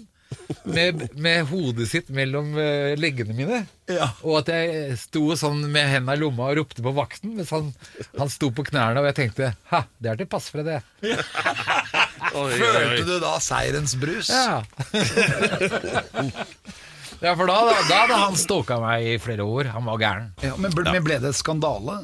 Med, 0.64 1.10
med 1.20 1.46
hodet 1.50 1.88
sitt 1.90 2.10
mellom 2.14 2.54
eh, 2.60 2.94
leggene 3.00 3.34
mine. 3.36 3.64
Ja. 3.92 4.12
Og 4.24 4.38
at 4.42 4.52
jeg 4.54 4.96
sto 5.02 5.36
sånn 5.40 5.64
med 5.74 5.90
hendene 5.90 6.16
i 6.16 6.22
lomma 6.22 6.52
og 6.52 6.58
ropte 6.62 6.84
på 6.86 6.94
vakten 6.96 7.34
mens 7.40 7.52
han, 7.56 7.72
han 8.20 8.32
sto 8.32 8.52
på 8.56 8.66
knærne. 8.70 9.02
Og 9.02 9.10
jeg 9.10 9.18
tenkte 9.18 9.52
ha, 9.74 9.82
det 10.00 10.14
er 10.14 10.18
til 10.22 10.30
pass 10.32 10.48
for 10.54 10.60
det. 10.68 10.80
Oi. 12.32 12.52
Følte 12.56 13.04
du 13.08 13.16
da 13.24 13.34
seirens 13.44 13.94
brus? 14.00 14.30
Ja, 14.32 14.62
ja 17.22 17.34
for 17.38 17.50
da, 17.50 17.58
da, 17.68 17.74
da 17.86 17.98
hadde 18.04 18.20
han 18.24 18.38
stalka 18.40 18.80
meg 18.82 19.06
i 19.06 19.18
flere 19.22 19.46
år. 19.46 19.70
Han 19.76 19.86
var 19.86 20.00
gæren. 20.02 20.30
Ja, 20.42 20.56
men, 20.58 20.74
ble, 20.74 20.88
men 20.90 21.04
ble 21.06 21.20
det 21.22 21.34
skandale? 21.38 22.00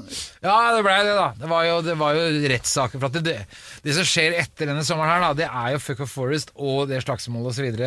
Ja, 0.46 0.58
det 0.76 0.84
blei 0.86 0.98
det, 1.08 1.16
da. 1.18 1.32
Det 1.40 1.50
var 1.52 1.66
jo, 1.66 1.80
det 1.86 1.96
var 1.98 2.18
jo 2.18 2.28
rettssaker. 2.54 3.02
For 3.02 3.10
at 3.10 3.26
det, 3.26 3.38
det 3.86 3.96
som 3.98 4.06
skjer 4.08 4.38
etter 4.38 4.70
denne 4.70 4.86
sommeren, 4.86 5.16
her 5.16 5.26
da 5.26 5.32
Det 5.38 5.48
er 5.50 5.74
jo 5.74 5.82
Fuck 5.82 6.04
of 6.06 6.14
Forest 6.14 6.54
og 6.56 6.86
det 6.92 7.02
slagsmålet 7.06 7.56
osv. 7.56 7.82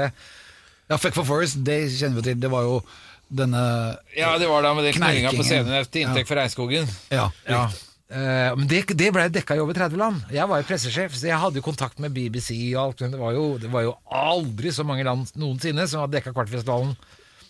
Ja, 0.91 0.99
Fuck 0.99 1.15
for 1.21 1.29
Forest, 1.29 1.61
det 1.67 1.85
kjenner 1.95 2.19
vi 2.19 2.27
til. 2.33 2.41
Det 2.43 2.51
var 2.51 2.67
jo 2.67 2.81
denne 3.31 3.63
Ja, 4.17 4.33
det 4.43 4.49
var 4.51 4.67
da 4.67 4.75
med 4.75 4.89
den 4.89 4.97
knallingen 4.99 5.39
på 5.39 5.47
scenen 5.47 5.87
til 5.87 6.09
inntekt 6.09 6.27
for 6.31 6.41
regnskogen. 6.41 6.91
Ja, 7.15 7.31
Ja. 7.47 7.69
Uh, 8.11 8.57
men 8.59 8.67
det, 8.67 8.81
det 8.99 9.13
ble 9.15 9.29
dekka 9.31 9.55
i 9.55 9.61
over 9.63 9.77
30 9.77 9.95
land. 10.01 10.25
Jeg 10.35 10.43
var 10.51 10.59
jo 10.59 10.67
pressesjef, 10.67 11.15
så 11.15 11.29
jeg 11.29 11.39
hadde 11.39 11.61
jo 11.61 11.63
kontakt 11.63 12.01
med 12.03 12.11
BBC 12.11 12.57
og 12.73 12.81
alt. 12.89 13.05
Men 13.05 13.13
det 13.15 13.21
var 13.21 13.37
jo, 13.37 13.45
det 13.63 13.71
var 13.71 13.85
jo 13.87 13.93
aldri 14.11 14.73
så 14.75 14.83
mange 14.83 15.05
land 15.07 15.31
noensinne 15.39 15.87
som 15.87 16.03
hadde 16.03 16.17
dekka 16.17 16.33
Kvartfestivalen. 16.35 16.97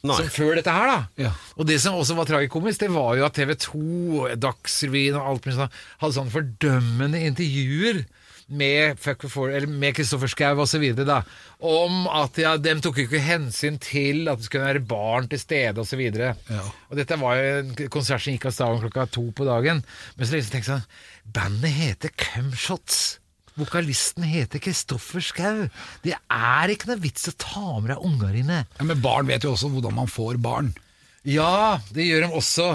Nei. 0.00 0.16
Som 0.16 0.30
før 0.32 0.54
dette 0.56 0.72
her, 0.72 0.88
da. 0.88 1.26
Ja. 1.26 1.32
Og 1.60 1.66
det 1.68 1.76
som 1.82 1.98
også 1.98 2.16
var 2.16 2.28
tragikomisk, 2.28 2.80
det 2.80 2.88
var 2.94 3.18
jo 3.18 3.26
at 3.26 3.36
TV 3.36 3.52
2, 3.60 3.82
Dagsrevyen 4.40 5.18
og 5.20 5.26
alt 5.28 5.44
mulig 5.48 5.58
sånt 5.58 5.82
hadde 6.00 6.16
sånne 6.16 6.34
fordømmende 6.34 7.20
intervjuer 7.28 8.04
med 8.50 8.98
eller 9.06 9.66
med 9.66 9.94
Kristoffer 9.94 10.26
Schou 10.26 10.62
osv. 10.64 10.82
Om 11.60 12.08
at 12.10 12.38
ja, 12.40 12.56
dem 12.58 12.80
tok 12.82 12.98
ikke 13.04 13.22
hensyn 13.22 13.78
til 13.78 14.26
at 14.28 14.40
det 14.40 14.48
skulle 14.48 14.66
være 14.66 14.82
barn 14.82 15.28
til 15.30 15.38
stede 15.38 15.80
osv. 15.80 16.02
Ja. 16.02 16.34
Og 16.90 16.98
dette 16.98 17.20
var 17.20 17.38
jo 17.38 17.60
en 17.60 17.72
konsert 17.92 18.24
som 18.24 18.34
gikk 18.34 18.48
av 18.50 18.56
staven 18.56 18.82
klokka 18.82 19.06
to 19.14 19.28
på 19.36 19.46
dagen. 19.46 19.84
Men 20.16 20.26
så 20.26 20.34
liksom 20.34 20.56
tenkte 20.56 20.72
jeg 20.72 20.80
sånn 20.80 21.30
Bandet 21.30 21.76
heter 21.76 22.14
Cumshots. 22.18 23.19
Vokalisten 23.60 24.26
heter 24.26 24.62
Kristoffer 24.64 25.22
Schau. 25.24 25.66
Det 26.04 26.16
er 26.16 26.74
ikke 26.74 26.90
noe 26.90 27.00
vits 27.02 27.28
å 27.30 27.36
ta 27.40 27.64
med 27.80 27.92
deg 27.94 28.04
unger 28.10 28.38
inne. 28.42 28.62
Ja, 28.78 28.86
Men 28.88 29.02
barn 29.04 29.28
vet 29.30 29.44
jo 29.46 29.54
også 29.54 29.70
hvordan 29.72 29.94
man 30.00 30.10
får 30.10 30.40
barn. 30.42 30.72
Ja, 31.28 31.78
det 31.92 32.06
gjør 32.08 32.26
de 32.26 32.32
også. 32.40 32.70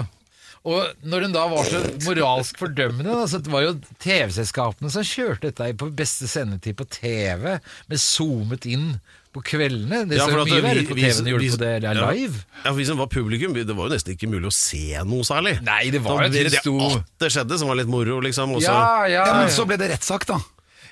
Og 0.66 1.04
når 1.06 1.28
hun 1.28 1.34
da 1.34 1.44
var 1.46 1.66
så 1.68 1.78
moralsk 2.08 2.56
fordømmende, 2.58 3.12
da, 3.14 3.26
så 3.30 3.38
det 3.38 3.52
var 3.52 3.62
jo 3.68 3.76
TV-selskapene 4.02 4.90
som 4.90 5.04
kjørte 5.06 5.52
dette 5.52 5.68
på 5.78 5.92
beste 5.94 6.26
sendetid 6.30 6.74
på 6.80 6.86
TV, 6.90 7.52
med 7.86 8.02
zoomet 8.02 8.66
inn 8.66 8.88
på 9.36 9.44
kveldene. 9.46 10.00
Det 10.10 10.18
så 10.18 10.26
jo 10.32 10.40
at 10.42 10.50
mye 10.50 10.64
verre 10.64 10.82
ut 10.82 10.90
på 10.90 10.96
TV 10.98 11.06
enn 11.12 11.26
det 11.28 11.34
gjorde 11.36 11.50
på 11.54 11.60
det 11.62 11.70
der 11.84 12.00
live. 12.00 12.40
Ja, 12.64 12.64
for 12.72 12.80
Vi 12.80 12.86
som 12.88 12.98
var 12.98 13.10
publikum, 13.12 13.54
det 13.54 13.66
var 13.76 13.86
jo 13.86 13.94
nesten 13.94 14.16
ikke 14.16 14.30
mulig 14.32 14.50
å 14.50 14.54
se 14.58 14.82
noe 15.06 15.28
særlig. 15.28 15.54
Nei, 15.66 15.84
det 15.94 16.02
var 16.02 16.24
jo 16.24 16.32
det, 16.34 16.42
et 16.48 16.56
det, 16.56 16.62
sto- 16.64 17.02
det 17.22 17.30
skjedde, 17.36 17.60
som 17.62 17.70
var 17.70 17.78
litt 17.78 17.92
moro, 17.92 18.18
liksom. 18.26 18.56
Også. 18.58 18.66
Ja, 18.66 19.06
ja, 19.12 19.22
Ja, 19.28 19.38
Men 19.44 19.54
så 19.54 19.68
ble 19.70 19.78
det 19.78 19.92
rettssak, 19.94 20.26
da. 20.26 20.40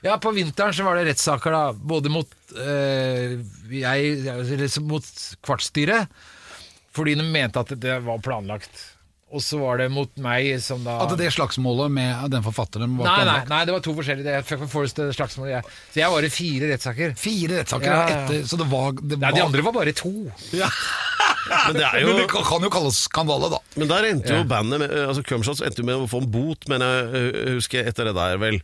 Ja, 0.05 0.19
på 0.21 0.35
vinteren 0.37 0.75
så 0.77 0.85
var 0.85 0.99
det 0.99 1.07
rettssaker 1.09 1.55
da, 1.55 1.63
både 1.73 2.11
mot 2.13 2.29
eh, 2.61 3.39
jeg, 3.73 4.19
mot 4.85 5.07
kvartstyret, 5.41 6.13
fordi 6.93 7.15
de 7.17 7.25
mente 7.25 7.63
at 7.63 7.73
det 7.81 7.97
var 8.05 8.21
planlagt. 8.25 8.83
Og 9.35 9.43
så 9.43 9.59
var 9.59 9.81
det 9.83 9.89
mot 9.93 10.11
meg 10.23 10.53
som 10.63 10.85
da 10.87 11.01
At 11.05 11.15
det 11.19 11.33
slagsmålet 11.35 11.91
med 11.95 12.31
den 12.33 12.45
forfatteren 12.47 12.95
var 13.01 13.09
Nei, 13.11 13.25
nei, 13.29 13.39
nei, 13.51 13.63
det 13.67 13.75
var 13.75 13.83
to 13.85 13.95
forskjellige. 13.99 14.25
Det 14.31 14.45
Fuck 14.49 14.67
Forest 14.71 15.01
det. 15.03 15.11
Jeg. 15.51 15.65
Så 15.95 16.01
jeg 16.01 16.13
var 16.15 16.27
i 16.27 16.31
fire 16.33 16.71
rettssaker. 16.71 17.17
Fire 17.19 17.61
rettssaker 17.61 17.91
Ja, 17.91 17.97
ja, 17.99 18.09
ja. 18.15 18.23
etter, 18.25 18.47
så 18.49 18.61
det 18.61 18.69
var, 18.71 18.95
det 19.01 19.19
Nei, 19.19 19.27
var 19.27 19.39
de 19.41 19.45
andre 19.49 19.67
var 19.67 19.77
bare 19.81 19.97
to. 19.97 20.15
Men 21.45 21.77
det 21.77 21.85
er 21.85 22.01
jo 22.01 22.09
Men 22.09 22.23
det 22.23 22.29
kan 22.33 22.65
jo 22.65 22.71
kalles 22.73 22.99
skandale, 23.05 23.51
da. 23.53 23.59
Men 23.77 23.91
der 23.91 24.07
endte 24.09 24.33
Ja. 24.33 24.39
jo 24.41 24.47
bandet 24.49 24.81
med, 24.81 24.93
altså 25.09 25.23
Cumshots 25.27 25.61
endte 25.65 25.83
jo 25.83 25.87
med 25.89 26.01
å 26.01 26.09
få 26.09 26.23
en 26.23 26.31
bot, 26.33 26.65
men 26.71 26.81
jeg 26.81 27.59
husker 27.59 27.85
etter 27.91 28.09
det 28.09 28.15
der, 28.17 28.39
vel. 28.41 28.57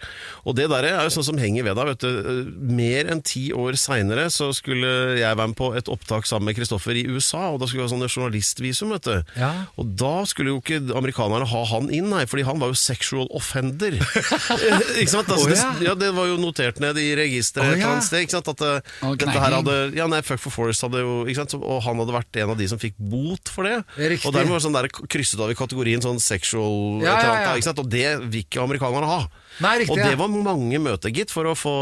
Og 0.48 0.56
det 0.56 0.68
der 0.72 0.87
er 0.88 1.02
jo 1.04 1.12
sånn 1.12 1.26
som 1.28 1.40
henger 1.40 1.66
ved 1.68 1.76
deg, 1.76 1.90
vet 1.90 2.04
du. 2.06 2.48
Mer 2.80 3.11
enn 3.12 3.20
ti 3.26 3.50
år 3.52 3.76
seinere 3.80 4.28
så 4.33 4.48
skulle 4.56 5.18
jeg 5.20 5.37
være 5.37 5.52
med 5.52 5.59
på 5.61 5.72
et 5.76 5.90
opptak 5.92 6.24
sammen 6.28 6.48
med 6.50 6.56
Kristoffer 6.56 6.96
i 6.96 7.04
USA, 7.11 7.50
og 7.52 7.61
da 7.61 7.68
skulle 7.68 7.85
vi 7.85 7.88
ha 7.88 7.92
sånne 7.92 8.09
journalistvisum, 8.11 8.94
vet 8.96 9.09
du. 9.11 9.37
Ja. 9.37 9.52
Og 9.76 9.92
da 10.00 10.14
skulle 10.30 10.54
jo 10.54 10.60
ikke 10.61 10.81
amerikanerne 10.96 11.46
ha 11.51 11.62
han 11.73 11.88
inn, 11.92 12.09
nei, 12.12 12.25
fordi 12.31 12.44
han 12.49 12.61
var 12.62 12.73
jo 12.73 12.79
sexual 12.79 13.27
offender. 13.37 13.96
ikke 15.01 15.11
sant? 15.11 15.31
Altså, 15.33 15.49
oh, 15.49 15.53
ja. 15.53 15.70
det, 15.79 15.88
ja, 15.88 15.94
det 15.99 16.11
var 16.16 16.29
jo 16.31 16.38
notert 16.40 16.81
ned 16.83 16.99
i 17.01 17.09
registeret 17.18 17.66
oh, 17.66 17.75
et 17.75 17.83
ja. 17.83 17.90
annet 17.90 18.07
sted, 18.07 18.25
ikke 18.27 18.37
sant? 18.38 18.51
At 18.53 18.64
Og 19.09 19.18
dette 19.20 19.37
her 19.37 19.57
hadde 19.59 19.77
Ja, 19.96 20.07
nei, 20.11 20.23
Fuck 20.27 20.42
for 20.44 20.55
Forest 20.55 20.87
hadde 20.87 21.03
jo 21.03 21.20
ikke 21.25 21.42
sant? 21.42 21.57
Og 21.59 21.83
han 21.85 22.01
hadde 22.03 22.16
vært 22.16 22.40
en 22.42 22.55
av 22.55 22.61
de 22.61 22.68
som 22.70 22.81
fikk 22.81 22.96
bot 22.99 23.53
for 23.53 23.68
det. 23.68 23.77
Riktig. 23.96 24.29
Og 24.29 24.37
dermed 24.37 24.55
var 24.57 24.64
sånn 24.64 24.77
der 24.77 24.90
krysset 24.90 25.42
av 25.42 25.53
i 25.53 25.59
kategorien 25.59 26.05
sånn 26.05 26.20
sexual 26.23 27.03
Ja, 27.05 27.16
et 27.16 27.25
eller 27.25 27.33
annet, 27.35 27.46
ja. 27.49 27.55
Ikke 27.59 27.70
sant? 27.70 27.83
Og 27.83 27.90
det 27.90 28.07
vil 28.27 28.44
ikke 28.44 28.64
amerikanerne 28.64 29.11
ha. 29.11 29.20
Nei, 29.61 29.75
riktig, 29.83 29.96
og 29.96 30.01
det 30.01 30.16
var 30.20 30.31
mange 30.31 30.79
møter, 30.81 31.12
gitt, 31.12 31.33
for 31.35 31.49
å 31.51 31.57
få 31.59 31.73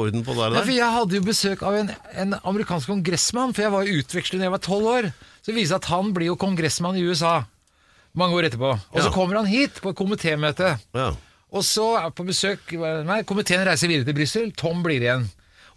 orden 0.00 0.24
på 0.26 0.34
det 0.34 0.48
Nei, 0.54 0.64
for 0.64 0.74
jeg 0.74 0.94
hadde 0.96 1.18
jo 1.18 1.26
besøk 1.26 1.62
av 1.66 1.76
en, 1.78 1.92
en 2.18 2.34
amerikansk 2.40 2.90
kongressmann, 2.90 3.52
for 3.54 3.66
jeg 3.66 3.74
var 3.74 3.86
jo 3.86 4.00
utvekslet 4.00 4.40
da 4.40 4.48
jeg 4.48 4.54
var 4.56 4.64
tolv 4.64 4.90
år. 4.90 5.10
Så 5.42 5.52
det 5.52 5.58
viser 5.60 5.74
seg 5.74 5.82
at 5.82 5.90
han 5.92 6.10
blir 6.16 6.32
jo 6.32 6.38
kongressmann 6.40 6.98
i 6.98 7.04
USA 7.06 7.42
mange 8.20 8.36
år 8.38 8.48
etterpå. 8.48 8.74
Og 8.74 9.00
så 9.04 9.10
kommer 9.14 9.40
han 9.40 9.48
hit 9.50 9.80
på 9.82 9.92
et 9.92 9.98
komitémøte. 9.98 10.74
Ja. 10.96 11.08
Og 11.48 11.64
så 11.64 11.94
er 11.96 12.12
på 12.12 12.26
besøk 12.28 12.74
Nei, 13.08 13.22
komiteen 13.28 13.64
reiser 13.64 13.88
videre 13.90 14.08
til 14.08 14.18
Brussel. 14.18 14.50
Tom 14.58 14.82
blir 14.84 15.04
igjen. 15.04 15.28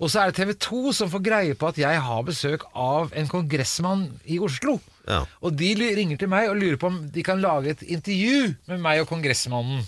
Og 0.01 0.10
så 0.10 0.23
er 0.23 0.32
det 0.32 0.41
TV 0.41 0.56
2 0.58 0.95
som 0.97 1.12
får 1.13 1.21
greie 1.23 1.56
på 1.58 1.69
at 1.69 1.77
jeg 1.77 2.01
har 2.01 2.25
besøk 2.25 2.65
av 2.73 3.13
en 3.17 3.30
kongressmann 3.30 4.08
i 4.25 4.39
Oslo. 4.41 4.80
Ja. 5.06 5.21
Og 5.45 5.54
de 5.58 5.71
ringer 5.77 6.17
til 6.17 6.30
meg 6.32 6.49
og 6.49 6.58
lurer 6.58 6.80
på 6.82 6.89
om 6.89 6.99
de 7.13 7.23
kan 7.25 7.41
lage 7.41 7.75
et 7.75 7.84
intervju 7.86 8.56
med 8.69 8.82
meg 8.82 9.04
og 9.04 9.10
kongressmannen. 9.13 9.86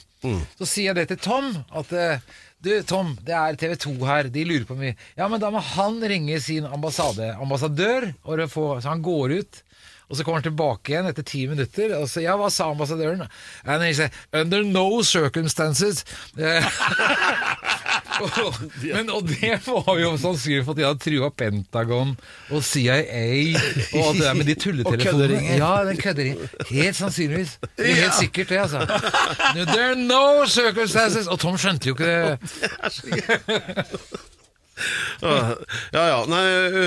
Så 0.56 0.68
sier 0.70 0.92
jeg 0.92 1.02
det 1.02 1.08
til 1.12 1.22
Tom, 1.26 1.50
at 1.76 1.89
eh, 1.98 2.22
du 2.63 2.72
Tom, 2.88 3.12
det 3.26 3.34
er 3.36 3.58
TV 3.60 3.74
2 3.84 3.94
her, 4.08 4.30
de 4.32 4.46
lurer 4.48 4.68
på 4.70 4.78
mye. 4.80 4.94
Ja, 5.18 5.28
men 5.28 5.42
da 5.42 5.50
må 5.52 5.60
han 5.74 6.00
ringe 6.00 6.39
sin 6.39 6.68
ambassade, 6.70 7.34
ambassadør, 7.44 8.08
og 8.24 8.46
få, 8.52 8.68
så 8.80 8.94
han 8.94 9.04
går 9.04 9.36
ut 9.42 9.63
Og 10.10 10.18
så 10.18 10.24
kommer 10.26 10.42
han 10.42 10.48
tilbake 10.50 10.94
igjen 10.94 11.10
etter 11.10 11.26
ti 11.28 11.46
minutter, 11.50 11.96
og 11.98 12.08
så 12.12 12.24
ja, 12.24 12.36
hva 12.39 12.50
sa 12.54 12.70
ambassadøren? 12.72 13.24
And 13.66 13.84
he 13.84 13.94
said, 13.94 14.12
under 14.34 14.63
no 14.63 15.04
circumstances. 15.04 16.04
Eh, 16.38 16.66
og, 18.24 18.60
men, 18.84 19.10
og 19.10 19.28
det 19.30 19.56
var 19.68 20.00
jo 20.02 20.13
sannsynlig 20.22 20.66
for 20.66 20.76
at 20.76 20.82
de 20.82 20.86
hadde 20.88 21.04
trua 21.06 21.30
Pentagon 21.38 22.13
og 22.52 22.66
CIA 22.68 23.56
og 23.94 24.04
alt 24.04 24.20
det 24.20 24.28
der 24.28 24.38
med 24.38 24.50
de 24.52 24.58
tulletelefonene. 24.66 25.42
Ja, 25.58 25.74
den 25.88 25.98
kødderingen. 25.98 26.54
Helt 26.70 27.00
sannsynligvis. 27.00 27.58
Det 27.78 27.89
er 27.89 28.02
helt 28.04 28.20
sikkert 28.20 28.50
det, 28.50 28.58
altså. 28.58 28.86
There 29.56 29.89
are 29.92 29.96
no 29.96 30.46
circumstances 30.48 31.28
Og 31.28 31.39
Tom 31.39 31.58
skjønte 31.58 31.89
jo 31.89 31.96
ikke 31.96 32.06
det. 32.06 32.38
Ja, 35.96 36.04
ja. 36.10 36.20
Nei, 36.30 36.44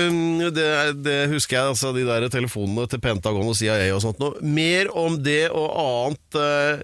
um, 0.09 0.19
det, 0.53 0.67
det 1.05 1.17
husker 1.31 1.57
jeg, 1.57 1.73
altså, 1.73 1.93
de 1.95 2.05
der 2.07 2.27
telefonene 2.33 2.87
til 2.91 3.01
Pentagon 3.03 3.47
og 3.47 3.57
CIA 3.57 3.89
og 3.95 4.03
sånt. 4.03 4.19
Noe. 4.21 4.37
Mer 4.43 4.91
om 4.97 5.17
det 5.23 5.47
og 5.49 5.69
annet 5.81 6.39
eh, 6.41 6.81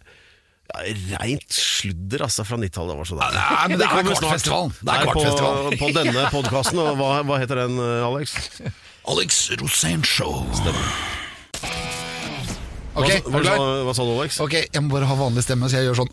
ja, 0.74 0.86
Reint 1.20 1.54
sludder, 1.54 2.24
altså, 2.28 2.46
fra 2.48 2.58
90-tallet. 2.62 2.98
var 2.98 3.10
så 3.10 3.20
deilig. 3.20 3.42
Nei, 3.42 3.66
men 3.74 3.82
det 3.82 3.88
er 3.88 3.96
kommer. 3.98 4.16
Kvartfestivalen. 4.22 4.78
Det 4.80 4.96
er 4.96 5.10
Kvartfestivalen. 5.10 5.76
På, 5.76 5.82
på 5.84 5.98
denne 6.00 6.30
podkasten. 6.34 6.86
Hva, 7.02 7.12
hva 7.28 7.42
heter 7.44 7.66
den, 7.66 7.82
eh, 7.84 8.08
Alex? 8.08 8.38
Alex 9.14 9.44
Rosén 9.60 10.08
Show. 10.08 10.42
Hva, 10.64 10.74
Ok, 12.94 13.10
hva, 13.26 13.40
hva, 13.40 13.44
sa- 13.44 13.84
hva 13.88 13.94
sa 13.98 14.04
du, 14.06 14.12
Alex? 14.14 14.36
Ok, 14.44 14.54
jeg 14.70 14.82
må 14.86 14.92
bare 14.94 15.08
ha 15.10 15.16
vanlig 15.18 15.42
stemme, 15.46 15.66
så 15.72 15.80
jeg 15.80 15.88
gjør 15.90 15.98
sånn. 16.04 16.12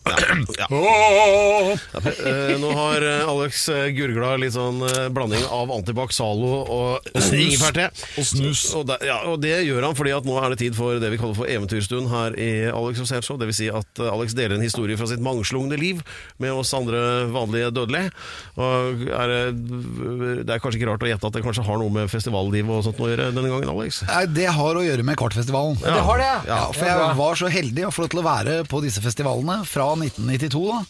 Ja. 0.56 0.66
Åh! 0.76 1.74
Eh, 2.00 2.54
nå 2.62 2.70
har 2.76 3.04
eh, 3.04 3.24
Alex 3.28 3.66
eh, 3.68 3.88
gurgla 3.96 4.30
litt 4.40 4.54
sånn 4.56 4.80
blanding 5.12 5.44
av 5.52 5.70
antibac, 5.74 6.14
Zalo 6.16 6.62
og, 6.64 7.10
ingefærte. 7.36 7.90
Og 8.16 8.24
snus. 8.30 8.62
Og, 8.78 8.86
det- 8.88 9.00
ja, 9.10 9.18
og 9.28 9.42
det 9.44 9.58
gjør 9.66 9.86
han 9.90 9.98
fordi 9.98 10.14
at 10.16 10.24
nå 10.28 10.38
er 10.40 10.54
det 10.54 10.60
tid 10.62 10.78
for 10.78 10.96
det 11.02 11.10
vi 11.12 11.20
kaller 11.20 11.36
for 11.36 11.50
eventyrstund 11.52 12.08
her 12.12 12.38
i 12.40 12.48
Alex 12.72 13.02
og 13.04 13.12
Show. 13.28 13.36
Det 13.40 13.50
vil 13.50 13.58
si 13.60 13.68
at 13.68 14.02
Alex 14.08 14.32
deler 14.38 14.56
en 14.56 14.64
historie 14.64 14.96
fra 15.00 15.08
sitt 15.10 15.20
mangslungne 15.24 15.76
liv 15.80 16.00
med 16.40 16.54
oss 16.56 16.72
andre 16.76 17.26
vanlige 17.34 17.70
dødelige. 17.76 18.14
Og 18.56 19.04
er, 19.10 19.36
det- 19.36 20.46
det 20.48 20.56
er 20.56 20.64
kanskje 20.64 20.80
ikke 20.80 20.90
rart 20.94 21.04
å 21.04 21.12
gjette 21.12 21.28
at 21.28 21.36
det 21.36 21.44
kanskje 21.44 21.66
har 21.68 21.78
noe 21.84 21.92
med 21.92 22.08
festivalliv 22.12 22.72
og 22.72 22.84
sånt 22.88 23.00
å 23.04 23.12
gjøre 23.12 23.30
denne 23.36 23.52
gangen, 23.52 23.68
Alex? 23.76 24.00
Nei, 24.08 24.24
det 24.32 24.48
har 24.56 24.80
å 24.80 24.86
gjøre 24.88 25.04
med 25.06 25.20
Kvartfestivalen. 25.20 25.76
Det 25.84 26.00
har 26.08 26.24
det, 26.24 26.32
Ja, 26.48 26.60
for 26.76 26.86
jeg 26.88 27.16
var 27.18 27.34
så 27.40 27.50
heldig 27.52 27.84
å 27.88 27.92
få 27.94 28.04
lov 28.04 28.10
til 28.14 28.22
å 28.22 28.26
være 28.26 28.56
på 28.70 28.80
disse 28.84 29.02
festivalene 29.04 29.60
fra 29.68 29.90
1992 29.96 30.64
da. 30.70 30.80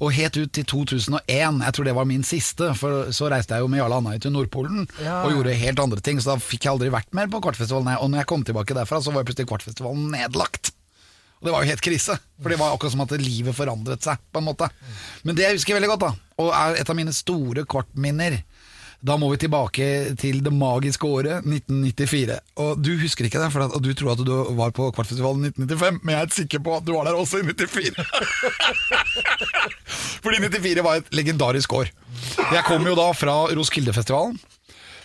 Og 0.00 0.14
helt 0.16 0.36
ut 0.40 0.48
til 0.56 0.64
2001. 0.64 1.58
Jeg 1.60 1.74
tror 1.76 1.84
det 1.84 1.92
var 1.94 2.06
min 2.08 2.22
siste, 2.24 2.70
for 2.78 3.10
så 3.12 3.28
reiste 3.28 3.52
jeg 3.52 3.60
jo 3.60 3.68
med 3.68 3.82
Jarle 3.82 3.98
Andøy 4.00 4.16
til 4.24 4.32
Nordpolen 4.32 4.86
Ja. 5.02 5.18
og 5.26 5.34
gjorde 5.34 5.52
helt 5.60 5.82
andre 5.82 6.00
ting, 6.00 6.16
så 6.24 6.32
da 6.32 6.36
fikk 6.40 6.64
jeg 6.64 6.72
aldri 6.72 6.88
vært 6.94 7.12
mer 7.12 7.28
på 7.28 7.40
Kvartfestivalen. 7.44 7.98
Og 8.00 8.08
når 8.08 8.22
jeg 8.22 8.30
kom 8.32 8.44
tilbake 8.48 8.72
derfra, 8.78 9.02
så 9.04 9.12
var 9.12 9.26
plutselig 9.28 9.50
Kvartfestivalen 9.50 10.08
nedlagt. 10.14 10.72
Og 11.40 11.48
det 11.48 11.52
var 11.52 11.62
jo 11.64 11.70
helt 11.72 11.84
krise, 11.84 12.16
for 12.40 12.48
det 12.52 12.58
var 12.60 12.72
akkurat 12.72 12.92
som 12.92 13.00
at 13.04 13.12
livet 13.20 13.56
forandret 13.56 14.02
seg, 14.04 14.16
på 14.32 14.40
en 14.40 14.48
måte. 14.48 14.66
Men 15.24 15.36
det 15.36 15.44
jeg 15.46 15.58
husker 15.58 15.76
veldig 15.76 15.88
godt, 15.92 16.00
da, 16.06 16.10
og 16.44 16.50
er 16.52 16.80
et 16.80 16.90
av 16.92 16.96
mine 16.96 17.12
store 17.16 17.64
kvartminner, 17.68 18.40
da 19.00 19.16
må 19.16 19.30
vi 19.32 19.38
tilbake 19.40 19.86
til 20.20 20.42
det 20.44 20.52
magiske 20.52 21.08
året 21.08 21.46
1994. 21.46 22.36
Og 22.60 22.82
du 22.84 22.92
husker 23.00 23.24
ikke 23.26 23.40
det, 23.40 23.48
for 23.54 23.64
at, 23.64 23.76
du 23.80 23.90
tror 23.96 24.12
at 24.12 24.24
du 24.26 24.34
var 24.58 24.74
på 24.76 24.90
Kvartfestivalen 24.92 25.46
i 25.46 25.52
1995, 25.54 26.00
men 26.04 26.14
jeg 26.14 26.26
er 26.26 26.36
sikker 26.36 26.62
på 26.66 26.76
at 26.76 26.84
du 26.86 26.92
var 26.96 27.08
der 27.08 27.16
også 27.16 27.40
i 27.40 27.46
94. 27.48 27.96
Fordi 30.24 30.42
94 30.44 30.84
var 30.84 31.00
et 31.00 31.08
legendarisk 31.16 31.72
år. 31.72 31.88
Jeg 32.52 32.64
kom 32.68 32.84
jo 32.86 32.96
da 32.98 33.08
fra 33.16 33.36
Roskildefestivalen. 33.56 34.36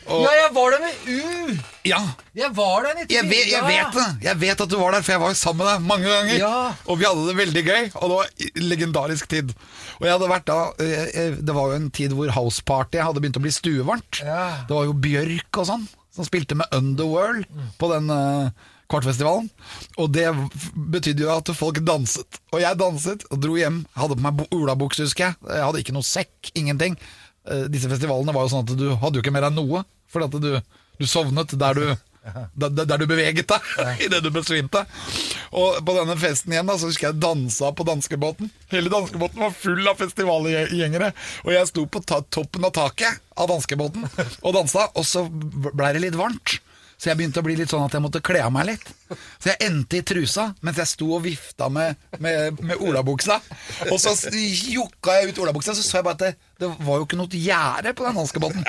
Ja, 0.06 0.32
jeg 0.38 0.52
var 0.54 0.76
der 0.76 0.84
med 0.84 1.08
U! 1.10 1.56
Ja, 1.86 2.00
Jeg 2.38 2.52
var 2.58 2.86
der 2.86 3.02
i 3.02 3.06
94. 3.06 3.14
jeg 3.16 3.30
vet, 3.30 3.48
jeg 3.52 3.64
vet 3.66 3.96
det! 3.96 4.06
Jeg 4.28 4.40
vet 4.42 4.62
at 4.66 4.70
du 4.70 4.78
var 4.78 4.94
der, 4.94 5.06
for 5.06 5.16
jeg 5.16 5.22
var 5.24 5.34
sammen 5.40 5.64
med 5.64 5.72
deg 5.72 5.88
mange 5.90 6.12
ganger. 6.12 6.38
Ja. 6.40 6.54
Og 6.86 7.00
vi 7.00 7.08
hadde 7.08 7.26
det 7.30 7.36
veldig 7.40 7.64
gøy, 7.66 7.90
og 7.96 8.06
det 8.06 8.20
var 8.20 8.62
legendarisk 8.70 9.30
tid. 9.32 9.54
Og 9.98 10.08
jeg 10.08 10.16
hadde 10.16 10.30
vært 10.30 10.48
da 10.50 10.60
eh, 10.84 11.04
eh, 11.08 11.36
Det 11.40 11.56
var 11.56 11.72
jo 11.72 11.80
en 11.80 11.90
tid 11.96 12.16
hvor 12.18 12.34
houseparty 12.36 13.00
hadde 13.02 13.22
begynt 13.24 13.40
å 13.40 13.44
bli 13.46 13.54
stuevarmt. 13.56 14.22
Ja. 14.26 14.46
Det 14.68 14.78
var 14.78 14.90
jo 14.90 14.98
Bjørk 15.06 15.62
og 15.62 15.70
sånn 15.72 15.86
som 16.16 16.28
spilte 16.28 16.56
med 16.56 16.72
Underworld 16.72 17.44
på 17.80 17.90
den 17.92 18.08
uh, 18.08 18.48
kvartfestivalen. 18.92 19.50
Og 20.00 20.14
det 20.16 20.30
betydde 20.94 21.26
jo 21.26 21.34
at 21.34 21.52
folk 21.58 21.82
danset. 21.84 22.40
Og 22.54 22.62
jeg 22.64 22.80
danset 22.80 23.26
og 23.32 23.42
dro 23.44 23.58
hjem. 23.60 23.82
Hadde 24.00 24.16
på 24.16 24.24
meg 24.24 24.46
olabukse, 24.56 25.04
husker 25.08 25.28
jeg. 25.28 25.40
Jeg 25.50 25.66
hadde 25.68 25.82
ikke 25.84 25.96
noe 25.98 26.08
sekk, 26.08 26.54
ingenting. 26.56 26.96
Eh, 27.46 27.68
disse 27.72 27.90
festivalene 27.92 28.34
var 28.36 28.46
jo 28.46 28.54
sånn 28.56 28.66
at 28.66 28.76
du 28.78 28.90
hadde 29.02 29.20
jo 29.20 29.24
ikke 29.26 29.34
med 29.36 29.46
deg 29.46 29.56
noe, 29.58 29.86
fordi 30.12 30.30
at 30.30 30.44
du, 30.44 30.78
du 31.02 31.10
sovnet 31.10 31.54
der 31.60 31.82
du 31.82 31.88
der, 32.58 32.86
der 32.86 32.98
du 32.98 33.06
beveget 33.06 33.46
deg 33.50 33.66
idet 34.08 34.24
du 34.26 34.32
besvimte. 34.34 34.82
Og 35.56 35.78
på 35.86 35.96
denne 35.98 36.16
festen 36.20 36.56
igjen 36.56 36.70
da, 36.70 36.78
så 36.80 36.90
husker 36.90 37.12
jeg 37.12 37.22
dansa 37.22 37.70
på 37.76 37.86
danskebåten. 37.88 38.50
Hele 38.74 38.92
danskebåten 38.92 39.44
var 39.46 39.54
full 39.56 39.86
av 39.88 40.00
festivalgjengere. 40.02 41.12
Og 41.46 41.54
jeg 41.54 41.70
sto 41.70 41.86
på 41.86 42.02
toppen 42.08 42.66
av 42.66 42.74
taket 42.76 43.22
av 43.38 43.52
danskebåten 43.52 44.08
og 44.08 44.56
dansa, 44.56 44.90
og 44.96 45.06
så 45.08 45.28
blei 45.30 45.94
det 45.96 46.08
litt 46.08 46.20
varmt. 46.20 46.58
Så 46.96 47.12
jeg 47.12 47.20
begynte 47.20 47.42
å 47.44 47.46
bli 47.46 47.58
litt 47.60 47.72
sånn 47.72 47.86
at 47.86 47.94
jeg 47.94 48.04
måtte 48.04 48.24
kle 48.24 48.42
av 48.42 48.54
meg 48.56 48.72
litt. 48.72 48.92
Så 49.12 49.52
jeg 49.52 49.62
endte 49.68 50.00
i 50.00 50.06
trusa 50.06 50.50
mens 50.66 50.80
jeg 50.82 50.90
sto 50.90 51.12
og 51.18 51.24
vifta 51.26 51.70
med, 51.70 51.96
med, 52.20 52.60
med 52.66 52.82
olabuksa. 52.82 53.40
Og 53.92 54.00
så 54.02 54.16
jukka 54.34 55.20
jeg 55.20 55.32
ut 55.34 55.42
olabuksa, 55.46 55.76
så 55.76 55.86
så 55.86 56.00
jeg 56.00 56.08
bare 56.08 56.18
at 56.18 56.24
det, 56.26 56.32
det 56.62 56.70
var 56.88 57.02
jo 57.02 57.06
ikke 57.06 57.20
noe 57.20 57.40
gjerde 57.40 57.92
på 57.98 58.06
den 58.08 58.18
hanskebåten. 58.20 58.66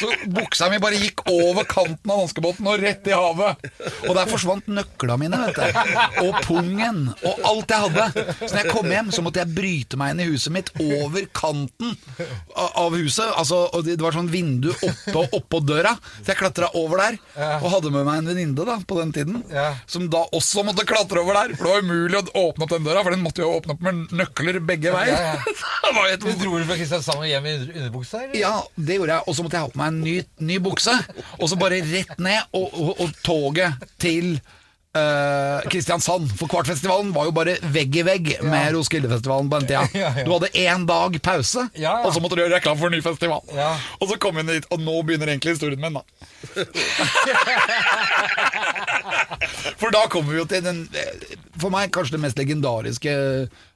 Så 0.00 0.10
buksa 0.28 0.68
mi 0.70 0.80
bare 0.82 0.98
gikk 1.00 1.24
over 1.32 1.64
kanten 1.68 2.12
av 2.12 2.22
hanskebåten 2.22 2.68
og 2.68 2.82
rett 2.82 3.08
i 3.08 3.16
havet. 3.16 3.64
Og 4.08 4.12
der 4.16 4.30
forsvant 4.30 4.68
nøkla 4.70 5.16
mine, 5.20 5.40
vet 5.46 5.56
du. 5.56 5.80
Og 6.26 6.36
pungen. 6.44 7.02
Og 7.24 7.40
alt 7.48 7.72
jeg 7.74 7.86
hadde. 7.86 8.26
Så 8.42 8.50
når 8.50 8.60
jeg 8.60 8.74
kom 8.74 8.90
hjem, 8.92 9.10
så 9.14 9.24
måtte 9.24 9.42
jeg 9.42 9.54
bryte 9.56 10.00
meg 10.00 10.14
inn 10.14 10.22
i 10.24 10.28
huset 10.30 10.54
mitt 10.54 10.72
over 10.84 11.26
kanten 11.36 11.96
av 12.56 12.96
huset. 12.96 13.32
Altså, 13.40 13.62
det 13.88 13.98
var 14.02 14.16
sånn 14.16 14.30
vindu 14.32 14.70
oppå, 14.74 15.24
oppå 15.40 15.62
døra. 15.64 15.96
Så 16.20 16.34
jeg 16.34 16.40
klatra 16.42 16.70
over 16.78 17.02
der. 17.06 17.20
Og 17.60 17.70
hadde 17.72 17.92
med 17.94 18.04
meg 18.04 18.20
en 18.20 18.30
venninne 18.34 18.78
på 18.84 19.00
den 19.00 19.16
tiden. 19.16 19.40
Ja. 19.50 19.70
Som 19.86 20.08
da 20.12 20.24
også 20.36 20.64
måtte 20.66 20.84
klatre 20.88 21.22
over 21.22 21.36
der. 21.38 21.54
For 21.56 21.66
det 21.66 21.72
var 21.72 21.84
umulig 21.86 22.20
å 22.20 22.44
åpne 22.48 22.66
opp 22.66 22.74
den 22.74 22.86
døra, 22.88 23.02
for 23.06 23.14
den 23.16 23.24
måtte 23.24 23.44
jo 23.44 23.52
åpne 23.56 23.76
opp 23.76 23.84
med 23.86 24.14
nøkler 24.20 24.60
begge 24.66 24.92
veier. 24.94 25.16
Ja, 25.16 25.34
ja. 25.34 26.06
et 26.14 26.20
Du 26.24 26.30
dro 26.40 26.58
fra 26.66 26.76
Kristiansand 26.78 27.22
og 27.24 27.28
hjem 27.28 27.46
i 27.46 27.54
under- 27.58 27.74
underbuksa? 27.80 28.22
eller? 28.24 28.38
ja, 28.40 28.54
det 28.76 28.98
gjorde 29.00 29.16
jeg. 29.18 29.26
Og 29.26 29.36
så 29.36 29.44
måtte 29.46 29.58
jeg 29.60 29.66
ha 29.68 29.74
på 29.74 29.82
meg 29.82 29.92
en 29.92 30.00
ny, 30.04 30.16
ny 30.52 30.58
bukse. 30.62 30.94
Og 31.40 31.46
så 31.50 31.58
bare 31.60 31.82
rett 31.86 32.16
ned, 32.22 32.40
og, 32.56 32.72
og, 32.74 32.92
og 33.06 33.14
toget 33.26 33.90
til 34.02 34.34
Kristiansand. 35.70 36.32
For 36.34 36.50
Kvartfestivalen 36.50 37.12
var 37.14 37.28
jo 37.28 37.32
bare 37.36 37.54
vegg 37.70 37.94
i 38.00 38.02
vegg 38.06 38.30
med 38.42 38.72
Roskildefestivalen 38.74 39.50
på 39.52 39.60
den 39.60 39.68
tida. 39.70 39.84
Ja, 40.00 40.08
ja. 40.16 40.24
Du 40.26 40.30
hadde 40.34 40.48
én 40.58 40.82
dag 40.88 41.10
pause, 41.22 41.66
Ja, 41.76 41.82
ja. 41.82 41.92
og 42.06 42.10
så 42.14 42.20
måtte 42.22 42.36
du 42.38 42.42
gjøre 42.42 42.56
reklame 42.56 42.80
for 42.80 42.86
en 42.90 42.96
ny 42.98 43.02
festival. 43.04 43.42
Ja. 43.54 43.70
Og 44.00 44.08
så 44.10 44.14
kom 44.22 44.34
vi 44.40 44.44
dit, 44.48 44.66
og 44.72 44.78
nå 44.82 44.94
begynner 45.06 45.28
egentlig 45.30 45.52
historien 45.56 45.80
min, 45.82 45.94
da. 45.98 46.02
For 49.80 49.88
da 49.94 50.02
kommer 50.12 50.32
vi 50.34 50.38
jo 50.40 50.46
til 50.48 50.62
den 50.64 50.78
eh, 50.96 51.34
For 51.60 51.68
meg 51.72 51.90
kanskje 51.94 52.16
den 52.16 52.24
mest 52.24 52.38
legendariske 52.40 53.12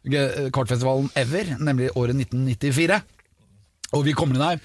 kvartfestivalen 0.04 0.52
kartfestivalen 0.54 1.06
ever, 1.16 1.44
nemlig 1.64 1.86
året 1.96 2.16
1994. 2.18 2.98
Og 3.94 4.04
vi 4.06 4.12
kommer 4.16 4.34
inn 4.38 4.44
her, 4.44 4.60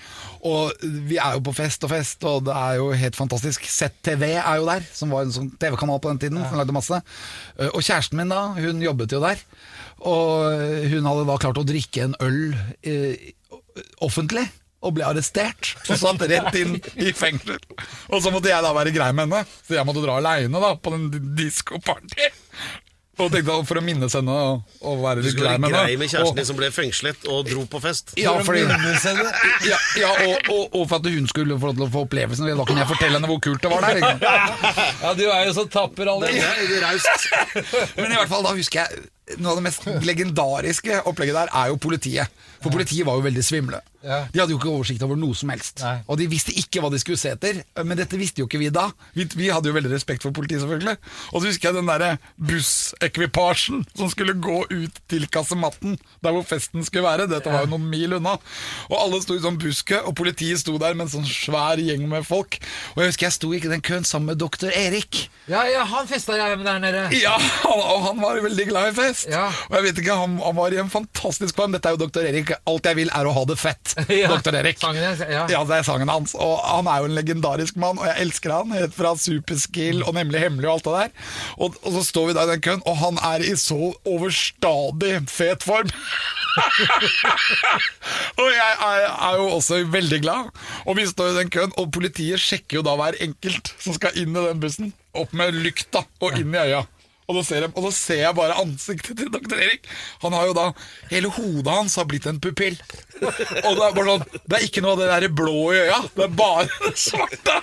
og 0.50 0.72
vi 1.10 1.18
er 1.22 1.36
jo 1.38 1.42
på 1.46 1.54
fest 1.58 1.84
og 1.86 1.92
fest, 1.94 2.24
og 2.26 2.46
det 2.48 2.56
er 2.56 2.78
jo 2.80 2.88
helt 2.98 3.16
fantastisk. 3.20 3.66
ZTV 3.70 4.24
er 4.40 4.56
jo 4.62 4.66
der, 4.70 4.86
som 4.96 5.12
var 5.14 5.26
en 5.28 5.34
sånn 5.36 5.52
TV-kanal 5.62 6.00
på 6.02 6.10
den 6.14 6.22
tiden, 6.26 6.40
Ja. 6.42 6.52
lagde 6.58 6.74
masse. 6.76 7.02
Eh, 7.60 7.68
Og 7.74 7.82
kjæresten 7.86 8.18
min 8.18 8.30
da, 8.34 8.48
hun 8.58 8.82
jobbet 8.82 9.12
jo 9.12 9.20
der. 9.22 9.38
Og 10.00 10.90
hun 10.90 11.06
hadde 11.06 11.28
da 11.28 11.38
klart 11.38 11.60
å 11.60 11.66
drikke 11.68 12.04
en 12.08 12.16
øl 12.24 12.56
eh, 12.84 13.32
offentlig. 14.02 14.48
Og 14.80 14.94
ble 14.96 15.04
arrestert 15.04 15.74
og 15.92 15.98
satt 16.00 16.22
rett 16.32 16.56
inn 16.56 16.78
i 17.04 17.10
fengsel. 17.12 17.58
Og 18.16 18.22
så 18.24 18.32
måtte 18.32 18.48
jeg 18.48 18.64
da 18.64 18.70
være 18.72 18.94
grei 18.96 19.10
med 19.12 19.26
henne, 19.28 19.42
så 19.68 19.76
jeg 19.76 19.84
måtte 19.86 20.00
dra 20.06 20.16
aleine 20.22 20.62
på 20.80 20.94
den 20.94 21.10
diskoparty. 21.36 22.30
Og 23.20 23.32
tenkte 23.34 23.56
For 23.68 23.80
å 23.80 23.84
minnes 23.84 24.16
henne 24.16 24.36
og, 24.36 24.76
og 24.86 25.02
være 25.04 25.24
litt 25.26 25.38
grei 25.38 25.58
med 25.58 25.70
henne. 25.70 25.84
grei 25.84 25.98
med 26.00 26.12
kjæresten 26.12 26.40
din 26.40 26.48
som 26.48 26.60
ble 26.60 26.70
fengslet 26.74 27.28
og 27.30 27.44
dro 27.50 27.66
på 27.70 27.82
fest. 27.84 28.14
ja, 28.20 28.34
fordi, 28.46 28.64
ja, 29.68 29.80
ja 30.00 30.12
og, 30.14 30.50
og, 30.54 30.64
og 30.80 30.88
for 30.90 31.00
at 31.00 31.10
hun 31.12 31.28
skulle 31.32 31.60
få 31.60 31.72
lov 31.72 31.80
til 31.80 31.88
å 31.88 31.92
få 31.94 32.06
opplevelsen. 32.08 32.50
Da 32.50 32.66
kunne 32.66 32.84
jeg 32.86 32.92
fortelle 32.94 33.20
henne 33.20 33.30
hvor 33.32 33.42
kult 33.44 33.64
det 33.66 33.74
var 33.74 33.88
der. 33.88 34.02
Ikke? 34.02 34.36
Ja, 35.04 35.14
du 35.16 35.24
er 35.30 35.46
jo 35.48 35.54
så 35.56 35.66
tapper, 35.72 36.10
Alex. 36.12 37.08
Men 38.00 38.12
i 38.12 38.18
hvert 38.18 38.32
fall 38.32 38.46
da 38.46 38.56
husker 38.58 38.84
jeg 38.86 39.08
Noe 39.38 39.52
av 39.54 39.60
det 39.60 39.66
mest 39.68 39.84
legendariske 40.08 41.04
opplegget 41.06 41.36
der 41.38 41.52
er 41.54 41.68
jo 41.70 41.76
politiet. 41.78 42.32
For 42.64 42.74
politiet 42.74 43.06
var 43.06 43.20
jo 43.20 43.28
veldig 43.28 43.44
svimle. 43.46 43.78
Ja. 44.06 44.22
De 44.32 44.40
hadde 44.40 44.54
jo 44.54 44.60
ikke 44.60 44.72
oversikt 44.72 45.04
over 45.04 45.18
noe 45.20 45.36
som 45.36 45.52
helst. 45.52 45.82
Nei. 45.84 45.98
Og 46.08 46.20
de 46.22 46.28
visste 46.32 46.54
ikke 46.56 46.82
hva 46.84 46.92
de 46.94 47.00
skulle 47.02 47.20
se 47.20 47.34
etter. 47.36 47.62
Men 47.84 48.00
dette 48.00 48.20
visste 48.20 48.44
jo 48.44 48.48
ikke 48.48 48.62
vi 48.62 48.70
da. 48.74 48.88
Vi, 49.18 49.26
vi 49.36 49.50
hadde 49.52 49.72
jo 49.72 49.76
veldig 49.76 49.92
respekt 49.92 50.24
for 50.26 50.36
politiet, 50.36 50.62
selvfølgelig. 50.64 50.96
Og 51.34 51.42
så 51.42 51.50
husker 51.50 51.70
jeg 51.70 51.78
den 51.80 51.90
derre 51.90 52.12
bussekvipasjen 52.50 53.84
som 53.98 54.12
skulle 54.12 54.38
gå 54.40 54.62
ut 54.70 55.02
til 55.12 55.28
kasematten, 55.32 55.98
der 56.24 56.36
hvor 56.36 56.46
festen 56.48 56.86
skulle 56.88 57.08
være. 57.08 57.28
Dette 57.32 57.52
var 57.52 57.66
jo 57.66 57.74
noen 57.74 57.90
mil 57.92 58.16
unna. 58.20 58.38
Og 58.90 58.96
alle 59.00 59.22
sto 59.24 59.36
i 59.38 59.44
sånn 59.44 59.60
buske, 59.62 60.00
og 60.06 60.16
politiet 60.20 60.62
sto 60.64 60.78
der 60.82 60.96
med 60.96 61.08
en 61.08 61.14
sånn 61.18 61.28
svær 61.30 61.82
gjeng 61.82 62.08
med 62.12 62.28
folk. 62.28 62.60
Og 62.96 63.04
jeg 63.04 63.14
husker 63.14 63.30
jeg 63.30 63.38
sto 63.38 63.52
i 63.56 63.62
den 63.66 63.84
køen 63.86 64.08
sammen 64.08 64.32
med 64.34 64.42
doktor 64.42 64.72
Erik. 64.76 65.26
Ja, 65.50 65.66
ja, 65.70 65.84
han 65.90 66.08
festa 66.10 66.38
jeg 66.40 66.58
med 66.60 66.68
der 66.70 66.80
nede. 66.84 67.06
Ja, 67.20 67.36
og 67.70 68.06
han 68.08 68.22
var 68.22 68.40
veldig 68.44 68.70
glad 68.70 68.94
i 68.94 68.96
fest. 68.98 69.28
Ja. 69.32 69.48
Og 69.70 69.80
jeg 69.80 69.90
vet 69.90 70.02
ikke, 70.04 70.18
han, 70.20 70.38
han 70.44 70.58
var 70.58 70.74
i 70.74 70.80
en 70.82 70.92
fantastisk 70.94 71.58
form. 71.58 71.76
Dette 71.76 71.90
er 71.92 71.98
jo 71.98 72.04
doktor 72.06 72.26
Erik. 72.30 72.54
Alt 72.70 72.90
jeg 72.90 73.00
vil 73.02 73.12
er 73.16 73.28
å 73.28 73.36
ha 73.36 73.46
det 73.50 73.60
fett. 73.60 73.89
Ja, 74.20 74.28
Doktor 74.32 74.56
Erik. 74.60 74.82
hans, 74.84 75.22
ja. 75.24 75.46
ja, 75.50 75.62
det 75.68 75.76
er 75.80 75.84
sangen 75.88 76.10
hans. 76.12 76.36
Og 76.36 76.60
han 76.64 76.88
er 76.90 76.98
jo 77.04 77.10
en 77.10 77.16
legendarisk 77.18 77.76
mann, 77.80 78.00
og 78.00 78.06
jeg 78.10 78.18
elsker 78.26 78.50
han. 78.54 78.72
Helt 78.76 78.96
fra 78.96 79.16
Superskill 79.20 80.04
og 80.04 80.14
Nemlig 80.18 80.40
hemmelig 80.44 80.68
og 80.70 80.74
alt 80.78 80.88
det 80.88 80.96
der. 80.98 81.10
Og, 81.58 81.68
og 81.84 81.92
så 81.98 82.02
står 82.10 82.26
vi 82.30 82.34
da 82.38 82.42
i 82.46 82.52
den 82.54 82.64
køen, 82.66 82.84
og 82.90 82.96
han 83.00 83.16
er 83.32 83.40
i 83.46 83.56
så 83.60 83.80
overstadig 84.10 85.14
fet 85.32 85.62
form. 85.66 85.90
og 88.42 88.50
jeg 88.52 88.72
er, 88.90 89.00
er 89.08 89.34
jo 89.40 89.46
også 89.56 89.76
veldig 89.94 90.20
glad. 90.26 90.44
Og 90.86 90.94
vi 91.00 91.04
står 91.10 91.28
i 91.34 91.38
den 91.42 91.50
køen, 91.54 91.74
og 91.78 91.92
politiet 91.96 92.40
sjekker 92.44 92.76
jo 92.80 92.84
da 92.86 92.94
hver 93.00 93.14
enkelt 93.24 93.66
som 93.80 93.94
skal 93.96 94.12
inn 94.20 94.36
i 94.36 94.48
den 94.50 94.62
bussen. 94.64 94.88
Opp 95.18 95.32
med 95.34 95.56
lykta 95.58 96.02
og 96.22 96.30
inn 96.40 96.54
i 96.54 96.58
øya. 96.68 96.82
Og 97.30 97.38
så, 97.38 97.44
ser 97.46 97.68
jeg, 97.68 97.74
så 97.78 97.92
ser 97.94 98.22
jeg 98.24 98.38
bare 98.40 98.58
ansiktet 98.58 99.20
til 99.20 99.30
doktor 99.30 99.62
Erik. 99.62 99.86
Han 100.24 100.34
har 100.34 100.48
jo 100.50 100.56
da 100.58 100.66
Hele 101.12 101.30
hodet 101.36 101.76
hans 101.76 101.98
har 102.00 102.08
blitt 102.10 102.26
en 102.30 102.40
pupill. 102.42 102.80
Og 103.22 103.30
det 103.78 103.86
er 103.86 103.94
bare 103.94 104.08
sånn 104.08 104.26
Det 104.34 104.58
er 104.58 104.66
ikke 104.66 104.82
noe 104.82 104.96
av 104.96 105.04
det 105.04 105.12
der 105.12 105.36
blå 105.38 105.60
i 105.76 105.84
øya. 105.84 106.02
Det 106.16 106.26
er 106.26 106.36
bare 106.42 106.68
det 106.88 106.96
svarte. 106.98 107.60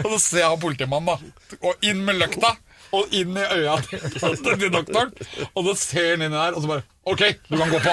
Og 0.00 0.08
så 0.14 0.18
ser 0.24 0.44
jeg 0.44 0.48
han 0.48 0.62
politimannen, 0.64 1.12
da. 1.12 1.60
Og 1.60 1.88
inn 1.90 2.00
med 2.06 2.20
løkta. 2.22 2.54
Og 2.96 3.12
inn 3.14 3.36
i 3.38 3.44
øya 3.44 3.76
til, 3.86 4.00
til 4.48 4.72
doktoren. 4.72 5.12
Og 5.52 5.68
så 5.68 5.76
ser 5.78 6.14
han 6.14 6.24
inn 6.26 6.34
der, 6.34 6.56
og 6.56 6.64
så 6.64 6.72
bare 6.72 6.86
OK, 7.10 7.22
du 7.46 7.54
kan 7.60 7.70
gå 7.70 7.78
på. 7.84 7.92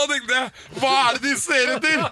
Og 0.00 0.10
tenkte 0.12 0.36
jeg, 0.36 0.50
hva 0.80 0.92
er 1.02 1.18
det 1.18 1.22
de 1.26 1.34
ser 1.40 1.72
etter? 1.76 2.02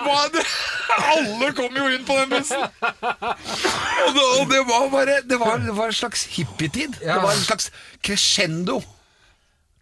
Hva 0.00 0.16
er 0.24 0.34
det? 0.34 0.44
Alle 1.12 1.52
kom 1.58 1.76
jo 1.76 1.86
inn 1.92 2.04
på 2.08 2.18
den 2.22 2.32
bussen. 2.32 2.66
Og 2.66 4.12
det, 4.16 4.26
og 4.26 4.44
det 4.52 4.60
var 4.68 4.90
bare 4.92 5.16
Det 5.26 5.38
var, 5.40 5.58
det 5.64 5.74
var 5.76 5.92
en 5.92 5.98
slags 6.00 6.26
hippietid. 6.36 7.00
Ja. 7.02 7.16
Det 7.18 7.22
var 7.26 7.34
en 7.34 7.48
slags 7.48 7.70
crescendo 8.04 8.80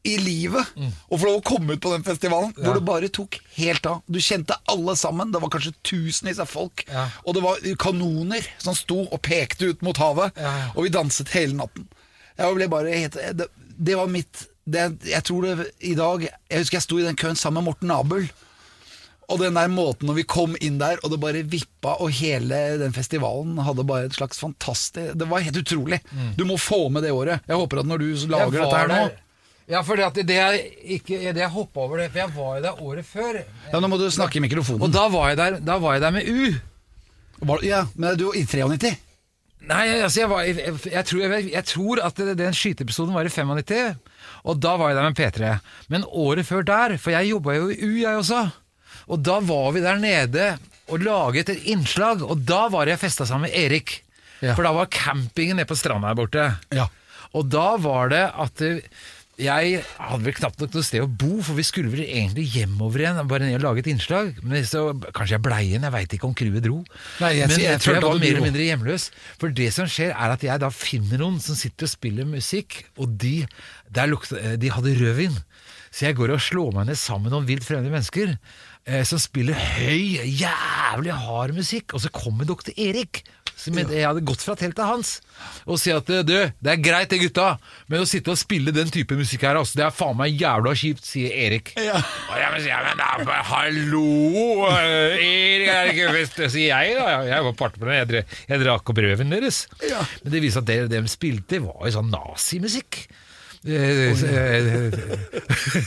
i 0.05 0.18
livet. 0.20 0.74
Og 1.09 1.16
få 1.20 1.28
lov 1.28 1.38
å 1.38 1.44
komme 1.48 1.76
ut 1.76 1.82
på 1.84 1.92
den 1.94 2.05
festivalen 2.05 2.52
hvor 2.59 2.76
det 2.76 2.84
bare 2.84 3.09
tok 3.12 3.38
helt 3.57 3.86
av. 3.88 4.02
Du 4.05 4.20
kjente 4.20 4.57
alle 4.70 4.96
sammen. 5.00 5.32
Det 5.32 5.40
var 5.40 5.52
kanskje 5.55 5.72
tusenvis 5.86 6.42
av 6.44 6.50
folk. 6.50 6.84
Ja. 6.90 7.07
Og 7.24 7.36
det 7.38 7.44
var 7.44 7.64
kanoner 7.80 8.44
som 8.61 8.76
sto 8.76 9.05
og 9.07 9.20
pekte 9.24 9.72
ut 9.72 9.84
mot 9.86 9.98
havet. 10.02 10.36
Ja, 10.36 10.52
ja. 10.64 10.72
Og 10.74 10.86
vi 10.86 10.92
danset 10.92 11.32
hele 11.36 11.57
natten. 11.57 11.88
Jeg 12.36 12.59
ble 12.59 12.68
bare 12.68 12.92
helt, 12.98 13.16
det, 13.38 13.48
det 13.55 13.96
var 13.96 14.11
mitt 14.11 14.44
det, 14.66 14.84
Jeg 15.10 15.22
tror 15.24 15.42
det 15.44 15.66
i 15.84 15.94
dag 15.94 16.22
Jeg 16.24 16.58
husker 16.62 16.76
jeg 16.78 16.82
sto 16.86 16.98
i 16.98 17.04
den 17.04 17.16
køen 17.20 17.36
sammen 17.36 17.60
med 17.62 17.68
Morten 17.72 17.90
Abel. 17.94 18.28
Og 19.28 19.38
den 19.40 19.56
der 19.56 19.68
måten 19.72 20.04
når 20.08 20.18
vi 20.18 20.22
kom 20.28 20.56
inn 20.60 20.76
der, 20.78 20.98
og 21.02 21.10
det 21.14 21.18
bare 21.20 21.42
vippa, 21.48 21.94
og 22.00 22.10
hele 22.12 22.58
den 22.82 22.92
festivalen 22.92 23.56
hadde 23.64 23.84
bare 23.88 24.04
et 24.10 24.16
slags 24.18 24.38
fantastisk 24.40 25.14
Det 25.16 25.28
var 25.30 25.40
helt 25.46 25.56
utrolig. 25.62 26.00
Du 26.36 26.44
må 26.44 26.58
få 26.60 26.88
med 26.92 27.02
det 27.06 27.12
året. 27.12 27.40
Jeg 27.48 27.56
håper 27.56 27.80
at 27.80 27.86
når 27.88 27.98
du 28.04 28.08
lager 28.28 28.50
Mm. 28.50 28.52
Jeg 28.52 28.60
dette 28.60 28.72
var 28.72 28.88
her 28.88 28.88
nå 29.08 29.12
Ja, 29.66 29.80
for 29.80 29.96
det, 29.96 30.04
at 30.04 30.18
det 30.28 30.36
er 30.36 30.58
ikke 30.92 31.32
det 31.32 31.40
jeg 31.40 31.48
hoppa 31.48 31.80
over 31.80 31.96
det, 32.02 32.10
for 32.12 32.18
jeg 32.20 32.32
var 32.36 32.56
jo 32.58 32.62
der 32.66 32.82
året 32.84 33.06
før. 33.08 33.38
Ja, 33.72 33.80
Nå 33.80 33.88
må 33.88 33.96
du 33.96 34.10
snakke 34.12 34.36
i 34.36 34.42
Og 34.42 34.44
mikrofonen. 34.44 34.92
da 34.92 35.08
var 35.08 35.28
jeg 35.30 35.36
der, 35.40 35.56
da 35.64 35.78
var 35.80 35.94
jeg 35.94 36.02
der 36.02 36.10
med 36.10 36.28
U. 36.28 36.52
Var- 37.48 37.64
ja, 37.64 37.86
Men 37.96 38.18
du 38.18 38.30
i 38.36 38.44
93? 38.44 38.96
Nei, 39.64 39.88
altså 40.04 40.20
jeg, 40.20 40.28
var, 40.28 40.42
jeg, 40.44 40.56
jeg, 40.92 41.04
tror, 41.06 41.20
jeg, 41.24 41.52
jeg 41.52 41.64
tror 41.64 42.02
at 42.04 42.16
den 42.36 42.52
skyteepisoden 42.52 43.14
var 43.14 43.24
i 43.24 43.28
95, 43.32 43.96
og 44.45 44.61
da 44.61 44.74
var 44.76 44.92
jeg 44.92 44.99
der 44.99 45.09
med 45.09 45.18
P3. 45.20 45.53
Men 45.92 46.05
året 46.05 46.47
før 46.47 46.64
der, 46.66 46.97
for 47.01 47.14
jeg 47.14 47.30
jobba 47.30 47.57
jo 47.57 47.70
i 47.72 47.78
U, 47.80 47.92
jeg 47.97 48.20
også, 48.20 48.42
og 49.09 49.20
da 49.24 49.38
var 49.45 49.72
vi 49.74 49.82
der 49.84 50.01
nede 50.01 50.49
og 50.92 51.01
laget 51.01 51.49
et 51.49 51.68
innslag, 51.72 52.22
og 52.22 52.45
da 52.45 52.66
var 52.72 52.88
jeg 52.88 53.01
festa 53.01 53.24
sammen 53.28 53.49
med 53.49 53.57
Erik. 53.57 54.03
Ja. 54.45 54.53
For 54.53 54.66
da 54.66 54.74
var 54.76 54.90
campingen 54.92 55.57
nede 55.57 55.68
på 55.70 55.76
stranda 55.78 56.11
her 56.11 56.18
borte. 56.18 56.45
Ja. 56.76 56.88
Og 57.34 57.49
da 57.51 57.74
var 57.80 58.12
det 58.12 58.24
at 58.28 58.62
jeg 59.41 59.80
hadde 59.99 60.24
vel 60.24 60.35
knapt 60.37 60.61
nok 60.62 60.74
noe 60.76 60.85
sted 60.87 61.03
å 61.03 61.09
bo, 61.11 61.41
for 61.43 61.59
vi 61.59 61.64
skulle 61.66 61.91
vel 61.91 62.05
egentlig 62.05 62.45
hjemover 62.55 63.03
igjen, 63.03 63.18
bare 63.30 63.49
ned 63.49 63.57
og 63.59 63.64
lage 63.66 63.82
et 63.82 63.89
innslag. 63.91 64.37
Men 64.47 64.62
så, 64.68 64.85
kanskje 65.16 65.35
jeg 65.37 65.43
blei 65.43 65.62
igjen, 65.68 65.82
jeg 65.89 65.95
veit 65.97 66.14
ikke 66.16 66.28
om 66.28 66.35
crewet 66.39 66.62
dro. 66.66 66.85
Nei, 67.20 67.32
jeg- 67.41 67.49
Men 67.49 67.59
jeg 67.59 67.70
jeg, 67.72 67.80
tror 67.80 67.95
jeg 67.95 68.03
var 68.03 68.18
mer 68.18 68.26
eller 68.30 68.47
mindre 68.47 68.66
hjemløs. 68.68 69.11
For 69.39 69.49
det 69.51 69.72
som 69.74 69.87
skjer, 69.87 70.11
er 70.14 70.30
at 70.37 70.41
jeg 70.47 70.61
da 70.61 70.68
finner 70.70 71.18
noen 71.18 71.41
som 71.41 71.55
sitter 71.59 71.85
og 71.89 71.91
spiller 71.91 72.24
musikk, 72.24 72.85
og 72.97 73.18
de, 73.18 73.47
der 73.91 74.07
lukta, 74.07 74.57
de 74.57 74.68
hadde 74.70 74.95
rødvin. 75.03 75.37
Så 75.91 76.07
jeg 76.09 76.16
går 76.16 76.32
og 76.35 76.41
slår 76.43 76.72
meg 76.74 76.87
ned 76.87 76.97
sammen 76.99 77.28
med 77.28 77.32
noen 77.32 77.47
vilt 77.47 77.62
fremmede 77.66 77.91
mennesker 77.95 78.37
eh, 78.87 79.03
som 79.07 79.18
spiller 79.22 79.55
høy, 79.55 80.18
jævlig 80.26 81.12
hard 81.14 81.55
musikk. 81.55 81.95
Og 81.95 82.01
så 82.03 82.11
kommer 82.11 82.45
doktor 82.45 82.74
Erik. 82.76 83.22
Som 83.57 83.78
jeg, 83.78 83.86
hadde 84.05 84.20
gått 84.26 84.42
fra 84.44 84.57
teltet 84.59 84.82
hans 84.84 85.12
og 85.70 85.78
si 85.80 85.90
at 85.94 86.07
du, 86.07 86.34
det 86.34 86.70
er 86.70 86.80
greit 86.82 87.09
det, 87.11 87.18
gutta, 87.22 87.55
men 87.88 88.02
å 88.02 88.07
sitte 88.09 88.32
og 88.34 88.38
spille 88.38 88.74
den 88.74 88.90
type 88.92 89.16
musikk 89.18 89.46
her, 89.46 89.57
altså, 89.61 89.78
det 89.80 89.84
er 89.86 89.94
faen 89.94 90.18
meg 90.18 90.36
jævla 90.38 90.74
kjipt, 90.76 91.07
sier 91.09 91.32
Erik. 91.46 91.72
Ja. 91.80 91.96
Og 92.02 92.36
jeg, 92.38 92.50
men, 92.52 92.66
ja, 92.68 92.80
men 92.84 93.00
da, 93.00 93.38
hallo, 93.50 94.05
eh, 94.74 95.16
Erik 95.24 95.72
er 95.74 95.92
ikke 95.94 96.12
fest, 96.18 96.38
sier 96.55 96.70
jeg 96.74 96.98
da. 96.98 97.09
Jeg 97.30 97.48
var 97.48 97.57
part 97.59 97.78
på 97.80 97.88
det, 97.88 97.98
jeg, 98.02 98.11
dre- 98.12 98.24
jeg 98.52 98.62
drakk 98.66 98.94
opp 98.94 99.02
røven 99.07 99.32
deres. 99.38 99.64
Ja. 99.88 100.05
Men 100.24 100.36
det 100.36 100.44
viser 100.44 100.62
at 100.64 100.70
det 100.70 100.80
de 100.92 101.05
spilte, 101.11 101.62
var 101.64 101.86
jo 101.88 101.94
sånn 101.98 102.12
nazimusikk. 102.14 103.05
Eh, 103.64 104.12
eh, 104.28 104.92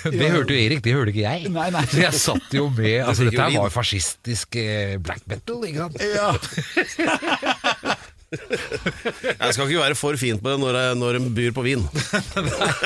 Det 0.09 0.29
hørte 0.33 0.55
jo 0.55 0.57
Erik, 0.57 0.79
det 0.81 0.95
hørte 0.95 1.11
ikke 1.13 1.27
jeg. 1.27 1.51
Nei, 1.53 1.67
nei. 1.75 1.83
Så 1.91 1.99
jeg 2.01 2.17
satt 2.17 2.55
jo 2.57 2.63
med 2.73 3.03
Altså, 3.07 3.27
dette 3.27 3.37
her 3.43 3.53
var 3.53 3.69
jo 3.69 3.73
fascistisk 3.75 4.57
black 5.05 5.21
metal, 5.29 5.61
ikke 5.67 5.85
sant? 5.85 6.01
Ja. 6.01 6.31
Jeg 9.41 9.53
skal 9.55 9.69
ikke 9.69 9.79
være 9.79 9.95
for 9.95 10.17
fin 10.19 10.39
på 10.41 10.51
det 10.51 10.57
når, 10.59 10.75
jeg, 10.75 10.95
når 10.99 11.17
de 11.17 11.29
byr 11.37 11.53
på 11.55 11.63
vin. 11.63 11.85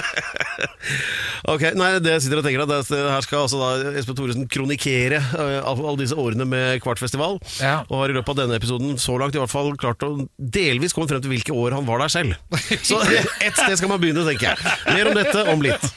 ok, 1.53 1.63
nei, 1.79 1.89
det 2.03 2.13
jeg 2.13 2.23
sitter 2.25 2.41
og 2.41 2.45
tenker 2.45 2.63
at 2.65 2.69
det, 2.71 2.99
Her 3.09 3.25
skal 3.25 3.45
altså 3.47 3.61
da 3.61 3.95
Espen 3.97 4.17
Thoresen 4.19 4.45
kronikere 4.51 5.17
eh, 5.17 5.57
alle 5.57 5.87
alle 5.87 6.03
disse 6.03 6.17
årene 6.19 6.45
med 6.45 6.83
Kvartfestival. 6.85 7.39
Ja. 7.57 7.79
Og 7.89 8.03
har 8.03 8.13
i 8.13 8.17
løpet 8.19 8.35
av 8.35 8.43
denne 8.43 8.61
episoden 8.61 9.01
så 9.01 9.17
langt 9.21 9.37
i 9.37 9.41
hvert 9.41 9.53
fall 9.53 9.73
klart 9.81 10.05
å 10.05 10.13
delvis 10.37 10.93
komme 10.97 11.09
frem 11.09 11.23
til 11.23 11.33
hvilke 11.33 11.57
år 11.57 11.79
han 11.79 11.89
var 11.89 12.05
der 12.05 12.13
selv. 12.13 12.37
Så 12.85 13.01
ett 13.47 13.57
sted 13.57 13.77
skal 13.81 13.91
man 13.91 14.01
begynne, 14.03 14.27
tenker 14.29 14.51
jeg. 14.53 14.77
Mer 14.93 15.09
om 15.11 15.17
dette 15.17 15.45
om 15.55 15.65
litt. 15.65 15.91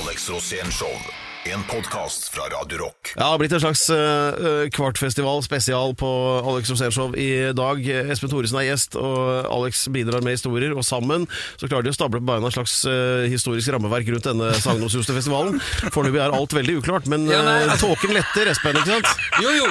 Alex 0.00 0.30
Rosén 0.32 0.72
Show. 0.72 1.25
En 1.54 1.62
podkast 1.70 2.28
fra 2.34 2.42
Radio 2.42 2.78
Rock. 2.78 3.12
Ja, 3.14 3.20
det 3.22 3.26
har 3.30 3.38
blitt 3.38 3.52
en 3.52 3.60
slags 3.62 3.82
uh, 3.90 4.66
kvartfestival 4.74 5.42
spesial 5.44 5.92
på 5.98 6.08
Alex 6.42 6.70
Rosénshow 6.72 7.14
i 7.18 7.52
dag. 7.56 7.82
Espen 8.10 8.30
Thoresen 8.32 8.58
er 8.60 8.66
gjest, 8.66 8.96
og 8.98 9.46
Alex 9.52 9.84
bidrar 9.94 10.24
med 10.26 10.34
historier. 10.36 10.74
Og 10.74 10.82
sammen 10.86 11.28
så 11.60 11.68
klarer 11.68 11.86
de 11.86 11.92
å 11.92 11.96
stable 11.96 12.20
på 12.22 12.28
beina 12.32 12.50
et 12.50 12.56
slags 12.56 12.74
uh, 12.88 13.26
historisk 13.30 13.70
rammeverk 13.76 14.10
rundt 14.14 14.26
denne 14.26 14.50
sagnomsuste 14.58 15.14
festivalen. 15.16 15.60
Foreløpig 15.94 16.24
er 16.24 16.34
alt 16.40 16.56
veldig 16.56 16.78
uklart, 16.82 17.06
men 17.12 17.28
Ja, 17.30 17.44
eh, 17.60 17.76
tåken 17.80 18.16
letter, 18.16 18.50
Espen, 18.52 18.80
ikke 18.80 18.96
sant? 18.96 19.24
Jo, 19.44 19.54
jo. 19.60 19.70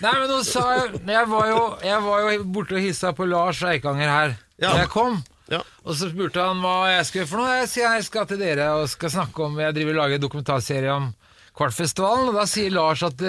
Nei, 0.00 0.14
men 0.22 0.26
nå 0.30 0.40
sa 0.46 0.64
jeg 0.78 1.02
Jeg 1.10 1.28
var 1.30 1.50
jo, 1.50 1.60
jeg 1.84 2.02
var 2.08 2.24
jo 2.30 2.48
borte 2.56 2.78
og 2.78 2.84
hissa 2.86 3.12
på 3.16 3.28
Lars 3.28 3.60
Eikanger 3.66 4.10
her 4.10 4.36
Ja. 4.56 4.70
da 4.70 4.76
jeg 4.84 4.92
kom. 4.94 5.20
Ja. 5.52 5.60
Og 5.84 5.92
så 5.98 6.08
spurte 6.08 6.40
han 6.40 6.62
hva 6.64 6.76
jeg 6.94 7.04
skulle 7.10 7.26
for 7.28 7.42
noe. 7.42 7.58
Jeg 7.60 7.68
sier 7.68 7.92
jeg 7.98 8.06
skal 8.06 8.26
til 8.30 8.40
dere 8.40 8.70
og 8.78 8.86
skal 8.88 9.12
snakke 9.12 9.44
om 9.44 9.58
Jeg 9.60 9.74
driver 9.76 9.96
og 9.98 10.00
lager 10.04 10.22
dokumentarserie 10.22 10.92
om 10.94 11.10
Kvartfestivalen, 11.54 12.30
og 12.32 12.34
da 12.40 12.46
sier 12.50 12.72
Lars 12.74 13.02
at 13.06 13.20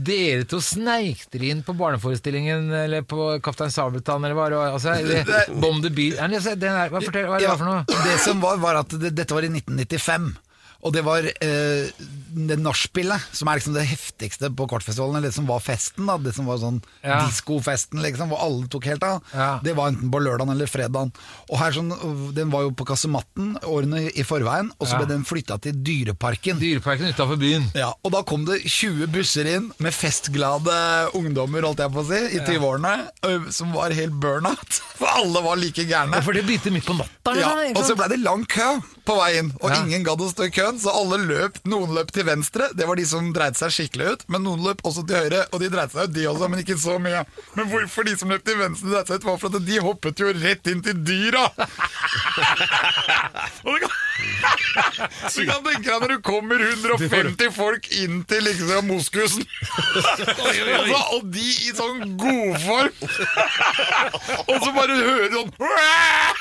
dere 0.00 0.46
to 0.48 0.58
sneik 0.64 1.26
dere 1.30 1.50
inn 1.52 1.60
på 1.62 1.74
barneforestillingen 1.76 2.70
eller 2.72 3.04
på 3.06 3.26
Kaptein 3.44 3.70
Sabeltann 3.70 4.24
eller 4.24 4.34
hva 4.38 4.46
det 4.50 4.58
var. 4.58 4.72
Altså, 4.78 4.94
eller 4.96 5.60
Bomb 5.60 5.82
the 5.84 5.90
Beat 5.92 6.16
det- 6.16 6.72
Hva 6.90 7.02
fortell, 7.04 7.26
hva 7.28 7.36
er 7.36 7.38
det 7.38 7.46
Ja, 7.46 7.56
for 7.56 7.68
noe? 7.68 7.84
Det 8.08 8.16
som 8.24 8.40
var, 8.40 8.56
var 8.62 8.80
at 8.80 8.88
det, 8.98 9.12
dette 9.14 9.36
var 9.36 9.44
i 9.46 9.52
1995. 9.52 10.32
Og 10.82 10.92
det 10.94 11.02
var 11.04 11.26
eh, 11.26 11.90
det 12.30 12.56
nachspielet, 12.62 13.20
som 13.36 13.48
er 13.50 13.58
liksom 13.60 13.74
det 13.74 13.82
heftigste 13.90 14.48
på 14.56 14.66
kortfestivalen, 14.70 15.16
Eller 15.18 15.28
det 15.28 15.34
som 15.36 15.46
var 15.46 15.60
festen, 15.60 16.06
da. 16.06 16.16
Det 16.18 16.32
som 16.34 16.46
var 16.46 16.56
sånn 16.62 16.80
Ja. 17.04 17.20
diskofesten, 17.26 18.00
liksom, 18.02 18.28
hvor 18.30 18.40
alle 18.40 18.68
tok 18.68 18.84
helt 18.86 19.02
av. 19.04 19.22
Ja. 19.34 19.58
Det 19.62 19.74
var 19.76 19.90
enten 19.90 20.10
på 20.10 20.20
lørdagen 20.22 20.50
eller 20.54 20.66
fredagen. 20.66 21.12
Og 21.50 21.58
her 21.58 21.72
sånn, 21.72 21.90
Den 22.34 22.50
var 22.50 22.62
jo 22.62 22.70
på 22.72 22.84
Kasematten 22.86 23.56
årene 23.62 24.10
i 24.14 24.22
forveien, 24.22 24.70
og 24.78 24.86
så 24.86 24.92
Ja. 24.92 24.98
ble 25.04 25.06
den 25.16 25.24
flytta 25.24 25.60
til 25.60 25.72
Dyreparken. 25.82 26.58
Dyreparken 26.60 27.12
utafor 27.12 27.36
byen. 27.38 27.70
Ja, 27.74 27.92
og 28.04 28.12
da 28.12 28.22
kom 28.22 28.44
det 28.46 28.62
20 28.64 29.06
busser 29.08 29.44
inn 29.46 29.72
med 29.78 29.92
festglade 29.92 31.10
ungdommer, 31.14 31.62
holdt 31.66 31.78
jeg 31.82 31.92
på 31.92 32.02
å 32.02 32.06
si, 32.08 32.36
i 32.36 32.40
20-årene, 32.40 33.08
ø, 33.24 33.50
som 33.50 33.72
var 33.72 33.90
helt 33.90 34.12
burnout. 34.20 34.80
For 35.00 35.06
alle 35.08 35.42
var 35.42 35.56
like 35.56 35.84
gærne. 35.88 36.22
For 36.22 36.32
det 36.32 36.44
begynte 36.46 36.72
midt 36.72 36.84
på 36.86 36.96
natta. 36.96 37.34
Ja, 37.36 37.54
liksom, 37.56 37.76
og 37.76 37.84
så 37.84 37.96
blei 37.96 38.08
ble 38.08 38.16
det 38.16 38.24
lang 38.24 38.44
kø. 38.46 38.80
på 39.10 39.16
vei 39.16 39.38
inn, 39.40 39.48
og 39.60 39.72
ingen 39.74 40.04
gadd 40.04 40.20
å 40.22 40.28
stå 40.30 40.44
i 40.46 40.50
køen, 40.70 40.80
så 40.80 40.90
alle 40.94 41.18
løp. 41.26 41.58
Noen 41.68 41.92
løp 41.94 42.12
til 42.12 42.24
venstre, 42.26 42.68
det 42.74 42.86
var 42.86 42.96
de 42.96 43.06
som 43.06 43.32
dreide 43.34 43.58
seg 43.58 43.70
skikkelig 43.74 44.06
ut, 44.14 44.22
men 44.28 44.42
noen 44.44 44.62
løp 44.64 44.80
også 44.84 45.06
til 45.06 45.16
høyre, 45.16 45.46
og 45.52 45.60
de 45.60 45.68
dreide 45.70 45.92
seg 45.92 46.02
ut, 46.08 46.14
de 46.14 46.28
også, 46.30 46.48
men 46.48 46.58
ikke 46.62 46.78
så 46.78 46.98
mye. 47.02 47.24
Men 47.56 47.68
hvorfor 47.70 48.02
de 48.06 48.16
som 48.18 48.30
løp 48.30 48.44
til 48.46 48.58
venstre 48.60 48.88
dreide 48.90 49.06
seg 49.08 49.16
ut, 49.20 49.24
var 49.30 49.38
for 49.40 49.48
at 49.56 49.66
de 49.66 49.80
hoppet 49.80 50.20
jo 50.20 50.32
rett 50.40 50.66
inn 50.70 50.82
til 50.84 51.04
dyra! 51.06 51.44
og 53.66 53.72
du 53.74 53.78
kan, 53.84 53.92
du 55.34 55.40
kan 55.48 55.62
tenke 55.66 55.88
deg 55.88 56.00
når 56.04 56.10
du 56.14 56.18
kommer 56.24 56.58
150 56.70 57.56
folk 57.56 57.84
inn 58.00 58.16
til 58.30 58.40
liksom 58.46 58.86
moskusen, 58.90 59.44
og, 60.06 60.54
så, 60.54 61.00
og 61.16 61.22
de 61.34 61.48
i 61.50 61.52
sånn 61.76 61.98
godform, 62.20 62.94
og 64.46 64.56
så 64.60 64.70
bare 64.76 64.94
hører 65.00 65.28
du 65.30 65.34
sånn 65.40 65.52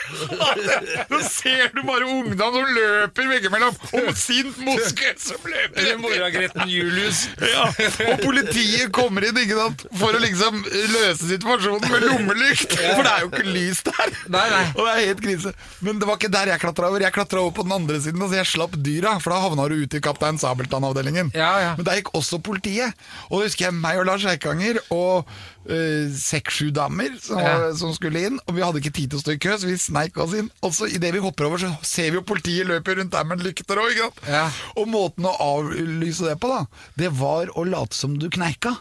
så 0.09 1.19
ser 1.25 1.69
du 1.73 1.81
bare 1.85 2.05
ungdom 2.05 2.55
som 2.55 2.71
løper 2.75 3.29
veggimellom 3.29 3.75
om 3.99 4.09
sint 4.21 4.57
moske 4.65 5.13
som 5.21 5.39
løper 5.47 5.81
etter. 5.83 5.97
Moragretten 6.03 6.69
Julius. 6.71 7.25
Ja, 7.43 7.65
og 8.11 8.21
politiet 8.23 8.91
kommer 8.95 9.25
inn 9.27 9.39
ikke 9.41 9.57
sant, 9.57 9.85
for 9.99 10.15
å 10.15 10.21
liksom 10.21 10.61
løse 10.93 11.29
situasjonen 11.29 11.89
med 11.91 12.05
lommelykt. 12.07 12.75
For 12.77 13.03
det 13.05 13.13
er 13.13 13.25
jo 13.25 13.31
ikke 13.31 13.45
lys 13.47 13.83
der. 13.87 14.15
Nei, 14.31 14.45
nei. 14.53 14.63
Og 14.75 14.81
det 14.85 14.93
er 14.93 15.05
helt 15.09 15.23
krise. 15.25 15.53
Men 15.85 16.01
det 16.01 16.09
var 16.09 16.19
ikke 16.19 16.31
der 16.33 16.53
jeg 16.53 16.63
klatra 16.63 16.89
over. 16.91 17.05
Jeg 17.05 17.15
klatra 17.15 17.43
over 17.43 17.55
på 17.59 17.67
den 17.67 17.75
andre 17.79 17.99
siden, 18.03 18.21
og 18.23 18.31
så 18.31 18.41
jeg 18.41 18.51
slapp 18.53 18.77
dyra. 18.79 19.15
For 19.23 19.33
da 19.33 19.41
havna 19.45 19.67
du 19.71 19.77
ute 19.83 19.99
i 19.99 20.03
Kaptein 20.03 20.39
Sabeltann-avdelingen. 20.41 21.33
Ja, 21.37 21.51
ja. 21.63 21.71
Men 21.79 21.87
der 21.87 22.01
gikk 22.01 22.13
også 22.17 22.41
politiet. 22.43 22.97
Og 23.29 23.39
da 23.39 23.47
husker 23.49 23.69
jeg 23.69 23.79
meg 23.79 24.01
og 24.01 24.09
Lars 24.09 24.27
Eikanger 24.29 24.81
og 24.93 25.29
seks-sju 25.69 26.69
damer 26.75 27.15
som, 27.21 27.39
var, 27.39 27.69
som 27.77 27.93
skulle 27.95 28.25
inn. 28.27 28.39
Og 28.47 28.57
vi 28.57 28.65
hadde 28.65 28.81
ikke 28.81 28.93
tid 28.95 29.13
til 29.13 29.19
å 29.19 29.23
stå 29.23 29.35
i 29.35 29.41
kø, 29.41 29.55
så 29.59 29.69
vi 29.69 29.77
sneik 29.79 30.19
oss 30.21 30.35
inn. 30.37 30.51
Og 30.65 30.75
så 30.75 30.89
idet 30.89 31.13
vi 31.15 31.23
hopper 31.23 31.49
over, 31.49 31.61
så 31.61 31.71
ser 31.85 32.11
vi 32.11 32.19
jo 32.19 32.25
politiet 32.27 32.69
løpe 32.69 32.97
rundt 32.97 33.13
der 33.15 33.27
med 33.29 33.43
lykter 33.45 33.81
òg. 33.81 34.03
Ja. 34.27 34.45
Og 34.79 34.89
måten 34.91 35.29
å 35.29 35.35
avlyse 35.45 36.27
det 36.27 36.37
på, 36.41 36.51
da, 36.53 36.85
det 36.99 37.13
var 37.19 37.51
å 37.55 37.65
late 37.67 37.97
som 37.97 38.17
du 38.19 38.29
kneika. 38.33 38.77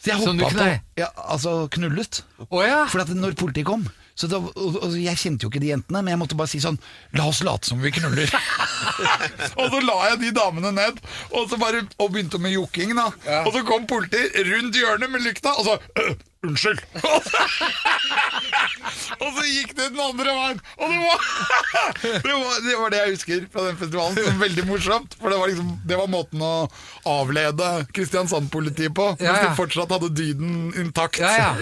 Så 0.00 0.14
jeg 0.14 0.20
hoppa 0.22 0.48
på 0.54 0.66
ja, 0.96 1.10
Altså 1.28 1.66
knullet. 1.72 2.22
Oh, 2.48 2.62
ja. 2.64 2.86
For 2.88 3.04
når 3.16 3.36
politiet 3.36 3.68
kom 3.68 3.84
så 4.20 4.28
da, 4.28 4.40
og, 4.40 4.76
og, 4.84 4.96
Jeg 5.00 5.16
kjente 5.16 5.46
jo 5.46 5.50
ikke 5.52 5.62
de 5.62 5.70
jentene, 5.72 6.02
men 6.02 6.12
jeg 6.12 6.20
måtte 6.20 6.36
bare 6.36 6.50
si 6.52 6.60
sånn 6.60 6.76
La 7.16 7.24
oss 7.30 7.40
late 7.46 7.70
som 7.70 7.80
vi 7.80 7.92
knuller. 7.94 8.28
og 9.58 9.70
så 9.72 9.80
la 9.80 9.98
jeg 10.10 10.20
de 10.26 10.32
damene 10.36 10.74
ned, 10.76 11.00
og 11.32 11.46
så 11.48 11.58
bare 11.60 11.86
Og 11.98 12.10
begynte 12.12 12.40
med 12.42 12.52
jokking, 12.54 12.92
da. 12.98 13.08
Og 13.44 13.54
så 13.56 13.64
kom 13.68 13.86
politiet 13.90 14.36
rundt 14.50 14.76
hjørnet 14.76 15.12
med 15.12 15.24
lykta, 15.24 15.56
og 15.56 15.70
så 15.70 15.78
«Øh, 15.96 16.12
Unnskyld! 16.46 16.80
og 19.22 19.28
så 19.36 19.44
gikk 19.44 19.72
det 19.76 19.88
den 19.92 20.00
andre 20.02 20.32
veien. 20.34 20.60
Og 20.80 20.92
det 20.92 21.00
var, 21.02 21.24
det 22.24 22.34
var 22.34 22.60
det 22.64 22.76
var 22.80 22.92
det 22.94 23.00
jeg 23.00 23.14
husker 23.14 23.44
fra 23.52 23.64
den 23.68 23.78
festivalen 23.80 24.18
som 24.18 24.40
veldig 24.42 24.64
morsomt. 24.68 25.16
For 25.20 25.32
det 25.32 25.40
var 25.40 25.50
liksom 25.52 25.70
Det 25.90 25.98
var 26.00 26.10
måten 26.12 26.44
å 26.44 26.52
avlede 27.10 27.70
Kristiansand-politiet 27.96 28.94
på. 28.96 29.10
Ja, 29.20 29.34
ja. 29.34 29.48
de 29.48 29.54
fortsatt 29.58 29.92
hadde 29.94 30.10
dyden 30.16 30.70
intakt. 30.80 31.20
Ja. 31.20 31.52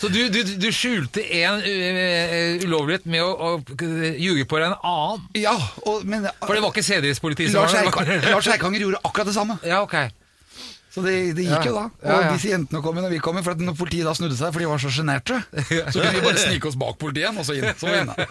Så 0.00 0.10
du, 0.12 0.20
du, 0.32 0.40
du 0.60 0.68
skjulte 0.74 1.24
en 1.40 1.62
uh, 1.62 2.64
ulovlighet 2.66 3.06
med 3.10 3.24
å, 3.26 3.30
å 3.30 3.90
ljuge 4.18 4.46
på 4.50 4.60
deg 4.60 4.70
en 4.70 4.78
annen? 4.80 5.28
Ja, 5.38 5.56
og, 5.86 6.06
men 6.08 6.28
For 6.42 6.56
det 6.56 6.64
var 6.64 6.74
ikke 6.74 6.86
sedelighetspoliti? 6.86 7.50
som 7.50 7.62
Lars, 7.64 7.74
var- 7.76 7.86
Eikanger, 7.90 8.26
Lars 8.30 8.50
Eikanger 8.50 8.86
gjorde 8.88 9.02
akkurat 9.04 9.30
det 9.30 9.36
samme. 9.36 9.60
Ja, 9.66 9.82
ok. 9.86 10.19
Så 10.90 11.02
det, 11.04 11.12
det 11.38 11.44
gikk 11.46 11.60
Ja. 11.64 11.68
jo 11.70 11.74
da. 11.76 11.84
Og 11.86 12.08
Ja, 12.10 12.20
ja. 12.24 12.30
disse 12.34 12.48
jentene 12.50 12.80
kom 12.82 12.96
inn, 12.98 13.04
og 13.06 13.12
vi 13.14 13.18
kom 13.22 13.36
inn. 13.38 13.44
For 13.46 13.54
at 13.54 13.60
når 13.62 13.76
politiet 13.78 14.04
da 14.08 14.14
snudde 14.18 14.34
seg, 14.38 14.50
for 14.52 14.58
de 14.58 14.66
var 14.66 14.80
så 14.82 14.90
sjenerte, 14.90 15.36
så 15.92 16.00
kunne 16.00 16.14
vi 16.16 16.24
bare 16.24 16.40
snike 16.42 16.66
oss 16.66 16.78
bak 16.80 16.98
politiet 16.98 17.22
igjen, 17.28 17.38
og 17.38 17.46
så 17.46 17.54
inn. 17.54 17.70
Så 17.78 17.86
var 17.86 17.94
vi 17.94 18.00
inne. 18.02 18.16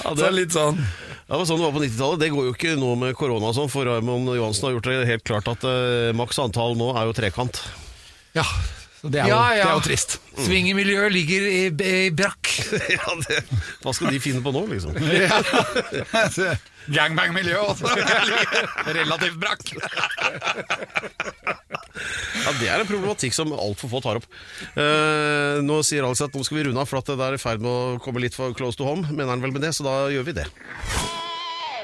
Ja, 0.00 0.12
Så 0.16 0.28
litt 0.32 0.52
sånn 0.54 0.78
Ja, 0.80 1.36
men 1.38 1.46
sånn 1.46 1.58
det 1.60 1.64
var 1.66 1.74
på 1.74 1.82
90-tallet. 1.82 2.20
Det 2.22 2.28
går 2.34 2.46
jo 2.48 2.52
ikke 2.54 2.72
nå 2.78 2.90
med 2.98 3.14
korona 3.18 3.50
og 3.50 3.54
sånn, 3.56 3.70
for 3.70 3.86
Raymond 3.86 4.30
Johansen 4.34 4.66
har 4.68 4.72
gjort 4.76 4.88
det 4.90 4.96
helt 5.08 5.24
klart 5.26 5.46
at 5.52 5.62
uh, 5.66 6.10
maks 6.18 6.38
antall 6.42 6.74
nå 6.78 6.88
er 6.98 7.06
jo 7.06 7.14
trekant. 7.14 7.60
Ja, 8.34 8.44
så 9.00 9.08
det 9.08 9.22
er 9.22 9.30
jo, 9.30 9.36
Ja, 9.36 9.44
Det 9.54 9.62
er 9.64 9.72
jo 9.72 9.84
trist. 9.84 10.18
Swingermiljøet 10.44 11.12
ligger 11.14 11.46
i, 11.48 11.60
i 11.72 12.10
brakk. 12.12 12.50
ja, 12.96 13.14
det, 13.24 13.38
hva 13.80 13.94
skal 13.96 14.12
de 14.12 14.20
finne 14.20 14.42
på 14.44 14.52
nå, 14.52 14.66
liksom? 14.74 14.92
Gangbang-miljø 16.96 17.56
også. 17.62 17.88
Relativt 18.90 19.38
brakk. 19.40 19.64
Ja, 22.40 22.52
Det 22.60 22.68
er 22.68 22.80
en 22.82 22.88
problematikk 22.88 23.36
som 23.36 23.52
altfor 23.56 23.92
få 23.92 24.02
tar 24.04 24.20
opp. 24.20 24.28
Uh, 24.76 25.60
nå 25.64 25.80
sier 25.86 26.04
Alex 26.06 26.24
at 26.24 26.36
nå 26.36 26.44
skal 26.46 26.60
vi 26.60 26.68
runde 26.68 26.80
av, 26.80 26.88
for 26.90 27.00
at 27.00 27.12
det 27.12 27.20
er 27.30 27.36
i 27.36 27.42
ferd 27.42 27.64
med 27.64 27.70
å 27.72 27.98
komme 28.04 28.22
litt 28.24 28.36
for 28.36 28.56
close 28.56 28.80
to 28.80 28.88
home. 28.88 29.08
Mener 29.12 29.32
han 29.36 29.44
vel 29.44 29.56
med 29.56 29.64
det, 29.64 29.74
så 29.76 29.86
da 29.86 29.96
gjør 30.12 30.28
vi 30.28 30.38
det. 30.42 30.48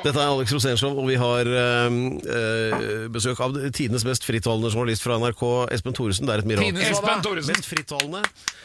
Dette 0.04 0.20
er 0.20 0.28
Alex 0.28 0.52
Rosénshow, 0.54 0.92
og 1.00 1.06
vi 1.08 1.16
har 1.18 1.48
eh, 1.48 1.96
eh, 2.36 3.06
besøk 3.12 3.40
av 3.42 3.56
tidenes 3.74 4.04
mest 4.06 4.26
frittalende 4.26 4.70
journalist 4.70 5.02
fra 5.02 5.16
NRK, 5.22 5.42
Espen 5.74 5.96
Thoresen. 5.96 6.26
Det 6.28 6.34
er 6.36 6.42
et 6.44 6.48
mirakel. 6.50 6.68
Tidenes? 6.74 6.92
Espen 6.96 7.22
Thoresen. 7.24 7.54
Mest 7.56 7.68
frittalende. 7.70 8.20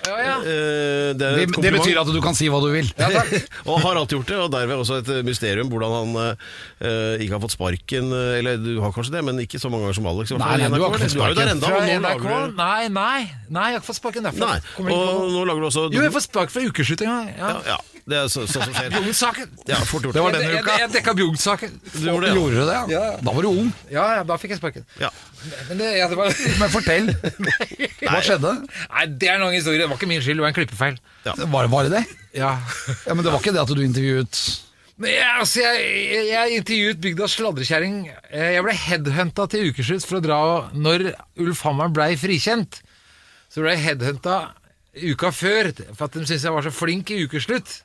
Ja, 0.06 0.16
ja. 0.18 0.36
Eh, 0.42 1.12
det, 1.18 1.26
er 1.26 1.40
et 1.40 1.40
det 1.42 1.48
kompliment. 1.56 1.84
betyr 1.84 2.00
at 2.02 2.12
du 2.14 2.20
kan 2.26 2.38
si 2.38 2.50
hva 2.52 2.60
du 2.64 2.70
vil. 2.74 2.90
og 3.70 3.80
har 3.86 4.00
alltid 4.02 4.18
gjort 4.20 4.32
det, 4.34 4.40
og 4.46 4.52
derved 4.54 4.84
også 4.84 5.00
et 5.02 5.12
mysterium 5.28 5.70
hvordan 5.72 5.96
han 5.98 6.20
eh, 6.26 7.24
ikke 7.26 7.36
har 7.38 7.44
fått 7.46 7.56
sparken. 7.58 8.12
eh, 8.18 8.40
Eller 8.42 8.58
du 8.62 8.72
har 8.84 8.94
kanskje 8.96 9.16
det, 9.18 9.24
men 9.28 9.42
ikke 9.46 9.62
så 9.62 9.70
mange 9.72 9.88
ganger 9.88 10.00
som 10.02 10.10
Alex. 10.12 10.32
i 10.32 10.36
hvert 10.38 10.46
fall, 10.46 10.58
Nei, 10.58 10.66
i 10.66 10.70
nei, 10.70 10.78
du 10.78 10.84
har 10.84 10.96
ikke 10.96 11.06
fått 11.06 11.18
Du 11.18 11.24
er 11.26 11.34
jo 11.34 11.40
der 11.42 11.54
enda, 11.56 11.72
Fra 11.72 11.82
nå 11.86 11.98
NRK? 12.02 12.26
lager 12.28 12.52
du 12.52 12.60
Nei, 12.62 12.82
nei, 12.90 13.22
nei, 13.50 13.68
jeg 13.72 13.78
har 13.78 13.82
ikke 13.84 13.90
fått 13.94 14.02
sparken 14.02 14.28
derfra. 14.30 14.52
Nei, 14.52 14.60
Kommer 14.76 14.94
ikke 14.94 15.02
på 15.02 15.16
og 15.16 15.22
noe. 15.22 15.32
nå 15.38 15.46
lager 15.52 15.62
du 15.66 15.70
også 15.72 15.88
Jo, 15.94 16.02
jeg 16.06 16.16
får 16.18 16.26
spark 16.28 16.54
fra 16.54 16.66
ukeslutt 16.66 17.06
en 17.06 17.12
gang. 17.14 17.32
Ja. 17.38 17.52
ja, 17.52 17.76
ja, 17.76 17.80
det 18.10 18.18
er 18.18 18.30
så, 18.34 18.44
sånn 18.50 18.64
som 18.66 18.74
skjer. 18.74 18.90
Bjugn-saken. 18.96 19.50
Ja, 19.70 19.78
fort 19.86 20.06
gjort. 20.08 20.16
Det 20.18 20.24
var 20.26 20.34
denne 20.36 20.50
jeg, 20.56 20.64
uka. 20.66 20.78
jeg 20.82 20.92
dekka 20.96 21.14
Bjugn-saken. 21.20 21.76
Du 21.94 22.00
gjorde 22.08 22.26
det, 22.26 22.32
ja. 22.32 22.38
Gjorde 22.40 22.56
du 22.56 22.64
det, 22.72 22.80
ja? 22.96 23.04
Da 23.22 23.34
var 23.36 23.46
du 23.46 23.50
ung. 23.52 23.70
Ja, 23.94 24.06
ja, 24.18 24.24
da 24.28 24.38
fikk 24.42 24.56
jeg 24.56 24.62
sparken. 24.62 24.86
Ja. 25.02 25.12
Men 25.70 25.78
det, 25.84 25.92
ja, 26.00 26.08
det 26.12 26.18
var... 26.20 26.34
Men 26.62 26.74
fortell. 26.74 27.12
Hva 28.02 28.24
skjedde? 28.26 28.56
Nei, 28.66 29.06
det 29.22 29.30
er 29.30 29.38
en 29.38 29.46
lang 29.46 29.56
historie. 29.56 29.80
Det 29.84 29.88
var 29.92 30.00
ikke 30.02 30.10
min 30.12 30.24
skyld, 30.26 30.42
det 30.42 30.46
var 30.48 30.54
en 30.54 30.58
klippefeil. 30.58 30.98
Var, 31.56 31.70
var 31.76 31.88
det 31.90 31.94
det? 32.00 32.04
Ja. 32.40 32.56
Ja, 33.06 33.14
Men 33.14 33.24
det 33.26 33.32
var 33.34 33.42
ikke 33.44 33.54
det 33.56 33.62
at 33.62 33.72
du 33.76 33.82
intervjuet 33.84 34.40
Men 35.02 35.10
jeg, 35.12 35.28
altså, 35.42 35.60
jeg, 35.62 35.92
jeg, 36.16 36.26
jeg 36.32 36.56
intervjuet 36.62 37.02
bygdas 37.04 37.36
sladrekjerring. 37.38 38.00
Eh, 38.32 38.48
Jeg 38.56 38.64
ble 38.66 38.76
headhunta 38.86 39.46
til 39.52 39.70
ukeslutt 39.72 40.06
for 40.08 40.20
å 40.20 40.24
dra 40.26 40.40
når 40.74 41.08
Ulf 41.44 41.62
Hammer 41.68 41.92
blei 41.94 42.14
frikjent. 42.22 42.82
Så 43.52 43.62
ble 43.66 43.74
jeg 43.76 43.86
headhunta 43.90 44.40
uka 44.92 45.30
før 45.32 45.70
for 45.96 46.06
at 46.10 46.16
de 46.18 46.26
syntes 46.26 46.44
jeg 46.46 46.54
var 46.54 46.66
så 46.68 46.72
flink 46.76 47.12
i 47.16 47.22
ukeslutt. 47.26 47.82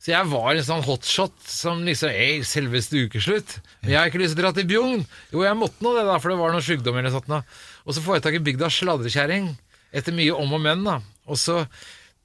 Så 0.00 0.12
jeg 0.12 0.30
var 0.30 0.52
en 0.54 0.66
sånn 0.66 0.84
hotshot 0.86 1.34
som 1.50 1.80
liksom 1.86 2.12
Ei, 2.14 2.40
selveste 2.46 3.00
ukeslutt. 3.06 3.56
Men 3.82 3.92
jeg 3.92 3.98
har 3.98 4.10
ikke 4.10 4.20
lyst 4.22 4.36
til 4.36 4.44
å 4.44 4.46
dra 4.46 4.52
til 4.54 4.68
Bjugn. 4.70 5.04
Jo, 5.32 5.42
jeg 5.42 5.58
måtte 5.58 5.82
nå 5.82 5.94
det, 5.96 6.04
da, 6.06 6.18
for 6.22 6.30
det 6.30 6.38
var 6.38 6.54
noen 6.54 6.64
sykdommer 6.64 7.02
eller 7.02 7.14
sånt. 7.16 7.30
Da. 7.30 7.40
Og 7.86 7.96
så 7.96 8.04
får 8.04 8.18
jeg 8.18 8.26
tak 8.26 8.38
i 8.38 8.42
bygda 8.46 8.70
sladrekjerring, 8.70 9.48
etter 9.96 10.14
mye 10.14 10.36
om 10.36 10.54
og 10.54 10.62
men. 10.62 10.84
da. 10.86 11.00
Og 11.26 11.40
så 11.42 11.64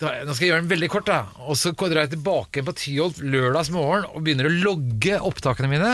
da, 0.01 0.13
Nå 0.25 0.33
skal 0.33 0.45
jeg 0.47 0.51
gjøre 0.51 0.63
den 0.65 0.71
veldig 0.71 0.91
kort, 0.93 1.09
da. 1.09 1.23
Og 1.47 1.57
så 1.57 1.73
drar 1.77 2.03
jeg 2.03 2.15
tilbake 2.15 2.63
på 2.65 2.77
Tyholt 2.77 3.21
lørdags 3.21 3.73
morgen 3.73 4.07
og 4.11 4.23
begynner 4.25 4.49
å 4.49 4.55
logge 4.69 5.19
opptakene 5.31 5.69
mine. 5.71 5.91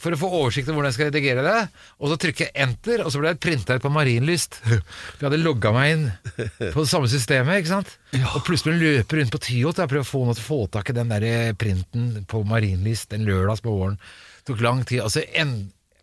For 0.00 0.12
å 0.12 0.18
få 0.20 0.28
oversikt 0.28 0.68
over 0.68 0.80
hvordan 0.80 0.90
jeg 0.92 0.96
skal 0.98 1.08
redigere 1.10 1.44
det. 1.46 1.60
Og 2.00 2.10
så 2.12 2.18
trykker 2.20 2.48
jeg 2.48 2.66
enter, 2.66 3.04
og 3.04 3.12
så 3.12 3.22
ble 3.22 3.32
jeg 3.32 3.40
printa 3.42 3.76
ut 3.78 3.84
på 3.84 3.92
Marienlyst. 3.94 4.58
For 4.62 4.74
jeg 5.20 5.28
hadde 5.28 5.42
logga 5.42 5.72
meg 5.76 5.94
inn 5.94 6.04
på 6.34 6.82
det 6.82 6.88
samme 6.90 7.10
systemet. 7.12 7.62
ikke 7.62 7.72
sant? 7.72 7.94
Ja. 8.12 8.28
Og 8.34 8.44
plutselig 8.46 8.76
løper 8.80 9.22
rundt 9.22 9.32
på 9.34 9.42
Tyholt 9.46 9.80
og 9.80 9.92
prøver 9.92 10.04
å 10.04 10.10
få 10.10 10.26
noe 10.26 10.36
til 10.36 10.44
å 10.44 10.50
få 10.50 10.60
tak 10.76 10.92
i 10.92 10.98
den 10.98 11.14
der 11.14 11.56
printen 11.58 12.26
på 12.28 12.42
Marienlyst 12.48 13.16
en 13.16 13.24
lørdags 13.28 13.64
på 13.64 13.72
våren. 13.72 13.96
Det 14.42 14.52
tok 14.52 14.66
lang 14.66 14.84
tid. 14.84 15.02
Altså, 15.06 15.24
en 15.34 15.56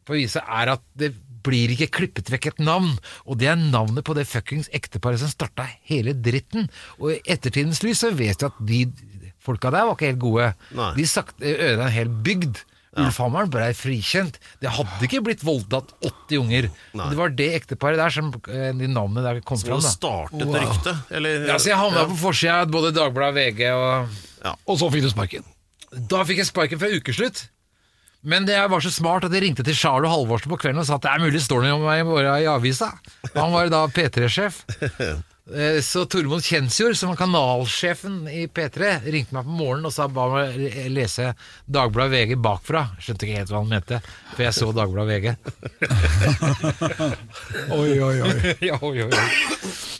på 0.04 0.18
viset 0.18 0.44
er 0.44 0.74
at 0.74 0.84
det 1.00 1.14
blir 1.44 1.74
ikke 1.74 1.92
klippet 1.98 2.32
vekk 2.32 2.50
et 2.54 2.62
navn, 2.64 2.94
og 3.28 3.40
det 3.40 3.50
er 3.52 3.60
navnet 3.60 4.06
på 4.08 4.16
det 4.16 4.28
fuckings 4.30 4.70
ekteparet 4.76 5.20
som 5.22 5.32
starta 5.32 5.68
hele 5.90 6.16
dritten. 6.16 6.70
Og 7.02 7.16
i 7.16 7.22
ettertidens 7.36 7.84
lys 7.84 8.04
så 8.04 8.14
vet 8.16 8.40
du 8.40 8.48
at 8.48 8.62
de 8.64 8.86
folka 9.44 9.72
der 9.74 9.88
var 9.88 9.98
ikke 9.98 10.12
helt 10.14 10.24
gode. 10.24 10.52
Nei. 10.76 10.94
De 10.96 11.08
ødela 11.54 11.90
en 11.90 11.98
hel 11.98 12.12
bygd. 12.26 12.64
Ulf 13.02 13.18
Hammeren 13.22 13.50
ble 13.54 13.70
frikjent. 13.78 14.38
Det 14.62 14.70
hadde 14.76 15.08
ikke 15.08 15.24
blitt 15.26 15.42
voldtatt 15.46 15.94
80 16.06 16.42
unger. 16.44 16.68
Nei. 16.94 17.08
Det 17.10 17.18
var 17.18 17.34
det 17.34 17.50
ekteparet 17.58 17.98
der 18.02 18.14
som 18.14 18.30
eh, 18.52 18.70
de 18.78 18.90
navnene 18.92 19.24
der 19.26 19.42
kom 19.46 19.58
Som 19.58 19.82
startet 19.82 20.46
wow. 20.46 20.54
Startet 20.54 20.62
ryktet. 20.62 21.16
Eller, 21.18 21.48
Ja, 21.50 21.58
så 21.58 21.74
jeg 21.74 21.80
havna 21.80 22.06
på 22.12 22.20
forsida 22.22 22.60
av 22.64 22.74
både 22.74 22.94
Dagbladet 22.96 23.40
VG. 23.40 23.66
og... 23.74 24.22
Og 24.68 24.78
så 24.80 24.92
fikk 24.92 25.06
du 25.08 25.10
sparken. 25.14 25.46
Da 26.12 26.24
fikk 26.28 26.42
jeg 26.44 26.50
sparken 26.50 26.82
fra 26.82 26.92
ukeslutt. 26.92 27.46
Men 28.24 28.46
det 28.48 28.56
var 28.72 28.80
så 28.84 28.92
smart 28.94 29.26
at 29.28 29.34
jeg 29.36 29.44
ringte 29.44 29.66
til 29.68 29.76
Charlo 29.76 30.08
Halvorsen 30.08 30.52
på 30.52 30.60
kvelden 30.62 30.80
og 30.80 30.88
sa 30.88 30.96
at 30.96 31.04
det 31.04 31.12
er 31.12 31.24
mulig 31.26 31.36
det 31.36 31.44
står 31.44 31.66
noe 31.66 31.76
om 31.76 31.84
meg 31.84 32.08
i 32.40 32.48
avisa. 32.48 32.94
Han 33.36 33.52
var 33.52 33.68
da 33.74 33.84
P3-sjef. 33.92 34.64
Eh, 35.52 35.82
Så 35.82 36.06
Tormod 36.08 36.40
Kjensjord, 36.44 36.96
som 36.96 37.10
var 37.12 37.18
kanalsjefen 37.20 38.22
i 38.32 38.46
P3, 38.48 38.94
ringte 39.12 39.36
meg 39.36 39.44
på 39.44 39.52
morgenen 39.58 39.90
og 39.90 39.92
sa 39.92 40.06
ba 40.08 40.30
meg 40.32 40.56
lese 40.96 41.34
Dagbladet 41.68 42.14
VG 42.14 42.38
bakfra. 42.40 42.86
Skjønte 43.04 43.28
ikke 43.28 43.42
helt 43.42 43.52
hva 43.52 43.60
han 43.60 43.74
mente, 43.74 44.00
for 44.38 44.46
jeg 44.46 44.56
så 44.56 44.70
Dagbladet 44.72 45.20
VG. 45.20 45.36
Oi, 47.76 48.00
oi, 48.00 48.16
oi. 48.24 48.54
ja, 48.70 48.78
oi, 48.80 49.04
oi. 49.04 49.12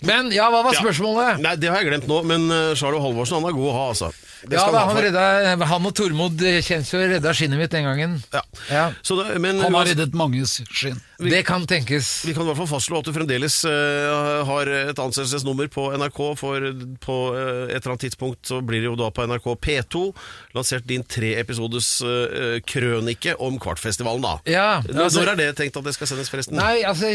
Men 0.08 0.32
ja, 0.36 0.48
hva 0.52 0.64
var 0.64 0.76
spørsmålet? 0.80 1.44
Nei, 1.44 1.58
det 1.60 1.72
har 1.72 1.84
jeg 1.84 1.92
glemt 1.92 2.08
nå, 2.08 2.22
men 2.28 2.48
uh, 2.52 2.72
Charlo 2.80 3.04
Halvorsen 3.04 3.40
han 3.42 3.50
er 3.52 3.56
god 3.58 3.68
å 3.68 3.76
ha, 3.76 3.86
altså. 3.94 4.14
Det 4.44 4.58
Ja, 4.60 4.66
da, 4.76 4.82
han 4.90 4.98
redda, 5.00 5.26
han 5.70 5.86
og 5.88 5.94
Tormod 5.96 6.42
Kjensjord 6.68 7.14
redda 7.14 7.32
skinnet 7.36 7.60
mitt 7.62 7.72
den 7.72 7.86
gangen. 7.88 8.18
Ja. 8.34 8.42
Ja, 8.68 8.86
Så 9.04 9.16
det, 9.20 9.38
men 9.44 9.62
Han 9.64 9.76
har 9.76 9.88
reddet 9.92 10.16
manges 10.20 10.58
skinn. 10.72 11.00
Det 11.30 11.44
kan 11.48 11.66
tenkes. 11.70 12.10
Vi 12.28 12.34
kan 12.36 12.44
i 12.44 12.50
hvert 12.52 12.60
fall 12.64 12.70
fastslå 12.74 13.00
at 13.00 13.08
du 13.08 13.14
fremdeles 13.16 13.60
uh, 13.68 14.44
har 14.48 14.70
et 14.74 15.00
ansettelsesnummer 15.00 15.70
på 15.74 15.88
NRK. 16.00 16.22
For 16.40 16.68
på 17.04 17.18
uh, 17.36 17.66
et 17.70 17.78
eller 17.78 17.94
annet 17.94 18.06
tidspunkt 18.08 18.52
så 18.52 18.60
blir 18.66 18.84
det 18.84 18.90
jo 18.92 18.98
da 19.00 19.10
på 19.14 19.26
NRK 19.30 19.48
P2 19.64 20.04
lansert 20.58 20.86
din 20.90 21.04
tre 21.08 21.34
episodes 21.40 21.88
eh, 22.06 22.60
krønike 22.68 23.34
om 23.42 23.56
Kvartfestivalen, 23.62 24.22
da. 24.24 24.34
Ja, 24.50 24.68
Når 24.86 25.08
altså- 25.08 25.24
er 25.26 25.40
det 25.40 25.48
tenkt 25.58 25.78
at 25.80 25.88
det 25.88 25.96
skal 25.96 26.10
sendes, 26.12 26.30
forresten? 26.30 26.58
Nei, 26.60 26.84
altså 26.86 27.10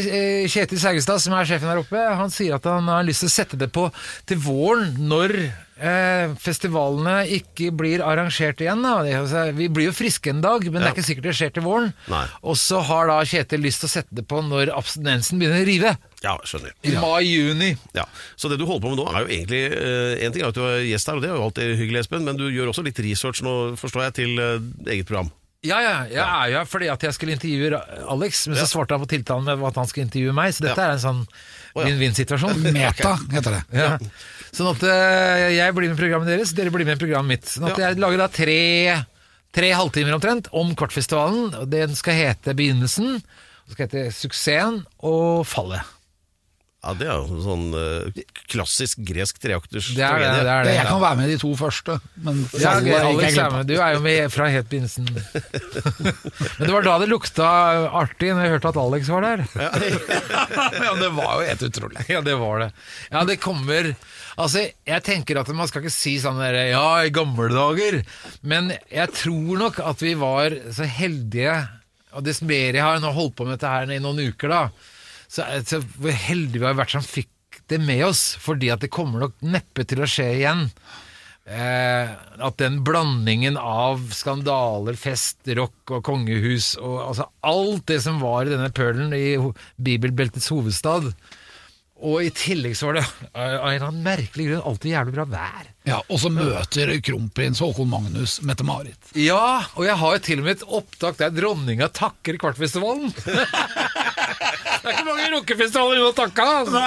Kjetil 0.49 0.81
Saugestad, 0.81 1.21
som 1.23 1.35
er 1.37 1.47
sjefen 1.47 1.71
her 1.71 1.81
oppe, 1.81 2.03
han 2.19 2.33
sier 2.33 2.57
at 2.57 2.67
han 2.67 2.87
har 2.91 3.07
lyst 3.07 3.23
til 3.23 3.31
å 3.31 3.35
sette 3.37 3.59
det 3.59 3.71
på 3.75 3.87
til 4.27 4.41
våren, 4.43 4.95
når 4.99 5.35
eh, 5.79 6.33
festivalene 6.39 7.15
ikke 7.39 7.71
blir 7.75 8.03
arrangert 8.05 8.61
igjen. 8.63 8.83
Da. 8.85 8.93
Det, 9.05 9.13
altså, 9.21 9.45
vi 9.57 9.69
blir 9.73 9.89
jo 9.89 9.95
friske 9.95 10.29
en 10.33 10.41
dag, 10.43 10.65
men 10.67 10.81
det 10.83 10.89
er 10.89 10.95
ikke 10.97 11.07
sikkert 11.07 11.29
det 11.29 11.35
skjer 11.39 11.53
til 11.55 11.65
våren. 11.65 11.89
Nei. 12.11 12.25
Og 12.43 12.59
så 12.59 12.81
har 12.89 13.09
da 13.11 13.17
Kjetil 13.27 13.63
lyst 13.63 13.83
til 13.83 13.89
å 13.89 13.93
sette 13.95 14.19
det 14.19 14.27
på 14.29 14.41
når 14.45 14.73
abstinensen 14.75 15.39
begynner 15.41 15.63
å 15.63 15.69
rive. 15.69 15.95
Ja, 16.23 16.35
skjønner. 16.43 16.73
I 16.83 16.93
mai-juni. 16.99 17.71
Ja, 17.95 18.03
Så 18.35 18.51
det 18.51 18.59
du 18.59 18.65
holder 18.67 18.83
på 18.83 18.93
med 18.93 18.99
nå, 18.99 19.07
er 19.13 19.23
jo 19.23 19.29
egentlig 19.31 19.61
eh, 19.71 20.25
En 20.25 20.33
ting 20.35 20.43
er 20.43 20.49
at 20.51 20.57
du 20.57 20.63
er 20.67 20.81
gjest 20.83 21.07
her, 21.07 21.15
og 21.19 21.23
det 21.23 21.29
er 21.31 21.37
jo 21.37 21.45
alltid 21.47 21.75
hyggelig, 21.79 22.01
Espen, 22.03 22.25
men 22.27 22.35
du 22.39 22.49
gjør 22.51 22.73
også 22.73 22.83
litt 22.83 22.99
research 23.05 23.39
nå, 23.45 23.53
forstår 23.79 24.09
jeg, 24.09 24.17
til 24.19 24.41
eh, 24.43 24.57
eget 24.95 25.07
program. 25.07 25.31
Ja, 25.63 25.75
ja, 25.83 25.95
jeg 26.07 26.23
er 26.23 26.51
jo 26.53 26.57
her 26.61 26.67
fordi 26.71 26.87
at 26.87 27.01
jeg 27.03 27.15
skulle 27.17 27.33
intervjue 27.35 27.79
Alex, 28.13 28.45
men 28.47 28.55
så 28.55 28.67
svarte 28.69 28.95
han 28.95 29.01
på 29.03 29.09
tiltalen 29.11 29.43
med 29.59 29.65
at 29.67 29.79
han 29.81 29.89
skulle 29.89 30.05
intervjue 30.07 30.35
meg, 30.37 30.53
så 30.55 30.63
dette 30.63 30.79
Ja. 30.79 30.85
er 30.87 30.95
en 30.95 31.01
sånn 31.03 31.23
ja. 31.27 31.83
vinn-vinn-situasjon. 31.83 32.61
Meta 32.77 33.15
heter 33.33 33.57
det. 33.57 33.63
Ja. 33.75 33.89
Sånn 34.55 34.71
at 34.71 34.83
eh, 34.87 35.45
jeg 35.57 35.75
blir 35.77 35.91
med 35.91 35.97
i 35.97 36.01
programmet 36.01 36.31
deres, 36.31 36.53
dere 36.57 36.73
blir 36.73 36.87
med 36.87 36.97
i 36.97 37.03
programmet 37.03 37.35
mitt. 37.35 37.51
Sånn 37.51 37.69
at 37.69 37.79
jeg 37.81 37.99
lager 38.01 38.23
da 38.23 38.29
tre, 38.33 38.59
tre 39.55 39.69
halvtimer 39.77 40.17
omtrent 40.17 40.49
om 40.57 40.73
Kvartfestivalen. 40.77 41.53
og 41.61 41.69
Den 41.71 41.95
skal 41.99 42.17
hete 42.17 42.55
Begynnelsen, 42.57 43.19
den 43.21 43.75
skal 43.77 43.87
hete 43.87 44.09
Suksessen 44.15 44.83
og 45.05 45.45
Fallet. 45.49 45.98
Ja, 46.79 46.93
Det 46.95 47.07
er 47.11 47.17
jo 47.19 47.39
sånn 47.43 47.65
uh, 47.75 48.19
klassisk 48.47 49.01
gresk 49.03 49.41
treakters 49.43 49.89
Det 49.97 50.03
er 50.05 50.21
det. 50.21 50.27
det, 50.31 50.51
er 50.53 50.63
det. 50.63 50.75
Jeg 50.77 50.87
kan 50.87 51.01
være 51.03 51.17
med 51.19 51.27
i 51.27 51.33
de 51.33 51.39
to 51.41 51.49
første, 51.59 51.97
men 52.23 52.37
Ja, 52.55 52.77
Alex 52.79 53.35
er 53.35 53.49
med. 53.51 53.67
Du 53.67 53.73
er 53.75 53.97
jo 53.97 54.03
med 54.05 54.31
fra 54.31 54.47
helt 54.47 54.69
begynnelsen. 54.71 55.09
Men 56.59 56.63
det 56.63 56.71
var 56.71 56.85
da 56.85 56.93
det 57.01 57.09
lukta 57.11 57.49
artig, 57.99 58.29
når 58.31 58.45
jeg 58.45 58.53
hørte 58.53 58.71
at 58.71 58.79
Alex 58.79 59.11
var 59.11 59.27
der. 59.27 59.43
Ja, 59.59 60.93
det 60.95 61.09
var 61.17 61.41
jo 61.41 61.47
helt 61.49 61.63
utrolig. 61.67 62.05
Ja, 62.11 62.21
det 62.23 62.35
var 62.39 62.63
det. 62.63 62.69
Ja, 63.11 63.23
det 63.27 63.39
kommer 63.43 63.91
Altså, 64.39 64.61
jeg 64.87 65.03
tenker 65.03 65.39
at 65.41 65.49
man 65.55 65.67
skal 65.67 65.83
ikke 65.83 65.91
si 65.91 66.13
sånn 66.21 66.39
der 66.39 66.55
Ja, 66.71 67.01
i 67.03 67.11
gamle 67.11 67.49
dager. 67.51 67.99
Men 68.39 68.71
jeg 68.87 69.11
tror 69.19 69.59
nok 69.59 69.81
at 69.83 70.03
vi 70.03 70.13
var 70.19 70.55
så 70.75 70.87
heldige, 70.87 71.57
og 72.15 72.23
dess 72.25 72.39
mer 72.45 72.71
jeg 72.77 72.85
har 72.85 73.03
nå 73.03 73.11
holdt 73.15 73.35
på 73.35 73.47
med 73.47 73.57
dette 73.57 73.73
her 73.73 73.91
i 73.91 73.99
noen 74.03 74.21
uker, 74.31 74.53
da, 74.53 74.61
så, 75.29 75.45
så 75.65 75.79
hvor 76.01 76.15
heldige 76.25 76.63
vi 76.63 76.67
har 76.71 76.77
vært 76.79 76.95
som 76.97 77.05
fikk 77.05 77.61
det 77.69 77.77
med 77.85 78.01
oss. 78.07 78.33
Fordi 78.41 78.71
at 78.73 78.81
det 78.81 78.89
kommer 78.93 79.27
nok 79.27 79.35
neppe 79.45 79.85
til 79.89 80.01
å 80.01 80.09
skje 80.09 80.25
igjen. 80.39 80.67
Eh, 81.49 82.09
at 82.45 82.57
den 82.61 82.81
blandingen 82.85 83.55
av 83.57 84.03
skandaler, 84.13 84.97
fest, 85.01 85.39
rock 85.57 85.93
og 85.97 86.03
kongehus 86.05 86.75
og 86.77 86.99
altså 87.07 87.25
alt 87.49 87.87
det 87.89 87.97
som 88.05 88.19
var 88.21 88.45
i 88.45 88.51
denne 88.53 88.69
pølen 88.75 89.15
i 89.17 89.31
ho- 89.41 89.55
bibelbeltets 89.81 90.51
hovedstad 90.53 91.07
Og 92.05 92.21
i 92.21 92.29
tillegg 92.37 92.77
så 92.77 92.91
var 92.91 92.99
det 92.99 93.05
av 93.33 93.41
en 93.47 93.55
eller 93.71 93.87
annen 93.87 94.05
merkelig 94.05 94.45
grunn 94.51 94.61
alltid 94.69 94.93
jævlig 94.93 95.15
bra 95.17 95.25
vær. 95.33 95.65
Ja, 95.89 95.97
Og 96.05 96.21
så 96.21 96.29
møter 96.31 96.93
kronprins 97.03 97.59
Håkon 97.65 97.89
Magnus 97.91 98.37
Mette-Marit. 98.45 99.09
Ja, 99.17 99.65
og 99.73 99.83
jeg 99.89 99.97
har 99.99 100.15
jo 100.15 100.21
til 100.29 100.43
og 100.43 100.45
med 100.51 100.59
et 100.59 100.67
opptak 100.69 101.17
der 101.19 101.33
dronninga 101.33 101.89
takker 101.97 102.37
Kvartfestivalen. 102.39 103.09
det 104.79 104.89
er 104.89 104.95
ikke 104.95 105.07
mange 105.07 105.29
rockefestivaler 105.33 105.99
hun 105.99 106.07
har 106.07 106.17
takka! 106.17 106.45
Altså. 106.63 106.83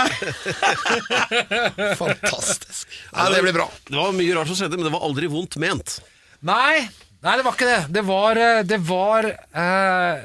Fantastisk. 2.03 2.97
Nei, 3.13 3.27
det 3.35 3.43
blir 3.47 3.57
bra. 3.57 3.67
Det 3.89 3.99
var 3.99 4.15
mye 4.17 4.37
rart 4.37 4.51
som 4.51 4.59
skjedde, 4.59 4.79
men 4.79 4.89
det 4.89 4.95
var 4.95 5.05
aldri 5.09 5.31
vondt 5.33 5.59
ment. 5.63 5.99
Nei, 6.43 6.87
nei, 7.23 7.35
det 7.39 7.45
var 7.47 7.57
ikke 7.57 7.69
det. 7.71 7.83
Det 7.95 8.05
var 8.07 8.41
eh, 8.43 8.63
Det 8.67 8.81
var 8.83 9.29
uh, 9.31 10.17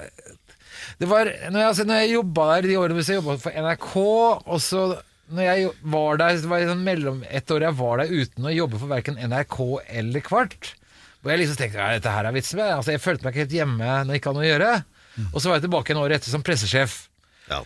Det 0.98 1.10
var 1.12 1.30
Når 1.30 1.60
jeg, 1.60 1.68
altså, 1.68 1.86
når 1.86 2.02
jeg 2.02 2.16
jobba 2.16 2.48
der 2.56 2.70
de 2.72 2.80
årene 2.82 2.98
hvis 2.98 3.12
jeg 3.12 3.20
jobba 3.20 3.38
for 3.44 3.60
NRK, 3.68 3.92
og 4.48 4.64
så 4.64 4.88
når 5.28 5.44
jeg 5.44 5.70
var 5.94 6.20
der 6.22 6.38
Det 6.40 6.50
var 6.50 6.66
sånn 6.72 6.86
mellom 6.88 7.24
et 7.28 7.52
år 7.54 7.68
jeg 7.68 7.78
var 7.78 8.02
der 8.02 8.14
uten 8.16 8.48
å 8.48 8.56
jobbe 8.56 8.82
for 8.82 8.92
verken 8.96 9.20
NRK 9.20 9.58
eller 10.02 10.24
Kvart. 10.26 10.72
Hvor 11.22 11.34
jeg 11.34 11.44
liksom 11.44 11.60
tenkte 11.60 11.82
ja, 11.82 11.98
dette 11.98 12.14
her 12.14 12.30
er 12.30 12.36
vitsen 12.36 12.62
med. 12.62 12.72
Altså, 12.72 12.94
jeg 12.96 13.04
følte 13.04 13.26
meg 13.28 13.36
ikke 13.36 13.44
helt 13.46 13.58
hjemme 13.58 13.98
når 14.08 14.16
jeg 14.16 14.22
ikke 14.22 14.32
hadde 14.32 14.40
noe 14.40 14.48
å 14.48 14.52
gjøre. 14.54 14.72
Og 15.34 15.42
så 15.42 15.50
var 15.50 15.58
jeg 15.58 15.66
tilbake 15.66 15.94
en 15.94 16.02
år 16.04 16.14
etter 16.18 16.32
som 16.32 16.44
pressesjef. 16.46 16.98
Ja. 17.50 17.64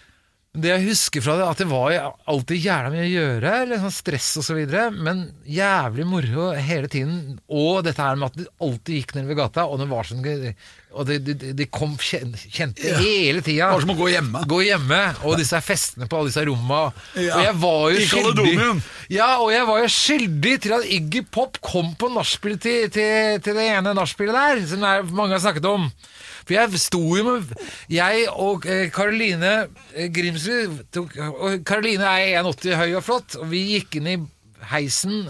Det 0.52 0.68
jeg 0.68 0.84
husker 0.90 1.24
fra 1.24 1.38
det, 1.40 1.46
at 1.48 1.62
det 1.64 1.70
var 1.72 1.94
alltid 2.28 2.60
jævla 2.60 2.90
mye 2.92 3.06
å 3.06 3.12
gjøre, 3.12 3.78
sånn 3.80 3.94
stress 3.96 4.50
videre, 4.52 4.90
men 4.92 5.22
jævlig 5.48 6.04
moro 6.12 6.50
hele 6.60 6.90
tiden. 6.92 7.38
Og 7.48 7.86
dette 7.88 8.04
her 8.04 8.20
med 8.20 8.34
at 8.34 8.42
det 8.42 8.50
alltid 8.60 8.98
gikk 8.98 9.14
nedover 9.16 9.40
gata, 9.46 9.64
og 9.64 9.80
det 9.80 9.88
var 9.94 10.10
sånn 10.10 10.26
Og 10.92 11.08
de, 11.08 11.16
de, 11.24 11.52
de 11.56 11.66
kom 11.72 11.94
kjente 11.96 12.84
ja. 12.84 12.98
hele 13.00 13.40
tida. 13.40 13.70
Det 13.70 13.78
var 13.78 13.84
som 13.86 13.94
å 13.94 13.98
gå 14.00 14.08
hjemme. 14.12 14.42
Gå 14.52 14.58
hjemme, 14.66 15.00
og 15.24 15.38
disse 15.40 15.62
festene 15.64 16.08
på 16.12 16.20
alle 16.20 16.32
disse 16.32 16.44
romma. 16.50 16.82
Ja, 17.16 17.38
Og 17.38 17.46
jeg 17.46 17.56
var 17.62 17.86
jo 17.94 18.02
i 18.02 18.08
skyldig 18.10 18.56
Ja, 19.14 19.30
og 19.40 19.54
jeg 19.54 19.68
var 19.70 19.80
jo 19.84 19.92
skyldig 19.96 20.56
til 20.66 20.76
at 20.76 20.90
Iggy 20.98 21.24
Pop 21.32 21.62
kom 21.64 21.94
på 22.00 22.12
nachspielet 22.12 22.64
til, 22.66 22.90
til, 22.92 23.40
til 23.46 23.56
det 23.56 23.70
ene 23.72 23.96
nachspielet 23.96 24.36
der, 24.36 24.66
som 24.74 24.84
er, 24.88 25.08
mange 25.16 25.38
har 25.38 25.44
snakket 25.46 25.70
om. 25.72 25.88
For 26.42 26.58
jeg 26.58 26.82
sto 26.82 27.02
jo 27.16 27.24
med 27.28 27.52
Jeg 27.92 28.26
og 28.34 28.66
eh, 28.68 28.88
Karoline 28.94 29.52
eh, 29.94 30.10
Grimsrud 30.12 30.80
tok- 30.92 31.20
Og 31.22 31.62
Karoline 31.68 32.08
er 32.18 32.42
1,80 32.42 32.80
høy 32.82 32.96
og 32.98 33.06
flott, 33.06 33.38
og 33.40 33.48
vi 33.54 33.62
gikk 33.76 34.00
inn 34.02 34.10
i 34.10 34.18
heisen 34.74 35.30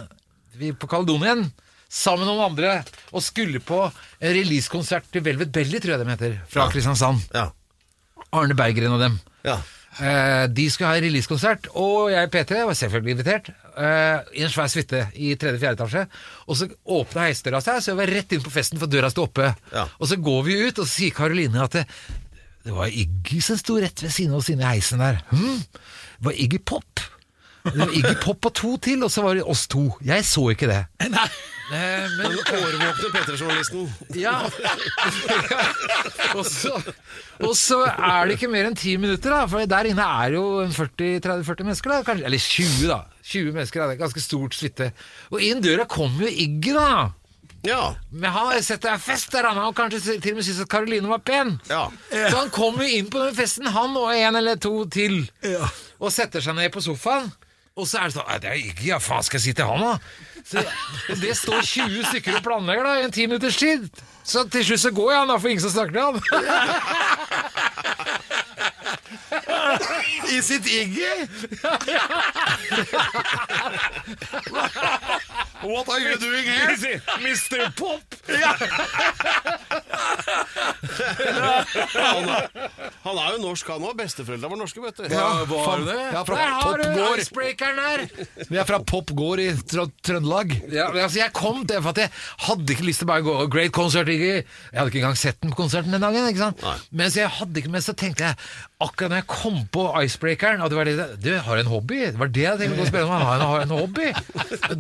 vi, 0.58 0.72
på 0.74 0.90
Kaledonien 0.90 1.52
sammen 1.92 2.24
med 2.24 2.32
noen 2.32 2.46
andre 2.54 2.78
og 3.12 3.24
skulle 3.26 3.60
på 3.64 3.82
en 3.90 4.32
releasekonsert 4.38 5.10
til 5.12 5.26
Velvet 5.26 5.52
Belly, 5.52 5.82
tror 5.84 5.98
jeg 5.98 6.06
de 6.06 6.10
heter, 6.14 6.40
fra 6.50 6.70
Kristiansand. 6.72 7.26
Ja. 7.36 7.50
Arne 8.32 8.56
Berggren 8.56 8.96
og 8.98 9.04
dem. 9.04 9.20
ja. 9.48 9.60
Eh, 10.00 10.46
de 10.48 10.64
skulle 10.72 10.88
ha 10.88 10.96
en 10.96 11.04
releasekonsert, 11.04 11.66
og 11.76 12.06
jeg 12.14 12.30
P3 12.32 12.62
var 12.64 12.78
selvfølgelig 12.80 13.12
invitert. 13.12 13.50
eh, 13.76 14.22
I 14.40 14.46
en 14.46 14.54
svær 14.54 14.70
suite 14.72 15.02
i 15.20 15.34
tredje-fjerde 15.36 15.76
etasje. 15.76 16.04
Og 16.48 16.56
så 16.56 16.70
åpna 16.96 17.26
heisdøra 17.28 17.60
seg, 17.60 17.82
så 17.84 17.92
jeg 17.92 17.98
var 18.00 18.14
rett 18.16 18.32
inn 18.32 18.46
på 18.46 18.54
festen, 18.56 18.80
for 18.80 18.88
døra 18.88 19.10
sto 19.12 19.26
oppe. 19.28 19.50
Ja. 19.76 19.84
Og 20.00 20.08
så 20.08 20.16
går 20.16 20.46
vi 20.48 20.56
ut, 20.64 20.80
og 20.80 20.88
så 20.88 20.94
sier 20.94 21.12
Karoline 21.18 21.60
at 21.66 21.76
det, 21.76 21.84
det 22.64 22.72
var 22.78 22.88
Iggy 22.88 23.42
som 23.44 23.60
sto 23.60 23.76
rett 23.84 24.00
ved 24.06 24.16
siden 24.16 24.32
av 24.32 24.40
oss 24.40 24.50
inne 24.56 24.64
i 24.64 24.78
heisen 24.80 25.04
der. 25.04 25.20
Hm? 25.34 25.60
Det 25.60 26.30
var 26.30 26.40
Iggy 26.40 26.62
Pop. 26.72 27.04
Det 27.64 27.78
var 27.78 27.94
Iggy 27.94 28.14
Pop 28.24 28.46
og 28.50 28.54
to 28.58 28.76
til, 28.82 29.04
og 29.06 29.12
så 29.14 29.24
var 29.26 29.38
det 29.38 29.44
oss 29.48 29.68
to. 29.72 29.88
Jeg 30.06 30.26
så 30.28 30.48
ikke 30.54 30.70
det. 30.72 30.84
Nei. 31.12 31.28
Eh, 31.72 32.08
men 32.18 32.34
årvåkne 32.36 33.10
P3-journalisten. 33.14 33.86
ja. 34.20 34.34
og, 36.36 36.44
så, 36.44 36.74
og 37.40 37.54
så 37.56 37.78
er 37.88 38.28
det 38.28 38.36
ikke 38.36 38.50
mer 38.52 38.68
enn 38.68 38.76
ti 38.76 38.98
minutter, 39.00 39.32
da. 39.32 39.46
For 39.48 39.64
der 39.70 39.92
inne 39.94 40.08
er 40.26 40.36
jo 40.36 40.44
40-30-40 40.68 41.70
mennesker. 41.70 41.94
da 41.94 42.02
kanskje, 42.10 42.28
Eller 42.28 42.44
20, 42.44 42.92
da. 42.92 43.00
20 43.24 43.56
mennesker, 43.56 43.80
da, 43.84 43.88
det 43.88 43.96
er 43.96 44.04
Ganske 44.04 44.24
stort 44.26 44.58
suite. 44.58 44.92
Og 45.32 45.44
inn 45.48 45.64
døra 45.64 45.88
kommer 45.88 46.28
jo 46.28 46.34
Iggy, 46.44 46.76
da. 46.76 46.92
Ja. 47.64 47.96
Men 48.10 48.34
han 48.34 48.50
har 48.50 48.64
sett 48.66 48.82
det 48.84 48.90
er 48.92 49.02
fest 49.02 49.32
der, 49.32 49.46
han 49.48 49.60
har 49.62 49.72
kanskje 49.78 50.18
til 50.20 50.34
og 50.34 50.40
med 50.40 50.48
syntes 50.48 50.64
at 50.66 50.72
Karoline 50.74 51.08
var 51.12 51.22
pen. 51.24 51.54
Ja. 51.70 51.86
Så 52.10 52.34
han 52.40 52.50
kommer 52.54 52.88
jo 52.88 52.98
inn 52.98 53.12
på 53.14 53.22
den 53.22 53.36
festen, 53.38 53.70
han 53.70 53.96
og 53.96 54.10
en 54.16 54.40
eller 54.40 54.58
to 54.60 54.74
til, 54.92 55.22
og 56.02 56.10
setter 56.12 56.42
seg 56.44 56.58
ned 56.58 56.74
på 56.74 56.82
sofaen. 56.84 57.30
Og 57.80 57.86
så 57.88 57.96
er 58.02 58.06
det 58.10 58.16
sånn 58.18 58.28
«Nei, 58.28 58.40
Det 58.44 58.50
er 58.52 58.58
Iggy, 58.60 58.88
ja, 58.92 58.98
faen 59.00 59.24
skal 59.24 59.40
jeg 59.40 59.46
si 59.46 59.54
til 59.56 59.66
han, 59.70 59.80
da? 59.80 59.94
Så, 60.42 60.58
det 61.22 61.36
står 61.38 61.62
20 61.64 62.04
stykker 62.10 62.34
og 62.40 62.44
planlegger 62.46 62.84
da 62.88 62.92
i 63.00 63.04
en 63.06 63.14
ti 63.16 63.24
minutters 63.30 63.58
tid. 63.62 63.82
Så 64.28 64.40
til 64.52 64.64
slutt 64.68 64.84
så 64.84 64.92
går 64.96 65.12
han, 65.16 65.28
da, 65.32 65.36
for 65.40 65.48
ingen 65.52 65.64
som 65.64 65.74
snakker 65.76 65.94
til 65.96 66.02
han. 66.02 66.16
I 70.32 70.34
sitt 70.44 70.66
Iggy? 70.68 71.12
What 75.62 75.90
are 75.90 76.00
you 76.00 76.18
doing 76.18 76.44
here? 76.44 77.02
Mr. 77.22 77.70
Pop! 77.76 78.02
Han 83.02 83.18
er 83.18 83.36
jo 83.36 83.40
norsk, 83.42 83.70
han 83.74 83.86
òg. 83.88 83.96
Besteforeldra 84.02 84.50
var 84.52 84.60
norske, 84.62 84.82
vet 84.84 85.00
du. 85.02 85.04
Ja, 85.12 85.26
var 85.50 85.84
det? 85.86 85.98
Ja, 86.14 86.22
fra 86.28 86.38
Der 86.38 86.52
har 86.58 86.82
du 86.82 86.86
icebreakeren 87.22 87.80
der! 87.82 88.04
Vi 88.50 88.60
er 88.62 88.68
fra 88.70 88.80
Popgård 88.88 89.42
i 89.44 89.50
Tr 89.68 89.86
Trøndelag. 90.06 90.54
Ja, 90.72 90.90
men 90.94 91.04
altså 91.06 91.22
Jeg 91.22 91.34
kom 91.38 91.64
til 91.70 91.82
for 91.84 91.94
at 91.94 92.02
jeg 92.04 92.12
hadde 92.48 92.76
ikke 92.76 92.88
lyst 92.88 93.04
til 93.04 93.10
bare 93.10 93.24
å 93.24 93.28
gå 93.28 93.48
Great 93.54 93.74
Concert 93.76 94.10
ikke, 94.12 94.32
Jeg 94.42 94.78
hadde 94.78 94.92
ikke 94.94 95.02
engang 95.04 95.20
sett 95.20 95.40
den 95.44 95.54
konserten 95.58 95.92
den 95.96 96.04
dagen. 96.06 96.28
ikke 96.32 96.44
sant? 96.46 96.62
Nei. 96.66 96.78
Men 97.02 97.12
så 97.14 97.24
jeg 97.24 97.34
hadde 97.40 97.62
ikke 97.62 97.74
Men 97.76 97.86
så 97.86 97.94
tenkte 97.98 98.28
jeg 98.30 98.40
akkurat 98.82 99.12
når 99.14 99.22
jeg 99.22 99.30
kom 99.32 99.58
på 99.76 99.84
icebreakeren 100.02 100.64
at 100.66 100.72
det 100.74 100.80
var 100.80 100.90
det, 100.90 101.08
Du 101.22 101.32
har 101.48 101.62
en 101.62 101.72
hobby? 101.72 102.00
Det 102.12 102.20
var 102.22 102.32
det 102.34 102.46
jeg 102.48 102.62
tenkte 102.64 102.86
å 102.86 102.90
spørre 102.90 103.08
om. 103.10 103.26
Han 103.32 103.46
har 103.52 103.66
en 103.68 103.76
hobby. 103.76 104.08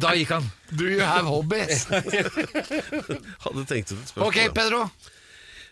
Da 0.02 0.16
gikk 0.18 0.32
han. 0.38 0.50
Do 0.72 0.88
you 0.88 1.02
have 1.04 1.28
hobbies? 1.28 1.86
Hadde 3.44 3.66
tenkt 3.68 3.92
ut 3.92 3.98
et 4.00 4.08
spørsmål. 4.10 4.28
Ok, 4.30 4.38
Pedro. 4.56 4.86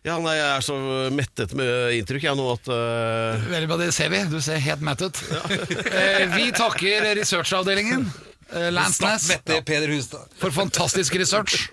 Ja, 0.07 0.15
nei, 0.23 0.37
Jeg 0.37 0.47
er 0.47 0.63
så 0.63 0.77
mettet 1.11 1.53
med 1.59 1.97
inntrykk 1.97 2.29
jeg 2.29 2.39
nå 2.39 2.45
at 2.53 2.69
uh... 2.71 3.49
Veldig 3.51 3.67
bra, 3.67 3.77
det 3.81 3.91
ser 3.95 4.11
vi. 4.13 4.23
Du 4.31 4.39
ser 4.43 4.61
helt 4.63 4.83
mett 4.85 5.03
ut. 5.03 5.21
Ja. 5.29 6.25
vi 6.35 6.49
takker 6.55 7.09
researchavdelingen, 7.19 8.05
eh, 8.53 8.69
Lansnes, 8.73 9.27
Mette 9.29 9.59
for 10.39 10.55
fantastisk 10.55 11.15
research. 11.19 11.67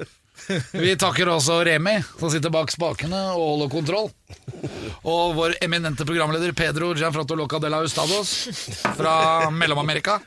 Vi 0.72 0.92
takker 0.98 1.28
også 1.32 1.58
Remi, 1.66 1.96
som 2.20 2.30
sitter 2.30 2.52
bak 2.54 2.70
spakene 2.70 3.18
og 3.34 3.42
holder 3.42 3.72
kontroll. 3.72 4.10
Og 5.02 5.34
vår 5.38 5.56
eminente 5.64 6.06
programleder 6.06 6.54
Pedro 6.56 6.92
Gianfrotto 6.94 7.38
Loca 7.38 7.58
de 7.62 7.70
la 7.72 7.82
Ustados 7.86 8.36
fra 8.98 9.50
Mellom-Amerika. 9.50 10.20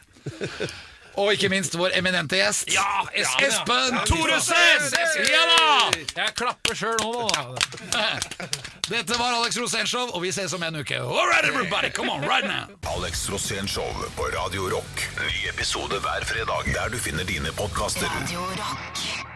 Og 1.17 1.33
ikke 1.33 1.49
minst 1.49 1.75
vår 1.77 1.95
eminente 1.97 2.37
gjest, 2.39 2.69
Ja, 2.73 3.05
Espen 3.13 3.97
Thoresen! 4.05 4.89
Ja 5.29 5.45
da! 5.49 5.69
Jeg 6.21 6.35
klapper 6.37 6.75
sjøl 6.77 6.97
nå, 7.01 7.29
da. 7.33 8.09
Dette 8.89 9.17
var 9.19 9.35
Alex 9.37 9.57
Rosénshow, 9.61 10.09
og 10.15 10.21
vi 10.23 10.31
ses 10.33 10.53
om 10.57 10.63
en 10.65 10.79
uke. 10.81 10.97
All 10.97 11.27
right, 11.29 11.45
everybody, 11.45 11.89
come 11.93 12.09
on, 12.09 12.21
right 12.25 12.45
now! 12.47 12.65
Alex 12.95 13.27
Rosén 13.29 13.67
Show 13.67 13.85
på 14.17 14.29
Radio 14.33 14.69
Rock. 14.69 15.03
Ny 15.21 15.49
episode 15.49 15.99
hver 16.01 16.25
fredag 16.25 16.73
der 16.73 16.89
du 16.89 16.97
finner 16.97 17.23
dine 17.23 17.51
podkaster. 17.53 18.07
Radio 18.21 18.39
Rock. 18.39 19.28